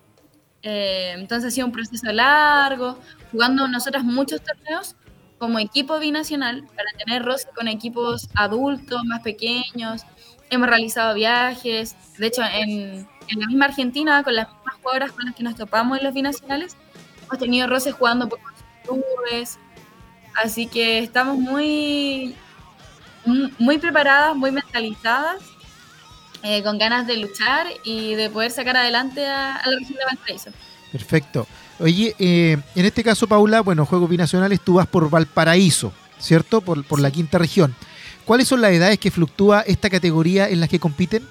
Eh, 0.63 1.11
entonces 1.13 1.49
ha 1.49 1.51
sido 1.51 1.67
un 1.67 1.73
proceso 1.73 2.11
largo, 2.11 2.99
jugando 3.31 3.67
nosotras 3.67 4.03
muchos 4.03 4.41
torneos 4.41 4.95
como 5.37 5.59
equipo 5.59 5.99
binacional 5.99 6.65
para 6.75 6.89
tener 6.97 7.23
roce 7.23 7.47
con 7.55 7.67
equipos 7.67 8.29
adultos, 8.33 9.03
más 9.05 9.21
pequeños. 9.21 10.05
Hemos 10.49 10.69
realizado 10.69 11.13
viajes, 11.15 11.95
de 12.17 12.27
hecho 12.27 12.41
en, 12.43 13.07
en 13.27 13.39
la 13.39 13.47
misma 13.47 13.65
Argentina, 13.65 14.23
con 14.23 14.35
las 14.35 14.47
mismas 14.47 14.75
jugadoras 14.81 15.11
con 15.11 15.25
las 15.25 15.35
que 15.35 15.43
nos 15.43 15.55
topamos 15.55 15.97
en 15.97 16.03
los 16.03 16.13
binacionales, 16.13 16.77
hemos 17.23 17.39
tenido 17.39 17.67
roces 17.67 17.93
jugando 17.93 18.29
por 18.29 18.39
clubes, 18.83 19.57
así 20.43 20.67
que 20.67 20.99
estamos 20.99 21.37
muy, 21.37 22.35
muy 23.57 23.77
preparadas, 23.79 24.35
muy 24.35 24.51
mentalizadas, 24.51 25.41
eh, 26.43 26.61
con 26.61 26.77
ganas 26.77 27.07
de 27.07 27.17
luchar 27.17 27.65
y 27.83 28.13
de 28.13 28.29
poder 28.29 28.51
sacar 28.51 28.77
adelante 28.77 29.25
a, 29.25 29.55
a 29.55 29.67
la 29.67 29.79
región 29.79 29.97
de 29.97 30.05
Valparaíso. 30.05 30.51
Perfecto. 30.91 31.47
Oye, 31.79 32.15
eh, 32.19 32.57
en 32.75 32.85
este 32.85 33.03
caso, 33.03 33.27
Paula, 33.27 33.61
bueno, 33.61 33.85
Juegos 33.85 34.09
Binacionales, 34.09 34.61
tú 34.61 34.75
vas 34.75 34.87
por 34.87 35.09
Valparaíso, 35.09 35.91
¿cierto? 36.19 36.61
Por, 36.61 36.85
por 36.85 36.99
la 36.99 37.09
quinta 37.09 37.37
región. 37.39 37.75
¿Cuáles 38.26 38.47
son 38.47 38.61
las 38.61 38.71
edades 38.71 38.99
que 38.99 39.11
fluctúa 39.11 39.61
esta 39.61 39.89
categoría 39.89 40.49
en 40.49 40.59
las 40.59 40.69
que 40.69 40.80
compiten? 40.80 41.28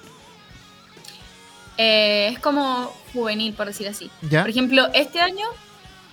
Eh, 1.77 2.29
es 2.31 2.39
como 2.39 2.93
juvenil, 3.13 3.53
por 3.53 3.67
decir 3.67 3.87
así. 3.87 4.09
¿Ya? 4.29 4.41
Por 4.41 4.49
ejemplo, 4.49 4.87
este 4.93 5.19
año, 5.19 5.45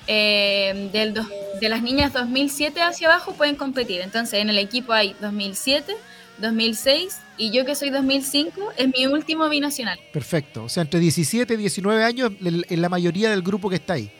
eh, 0.08 0.90
del 0.92 1.14
de 1.60 1.68
las 1.68 1.82
niñas 1.82 2.12
2007 2.12 2.82
hacia 2.82 3.08
abajo 3.08 3.34
pueden 3.34 3.54
competir. 3.54 4.00
Entonces, 4.00 4.40
en 4.40 4.50
el 4.50 4.58
equipo 4.58 4.92
hay 4.92 5.14
2007, 5.20 5.94
2006 6.38 7.16
y 7.36 7.52
yo 7.52 7.64
que 7.64 7.76
soy 7.76 7.90
2005, 7.90 8.72
es 8.76 8.88
mi 8.96 9.06
último 9.06 9.48
binacional. 9.48 10.00
Perfecto. 10.12 10.64
O 10.64 10.68
sea, 10.68 10.82
entre 10.82 10.98
17 10.98 11.54
y 11.54 11.56
19 11.56 12.02
años 12.02 12.32
en 12.40 12.82
la 12.82 12.88
mayoría 12.88 13.30
del 13.30 13.42
grupo 13.42 13.70
que 13.70 13.76
está 13.76 13.92
ahí. 13.94 14.10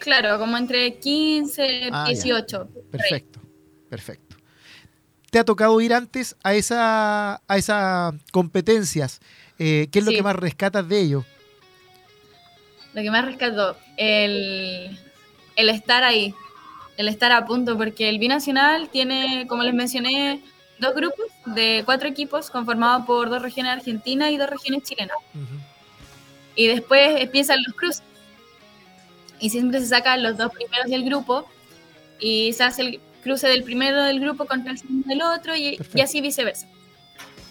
Claro, 0.00 0.38
como 0.38 0.56
entre 0.56 0.94
15, 0.98 1.90
Ah, 1.92 2.06
ya. 2.08 2.12
18. 2.14 2.58
por 2.66 2.76
ahí. 2.76 2.82
Perfecto, 2.90 3.40
perfecto. 3.88 4.29
¿Te 5.30 5.38
ha 5.38 5.44
tocado 5.44 5.80
ir 5.80 5.94
antes 5.94 6.36
a 6.42 6.54
esa 6.54 7.36
a 7.46 7.56
esas 7.56 8.14
competencias? 8.32 9.20
Eh, 9.58 9.88
¿Qué 9.92 10.00
es 10.00 10.04
lo 10.04 10.10
Sí. 10.10 10.16
que 10.16 10.22
más 10.22 10.36
rescatas 10.36 10.88
de 10.88 11.00
ello? 11.00 11.24
Lo 12.94 13.02
que 13.02 13.10
más 13.10 13.24
rescató, 13.24 13.76
el, 13.96 14.98
el 15.54 15.68
estar 15.68 16.02
ahí, 16.02 16.34
el 16.96 17.06
estar 17.08 17.30
a 17.30 17.44
punto, 17.46 17.76
porque 17.76 18.08
el 18.08 18.18
binacional 18.18 18.88
tiene, 18.88 19.46
como 19.48 19.62
les 19.62 19.74
mencioné, 19.74 20.42
dos 20.80 20.94
grupos 20.94 21.26
de 21.46 21.82
cuatro 21.84 22.08
equipos 22.08 22.50
conformados 22.50 23.06
por 23.06 23.30
dos 23.30 23.40
regiones 23.42 23.74
argentinas 23.74 24.32
y 24.32 24.36
dos 24.38 24.50
regiones 24.50 24.82
chilenas. 24.82 25.16
Y 26.56 26.66
después 26.66 27.20
empiezan 27.20 27.62
los 27.64 27.76
cruces. 27.76 28.02
Y 29.38 29.50
siempre 29.50 29.78
se 29.80 29.86
sacan 29.86 30.22
los 30.22 30.36
dos 30.36 30.52
primeros 30.52 30.88
del 30.90 31.04
grupo 31.04 31.48
y 32.18 32.52
se 32.54 32.64
hace 32.64 32.82
el 32.82 33.00
cruce 33.22 33.48
del 33.48 33.62
primero 33.62 34.02
del 34.02 34.20
grupo 34.20 34.46
contra 34.46 34.72
el 34.72 34.78
segundo 34.78 35.08
del 35.08 35.22
otro 35.22 35.56
y, 35.56 35.78
y 35.94 36.00
así 36.00 36.20
viceversa. 36.20 36.66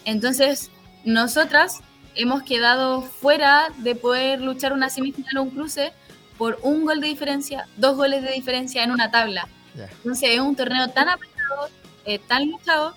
Entonces, 0.06 0.72
nosotras 1.06 1.82
hemos 2.16 2.44
quedado 2.44 3.02
fuera 3.02 3.68
de 3.78 3.96
poder 3.96 4.42
luchar 4.42 4.74
una 4.74 4.90
semifinal 4.90 5.38
o 5.38 5.44
un 5.44 5.50
cruce 5.52 5.94
por 6.38 6.60
un 6.64 6.86
gol 6.86 7.02
de 7.02 7.08
diferencia, 7.08 7.68
dos 7.78 7.96
goles 7.98 8.24
de 8.24 8.32
diferencia 8.32 8.84
en 8.84 8.92
una 8.92 9.12
tabla. 9.12 9.48
Entonces 9.74 10.32
es 10.32 10.40
un 10.40 10.56
torneo 10.56 10.90
tan 10.90 11.10
apretado, 11.10 11.70
eh, 12.06 12.20
tan 12.20 12.50
luchado, 12.50 12.96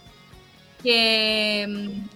que 0.83 1.67
mm, 1.69 2.09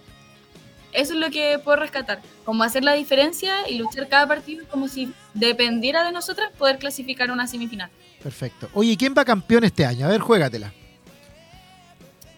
eso 0.92 1.12
es 1.12 1.18
lo 1.18 1.30
que 1.30 1.58
puedo 1.58 1.76
rescatar, 1.76 2.22
como 2.44 2.62
hacer 2.62 2.84
la 2.84 2.94
diferencia 2.94 3.68
y 3.68 3.78
luchar 3.78 4.08
cada 4.08 4.26
partido 4.26 4.66
como 4.68 4.88
si 4.88 5.12
dependiera 5.34 6.04
de 6.04 6.12
nosotras 6.12 6.50
poder 6.56 6.78
clasificar 6.78 7.30
una 7.30 7.46
semifinal. 7.46 7.90
Perfecto. 8.26 8.68
Oye, 8.72 8.90
¿y 8.90 8.96
¿quién 8.96 9.14
va 9.16 9.24
campeón 9.24 9.62
este 9.62 9.86
año? 9.86 10.04
A 10.04 10.08
ver, 10.08 10.20
juégatela. 10.20 10.72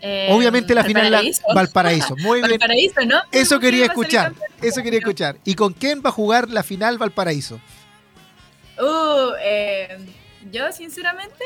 Eh, 0.02 0.28
Obviamente 0.30 0.74
la 0.74 0.84
final 0.84 1.10
la 1.10 1.16
Valparaíso. 1.16 1.42
Valparaíso. 1.54 2.16
Muy 2.18 2.40
bien. 2.42 2.50
Valparaíso, 2.50 3.06
¿no? 3.06 3.16
Eso 3.32 3.58
quería 3.58 3.86
escuchar. 3.86 4.34
Eso 4.60 4.82
quería 4.82 4.98
escuchar. 4.98 5.38
¿Y 5.46 5.54
con 5.54 5.72
quién 5.72 6.02
va 6.04 6.10
a 6.10 6.12
jugar 6.12 6.50
la 6.50 6.62
final 6.62 6.98
Valparaíso? 6.98 7.58
Uh, 8.78 9.32
eh, 9.40 9.98
yo 10.52 10.70
sinceramente 10.72 11.42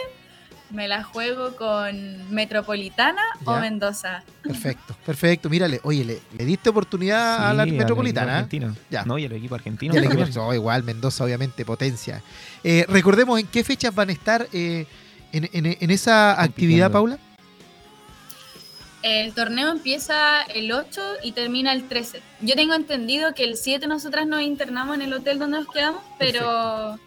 me 0.72 0.88
la 0.88 1.04
juego 1.04 1.54
con 1.56 2.32
Metropolitana 2.34 3.22
o. 3.44 3.58
Mendoza. 3.60 4.22
Perfecto, 4.42 4.96
perfecto. 5.06 5.48
Mírale, 5.50 5.80
oye, 5.84 6.04
le, 6.04 6.20
le 6.36 6.44
diste 6.44 6.70
oportunidad 6.70 7.48
a 7.50 7.54
la 7.54 7.64
Sí, 7.64 7.72
Metropolitana. 7.72 8.46
¿eh? 8.50 8.70
Ya. 8.90 9.04
No, 9.04 9.18
y 9.18 9.26
al 9.26 9.32
equipo 9.32 9.54
argentino. 9.54 9.94
Y 9.96 10.02
también. 10.02 10.26
equipo- 10.28 10.40
oh, 10.46 10.54
igual, 10.54 10.82
Mendoza, 10.82 11.24
obviamente, 11.24 11.64
potencia. 11.64 12.22
Eh, 12.64 12.86
recordemos 12.88 13.38
en 13.38 13.46
qué 13.46 13.62
fechas 13.64 13.94
van 13.94 14.08
a 14.08 14.12
estar 14.12 14.48
eh, 14.52 14.86
en, 15.32 15.48
en- 15.52 15.76
en 15.80 15.90
esa 15.90 16.40
actividad. 16.42 16.90
Paula. 16.90 17.18
El 19.02 19.34
torneo 19.34 19.68
empieza 19.70 20.42
el 20.42 20.70
8 20.70 21.00
y 21.24 21.32
termina 21.32 21.72
el 21.72 21.88
13. 21.88 22.22
Yo 22.40 22.54
tengo 22.54 22.74
entendido 22.74 23.34
que 23.34 23.42
el 23.42 23.56
7 23.56 23.88
nosotras 23.88 24.26
nos 24.28 24.42
internamos 24.42 24.94
en 24.94 25.02
el 25.02 25.12
hotel 25.12 25.40
donde 25.40 25.58
nos 25.58 25.66
quedamos, 25.68 26.02
pero 26.20 26.98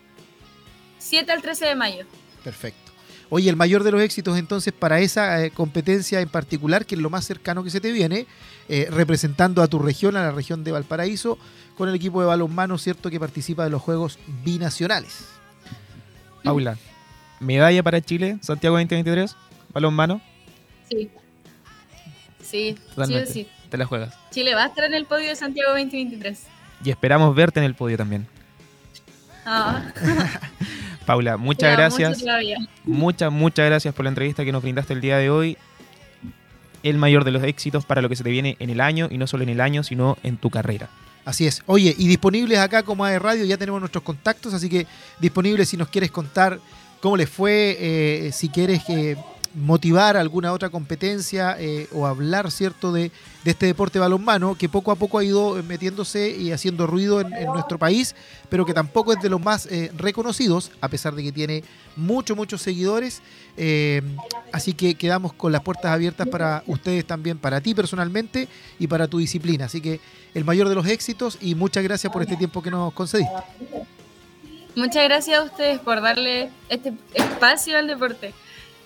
7 0.98 1.32
al 1.32 1.42
13 1.42 1.68
de 1.68 1.76
mayo. 1.76 2.06
Perfecto. 2.44 2.85
Oye, 3.30 3.50
el 3.50 3.56
mayor 3.56 3.84
de 3.84 3.92
los 3.92 4.02
éxitos 4.02 4.38
entonces 4.38 4.74
para 4.74 5.00
esa 5.00 5.44
eh, 5.44 5.52
competencia 5.52 6.22
en 6.22 6.30
particular, 6.30 6.86
que 6.86 6.96
es 6.96 7.02
lo 7.02 7.10
más 7.10 7.26
cercano 7.26 7.64
que 7.64 7.70
se 7.70 7.82
te 7.82 7.92
viene, 7.92 8.28
eh, 8.70 8.88
representando 8.92 9.62
a 9.62 9.68
tu 9.68 9.80
región, 9.80 10.16
a 10.16 10.22
la 10.24 10.32
región 10.32 10.64
de 10.64 10.72
Valparaíso, 10.72 11.38
con 11.78 11.90
el 11.90 11.96
equipo 11.96 12.22
de 12.22 12.28
balonmano, 12.28 12.78
¿cierto?, 12.78 13.10
que 13.10 13.20
participa 13.20 13.64
de 13.64 13.70
los 13.72 13.82
Juegos 13.82 14.20
Binacionales. 14.44 15.26
Paula, 16.44 16.78
medalla 17.40 17.82
para 17.82 18.00
Chile, 18.02 18.38
Santiago 18.42 18.76
2023, 18.78 19.36
balonmano, 19.74 20.22
Sí. 20.90 21.10
Sí, 22.44 22.76
totalmente. 22.90 23.32
sí. 23.32 23.48
Te 23.70 23.78
la 23.78 23.86
juegas. 23.86 24.14
Chile 24.30 24.54
va 24.54 24.66
a 24.66 24.68
estar 24.68 24.86
en 24.86 24.94
el 24.94 25.06
podio 25.06 25.30
de 25.30 25.36
Santiago 25.36 25.72
2023. 25.72 26.44
Y 26.84 26.92
esperamos 26.92 27.36
verte 27.36 27.60
en 27.60 27.66
el 27.66 27.74
podio 27.74 27.98
también. 27.98 28.28
Ah, 29.46 29.84
Paula, 31.06 31.38
muchas 31.38 31.78
gracias. 31.78 32.24
Muchas, 32.84 33.32
muchas 33.32 33.66
gracias 33.68 33.94
por 33.94 34.06
la 34.06 34.10
entrevista 34.10 34.44
que 34.44 34.52
nos 34.52 34.62
brindaste 34.62 34.94
el 34.94 35.02
día 35.02 35.18
de 35.18 35.30
hoy. 35.30 35.58
El 36.84 36.98
mayor 36.98 37.24
de 37.24 37.32
los 37.32 37.44
éxitos 37.44 37.86
para 37.86 38.02
lo 38.02 38.10
que 38.10 38.16
se 38.16 38.24
te 38.24 38.30
viene 38.30 38.58
en 38.60 38.70
el 38.70 38.82
año, 38.82 39.08
y 39.10 39.18
no 39.18 39.28
solo 39.28 39.44
en 39.44 39.50
el 39.50 39.62
año, 39.62 39.84
sino 39.84 40.18
en 40.24 40.38
tu 40.38 40.50
carrera. 40.50 40.90
Así 41.26 41.48
es. 41.48 41.64
Oye, 41.66 41.96
y 41.98 42.08
disponibles 42.08 42.60
acá 42.60 42.84
como 42.84 43.04
AE 43.04 43.18
Radio, 43.18 43.46
ya 43.46 43.58
tenemos 43.58 43.80
nuestros 43.80 44.04
contactos, 44.04 44.54
así 44.54 44.70
que 44.70 44.86
disponibles 45.20 45.70
si 45.70 45.78
nos 45.78 45.90
quieres 45.90 46.12
contar 46.12 46.60
cómo 47.02 47.18
les 47.18 47.30
fue, 47.30 47.78
eh, 47.80 48.32
si 48.32 48.50
quieres 48.50 48.84
eh, 48.90 49.18
motivar 49.56 50.18
alguna 50.18 50.52
otra 50.52 50.70
competencia 50.70 51.56
eh, 51.60 51.88
o 51.94 52.06
hablar, 52.06 52.52
¿cierto?, 52.52 52.92
de, 52.92 53.12
de 53.46 53.52
este 53.52 53.68
deporte 53.68 54.00
balonmano 54.00 54.56
que 54.56 54.68
poco 54.68 54.92
a 54.92 54.96
poco 54.96 55.20
ha 55.20 55.24
ido 55.24 55.62
metiéndose 55.64 56.30
y 56.32 56.52
haciendo 56.52 56.88
ruido 56.88 57.22
en, 57.22 57.30
nuestro 57.46 57.78
país, 57.78 58.16
pero 58.50 58.66
que 58.66 58.74
tampoco 58.74 59.14
es 59.14 59.22
de 59.22 59.30
los 59.30 59.40
más 59.40 59.68
eh, 59.68 59.92
reconocidos, 59.96 60.72
a 60.82 60.90
pesar 60.90 61.14
de 61.14 61.24
que 61.24 61.32
tiene 61.32 61.64
muchos, 61.96 62.36
muchos 62.36 62.62
seguidores. 62.62 63.22
Eh, 63.56 64.02
así 64.52 64.74
que 64.74 64.96
quedamos 64.96 65.32
con 65.32 65.52
las 65.52 65.62
puertas 65.62 65.92
abiertas 65.92 66.28
para 66.28 66.64
ustedes 66.66 67.06
también, 67.06 67.38
para 67.38 67.62
ti 67.62 67.76
personalmente 67.76 68.48
y 68.80 68.88
para 68.88 69.08
tu 69.08 69.20
disciplina. 69.20 69.66
Así 69.66 69.80
que 69.80 70.00
el 70.34 70.44
mayor 70.44 70.68
de 70.68 70.76
los 70.76 70.88
éxitos 70.88 71.38
y 71.40 71.54
muchas 71.56 71.84
gracias 71.84 72.12
por 72.12 72.24
este 72.24 72.36
tiempo 72.36 72.64
que 72.64 72.72
nos 72.72 72.94
concediste. 72.94 73.36
Muchas 74.76 75.04
gracias 75.06 75.40
a 75.40 75.44
ustedes 75.44 75.80
por 75.80 76.02
darle 76.02 76.50
este 76.68 76.94
espacio 77.14 77.78
al 77.78 77.88
deporte. 77.88 78.34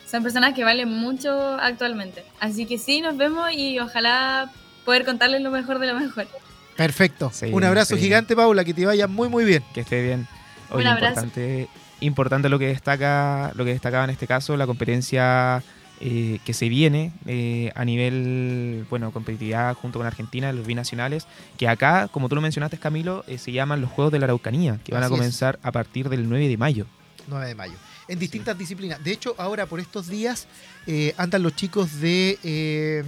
Son 0.10 0.24
personas 0.24 0.54
que 0.54 0.64
valen 0.64 0.90
mucho 0.90 1.54
actualmente. 1.60 2.24
Así 2.40 2.66
que 2.66 2.78
sí, 2.78 3.02
nos 3.02 3.16
vemos 3.18 3.52
y 3.52 3.80
ojalá 3.80 4.50
poder 4.86 5.06
contarles 5.06 5.42
lo 5.42 5.52
mejor 5.52 5.80
de 5.80 5.88
lo 5.88 6.00
mejor. 6.00 6.28
Perfecto. 6.76 7.30
Sí, 7.34 7.48
Un 7.52 7.64
abrazo 7.64 7.96
sí. 7.96 8.02
gigante, 8.02 8.36
Paula, 8.36 8.64
que 8.64 8.74
te 8.74 8.86
vaya 8.86 9.08
muy, 9.08 9.30
muy 9.30 9.44
bien. 9.46 9.64
Que 9.74 9.82
esté 9.82 10.02
bien. 10.02 10.28
Un 10.72 10.78
Oye, 10.78 10.88
abrazo. 10.88 11.22
importante, 11.26 11.68
importante 12.00 12.50
lo 12.50 12.58
que 12.58 12.68
destaca, 12.68 13.52
lo 13.56 13.66
que 13.66 13.72
destacaba 13.72 14.06
en 14.06 14.10
este 14.12 14.26
caso, 14.28 14.56
la 14.58 14.66
competencia 14.66 15.62
eh, 16.00 16.40
que 16.46 16.54
se 16.54 16.70
viene 16.70 17.12
eh, 17.26 17.72
a 17.76 17.84
nivel, 17.84 18.86
bueno, 18.90 19.12
competitividad 19.12 19.76
junto 19.76 20.00
con 20.00 20.08
Argentina, 20.08 20.54
los 20.54 20.66
binacionales, 20.66 21.28
que 21.58 21.68
acá, 21.68 22.08
como 22.08 22.30
tú 22.30 22.36
lo 22.36 22.42
mencionaste, 22.42 22.78
Camilo, 22.78 23.26
eh, 23.28 23.38
se 23.38 23.52
llaman 23.52 23.82
los 23.82 23.92
Juegos 23.92 24.12
de 24.14 24.20
la 24.20 24.26
Araucanía, 24.26 24.80
que 24.84 24.94
van 24.94 25.04
Así 25.04 25.12
a 25.12 25.16
es. 25.16 25.20
comenzar 25.20 25.60
a 25.62 25.72
partir 25.72 26.08
del 26.10 26.30
9 26.30 26.48
de 26.48 26.58
mayo. 26.58 26.86
9 27.28 27.48
de 27.48 27.56
mayo. 27.56 27.74
En 28.10 28.20
distintas 28.20 28.58
disciplinas. 28.58 29.02
De 29.04 29.12
hecho, 29.12 29.36
ahora 29.38 29.66
por 29.68 29.80
estos 29.80 30.08
días 30.08 30.48
eh, 30.88 31.14
andan 31.16 31.44
los 31.44 31.56
chicos 31.56 32.02
de 32.02 32.38
eh, 32.44 33.04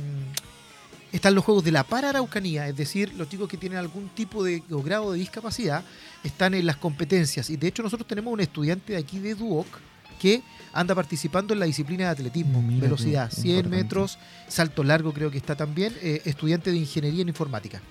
están 1.12 1.36
los 1.36 1.44
juegos 1.44 1.64
de 1.64 1.72
la 1.72 1.84
Pararaucanía, 1.84 2.68
es 2.68 2.76
decir, 2.78 3.14
los 3.16 3.28
chicos 3.28 3.50
que 3.50 3.58
tienen 3.58 3.78
algún 3.78 4.10
tipo 4.10 4.44
de 4.44 4.64
o 4.72 4.82
grado 4.82 5.12
de 5.12 5.20
discapacidad 5.20 5.84
están 6.24 6.54
en 6.54 6.66
las 6.66 6.78
competencias. 6.78 7.50
Y 7.50 7.58
de 7.58 7.68
hecho 7.68 7.84
nosotros 7.84 8.08
tenemos 8.08 8.32
un 8.32 8.40
estudiante 8.40 8.94
de 8.94 9.00
aquí 9.00 9.20
de 9.20 9.36
Duoc 9.36 9.68
que 10.20 10.44
anda 10.72 10.96
participando 10.96 11.54
en 11.54 11.60
la 11.60 11.66
disciplina 11.66 12.06
de 12.06 12.10
atletismo, 12.12 12.62
Mira 12.62 12.84
velocidad, 12.84 13.30
qué 13.30 13.42
100 13.42 13.56
importante. 13.56 13.84
metros, 13.84 14.20
salto 14.48 14.84
largo 14.84 15.14
creo 15.14 15.32
que 15.32 15.38
está 15.38 15.56
también, 15.56 15.94
eh, 16.02 16.22
estudiante 16.26 16.72
de 16.72 16.78
ingeniería 16.78 17.24
en 17.24 17.30
informática. 17.30 17.82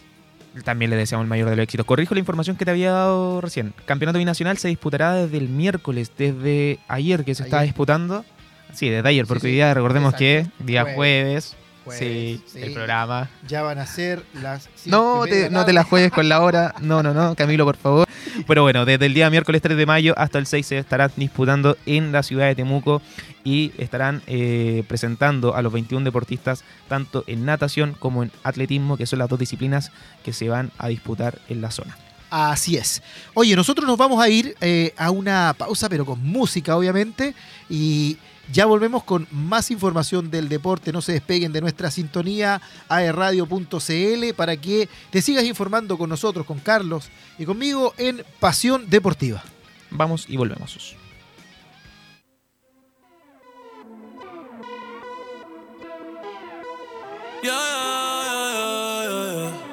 También 0.65 0.91
le 0.91 0.97
deseamos 0.97 1.25
el 1.25 1.29
mayor 1.29 1.49
de 1.49 1.57
los 1.57 1.63
éxitos. 1.63 1.87
Corrijo 1.87 2.15
la 2.15 2.21
información 2.21 2.57
que 2.57 2.65
te 2.65 2.71
había 2.73 2.91
dado 2.93 3.41
recién. 3.41 3.73
Campeonato 3.85 4.19
binacional 4.19 4.59
se 4.59 4.69
disputará 4.69 5.15
desde 5.15 5.39
el 5.39 5.49
miércoles, 5.49 6.11
desde 6.19 6.79
ayer 6.89 7.25
que 7.25 7.35
se 7.35 7.45
está 7.45 7.59
Ayer. 7.59 7.69
disputando. 7.69 8.25
Sí, 8.73 8.89
desde 8.89 9.09
ayer, 9.09 9.25
Sí, 9.25 9.29
porque 9.29 9.41
sí. 9.43 9.47
hoy 9.49 9.53
día 9.55 9.73
recordemos 9.75 10.15
Exacto. 10.15 10.51
que 10.59 10.65
día 10.65 10.83
Jueves. 10.83 10.97
jueves, 10.97 11.57
Jueves, 11.85 12.01
sí, 12.01 12.43
sí. 12.47 12.63
el 12.63 12.75
programa. 12.75 13.29
Ya 13.47 13.63
van 13.63 13.79
a 13.79 13.87
ser 13.87 14.23
las... 14.35 14.69
No 14.87 15.25
te, 15.25 15.51
no 15.51 15.65
te 15.65 15.73
la 15.73 15.85
juegues 15.85 16.13
con 16.13 16.29
la 16.29 16.41
hora. 16.41 16.75
No, 16.81 17.03
no, 17.03 17.15
no, 17.15 17.35
Camilo, 17.35 17.65
por 17.65 17.77
favor. 17.77 18.09
Pero 18.47 18.63
bueno, 18.63 18.85
desde 18.85 19.07
el 19.07 19.15
día 19.15 19.31
miércoles 19.31 19.63
3 19.63 19.77
de 19.77 19.87
mayo 19.87 20.15
hasta 20.17 20.39
el 20.39 20.47
6 20.47 20.67
se 20.67 20.79
estarán 20.79 21.11
disputando 21.17 21.77
en 21.87 22.13
la 22.13 22.23
ciudad 22.23 22.47
de 22.47 22.55
Temuco 22.55 23.01
y 23.45 23.73
estarán 23.79 24.23
eh, 24.27 24.85
presentando 24.89 25.55
a 25.55 25.63
los 25.63 25.73
21 25.73 26.05
deportistas 26.05 26.65
tanto 26.89 27.25
en 27.27 27.45
natación 27.45 27.97
como 27.99 28.23
en 28.23 28.31
atletismo, 28.43 28.97
que 28.97 29.07
son 29.07 29.19
las 29.19 29.29
dos 29.29 29.39
disciplinas 29.39 29.93
que 30.25 30.33
se 30.33 30.49
van 30.49 30.71
a 30.79 30.89
disputar 30.89 31.39
en 31.49 31.61
la 31.61 31.71
zona. 31.71 31.97
Así 32.31 32.77
es. 32.77 33.03
Oye, 33.35 33.57
nosotros 33.57 33.87
nos 33.87 33.99
vamos 33.99 34.23
a 34.23 34.29
ir 34.29 34.55
eh, 34.61 34.95
a 34.97 35.11
una 35.11 35.55
pausa, 35.59 35.89
pero 35.89 36.07
con 36.07 36.23
música, 36.23 36.77
obviamente. 36.77 37.35
Y 37.69 38.19
ya 38.53 38.67
volvemos 38.67 39.05
con 39.05 39.27
más 39.31 39.71
información 39.71 40.31
del 40.31 40.49
deporte. 40.49 40.93
No 40.93 41.03
se 41.03 41.13
despeguen 41.13 41.53
de 41.53 41.61
nuestra 41.61 41.91
sintonía 41.91 42.61
aerradio.cl 42.89 44.35
para 44.37 44.57
que 44.57 44.89
te 45.11 45.23
sigas 45.23 45.45
informando 45.45 45.97
con 45.97 46.11
nosotros, 46.11 46.47
con 46.47 46.59
Carlos 46.59 47.09
y 47.39 47.45
conmigo 47.45 47.95
en 47.99 48.25
Pasión 48.39 48.89
Deportiva. 48.89 49.43
Vamos 49.91 50.27
y 50.29 50.37
volvemos. 50.37 50.97
Yeah, 57.43 57.53
yeah, 58.25 59.03
yeah, 59.03 59.33
yeah. 59.33 59.71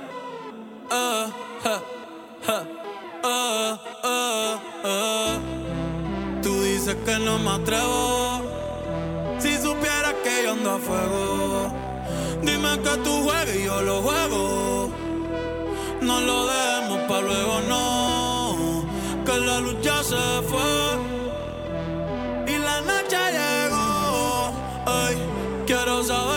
Uh, 0.89 1.31
huh, 1.65 1.81
huh. 2.47 2.63
Uh, 3.23 3.77
uh, 4.03 4.59
uh. 4.85 6.41
Tú 6.41 6.61
dices 6.63 6.95
que 7.05 7.19
no 7.19 7.37
me 7.39 7.49
atrevo. 7.51 8.26
Fuego, 10.75 11.71
dime 12.41 12.79
que 12.83 12.97
tú 12.97 13.23
juegues 13.23 13.55
y 13.55 13.63
yo 13.63 13.81
lo 13.81 14.01
juego. 14.01 14.91
No 16.01 16.21
lo 16.21 16.45
dejemos 16.45 16.99
para 17.07 17.21
luego, 17.21 17.61
no. 17.69 18.85
Que 19.25 19.39
la 19.39 19.59
luz 19.61 19.77
ya 19.81 20.03
se 20.03 20.15
fue 20.49 20.97
y 22.47 22.57
la 22.59 22.81
noche 22.81 23.17
llegó. 23.31 24.51
Ay, 24.85 25.15
quiero 25.65 26.03
saber 26.03 26.36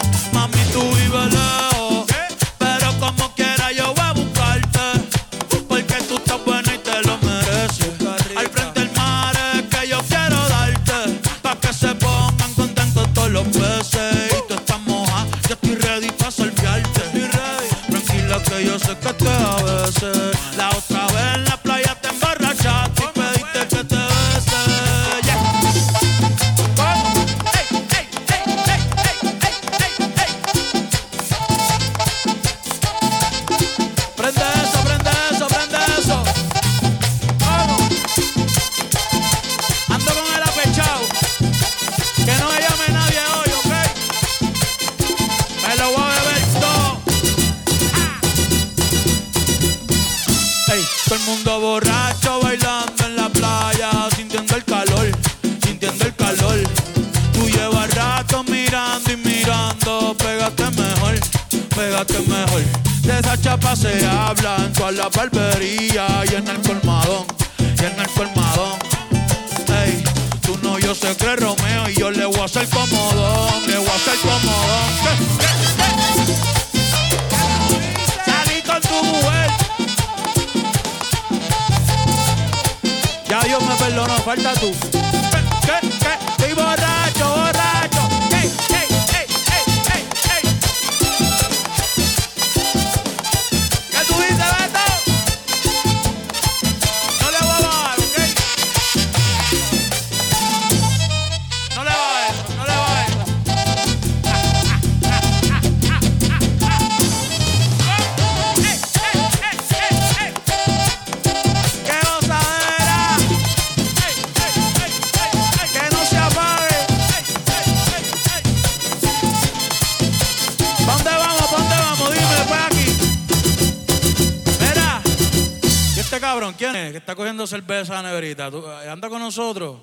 Está 127.11 127.15
cogiendo 127.17 127.45
cerveza 127.45 127.99
a 127.99 128.01
la 128.01 128.09
neverita. 128.09 128.49
¿Tú- 128.49 128.63
eh, 128.65 128.89
¿Anda 128.89 129.09
con 129.09 129.19
nosotros? 129.19 129.81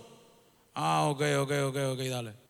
Ah, 0.75 1.05
ok, 1.11 1.21
ok, 1.41 1.53
ok, 1.69 1.77
ok, 1.93 1.99
dale. 2.09 2.48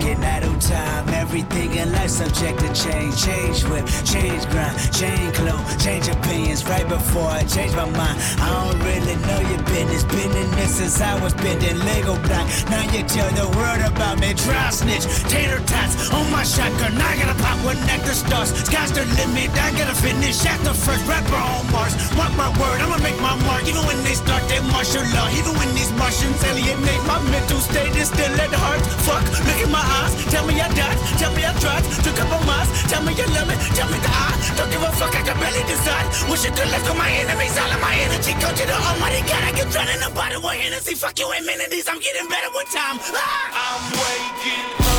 Getting 0.00 0.24
out 0.24 0.42
of 0.44 0.60
time. 0.60 0.99
Everything 1.30 1.74
in 1.78 1.92
life 1.92 2.10
subject 2.10 2.58
to 2.58 2.66
change, 2.74 3.14
change 3.22 3.62
whip, 3.70 3.86
change 4.02 4.42
grind, 4.50 4.74
change 4.90 5.30
clothes, 5.38 5.62
change 5.78 6.08
opinions. 6.08 6.66
Right 6.66 6.82
before 6.88 7.30
I 7.30 7.44
change 7.44 7.70
my 7.76 7.86
mind, 7.86 8.18
I 8.42 8.50
don't 8.50 8.82
really 8.82 9.14
know 9.30 9.38
your 9.46 9.62
business. 9.70 10.02
Been 10.10 10.26
in 10.34 10.50
this 10.58 10.82
since 10.82 11.00
I 11.00 11.14
was 11.22 11.32
bending 11.34 11.78
Lego 11.86 12.18
block. 12.26 12.50
Now 12.66 12.82
you 12.90 13.06
tell 13.06 13.30
the 13.38 13.46
world 13.54 13.78
about 13.78 14.18
me, 14.18 14.34
dry 14.34 14.70
snitch, 14.74 15.06
tater 15.30 15.62
tots 15.70 16.10
on 16.10 16.26
my 16.34 16.42
shotgun. 16.42 16.98
I 16.98 17.14
gotta 17.14 17.38
pop 17.38 17.62
one 17.62 17.78
nectar 17.86 18.10
stars. 18.10 18.50
Sky's 18.66 18.90
the 18.90 19.06
limit, 19.14 19.54
I 19.54 19.70
gotta 19.78 19.94
finish 19.94 20.44
at 20.44 20.58
the 20.66 20.74
first 20.74 21.06
rapper 21.06 21.38
on 21.38 21.62
Mars. 21.70 21.94
Mark 22.18 22.34
my 22.34 22.50
word, 22.58 22.82
I'ma 22.82 22.98
make 23.06 23.14
my 23.22 23.38
mark. 23.46 23.62
Even 23.70 23.86
when 23.86 24.02
they 24.02 24.18
start 24.18 24.42
their 24.50 24.66
martial 24.74 25.06
law, 25.14 25.30
even 25.38 25.54
when 25.54 25.70
these 25.78 25.94
Martians 25.94 26.42
alienate 26.42 27.06
my 27.06 27.22
mental 27.30 27.62
state, 27.62 27.94
is 27.94 28.10
still 28.10 28.34
at 28.34 28.50
the 28.50 28.58
heart. 28.58 28.82
Fuck, 29.06 29.22
look 29.46 29.62
in 29.62 29.70
my 29.70 29.86
eyes, 30.02 30.10
tell 30.26 30.42
me 30.42 30.58
I 30.58 30.66
died, 30.74 30.98
tell 31.20 31.32
me 31.36 31.44
I 31.44 31.52
tried, 31.60 31.84
took 32.00 32.16
up 32.16 32.32
on 32.32 32.42
miles, 32.48 32.68
tell 32.88 33.04
me 33.04 33.12
you 33.12 33.28
love 33.36 33.46
me, 33.46 33.54
tell 33.76 33.88
me 33.92 34.00
that 34.00 34.16
I 34.16 34.56
don't 34.56 34.70
give 34.72 34.80
a 34.80 34.90
fuck, 34.96 35.12
I 35.12 35.20
can 35.20 35.36
barely 35.36 35.64
decide. 35.68 36.08
Wish 36.32 36.48
you 36.48 36.52
good 36.56 36.70
luck 36.72 36.88
on 36.88 36.96
my 36.96 37.12
enemies, 37.12 37.54
all 37.60 37.68
of 37.68 37.80
my 37.84 37.94
energy 38.08 38.32
go 38.40 38.48
to 38.48 38.64
the 38.64 38.76
almighty 38.88 39.20
God. 39.28 39.44
I 39.44 39.52
get 39.52 39.68
drowned 39.68 39.92
in 39.92 40.00
the 40.00 40.10
bottle 40.16 40.40
of 40.40 40.56
Hennessy, 40.56 40.96
fuck 40.96 41.18
you 41.20 41.28
amenities, 41.28 41.86
I'm 41.86 42.00
getting 42.00 42.26
better 42.26 42.48
with 42.56 42.72
time. 42.72 42.96
Ah! 43.12 43.52
I'm 43.52 43.84
waking 44.00 44.89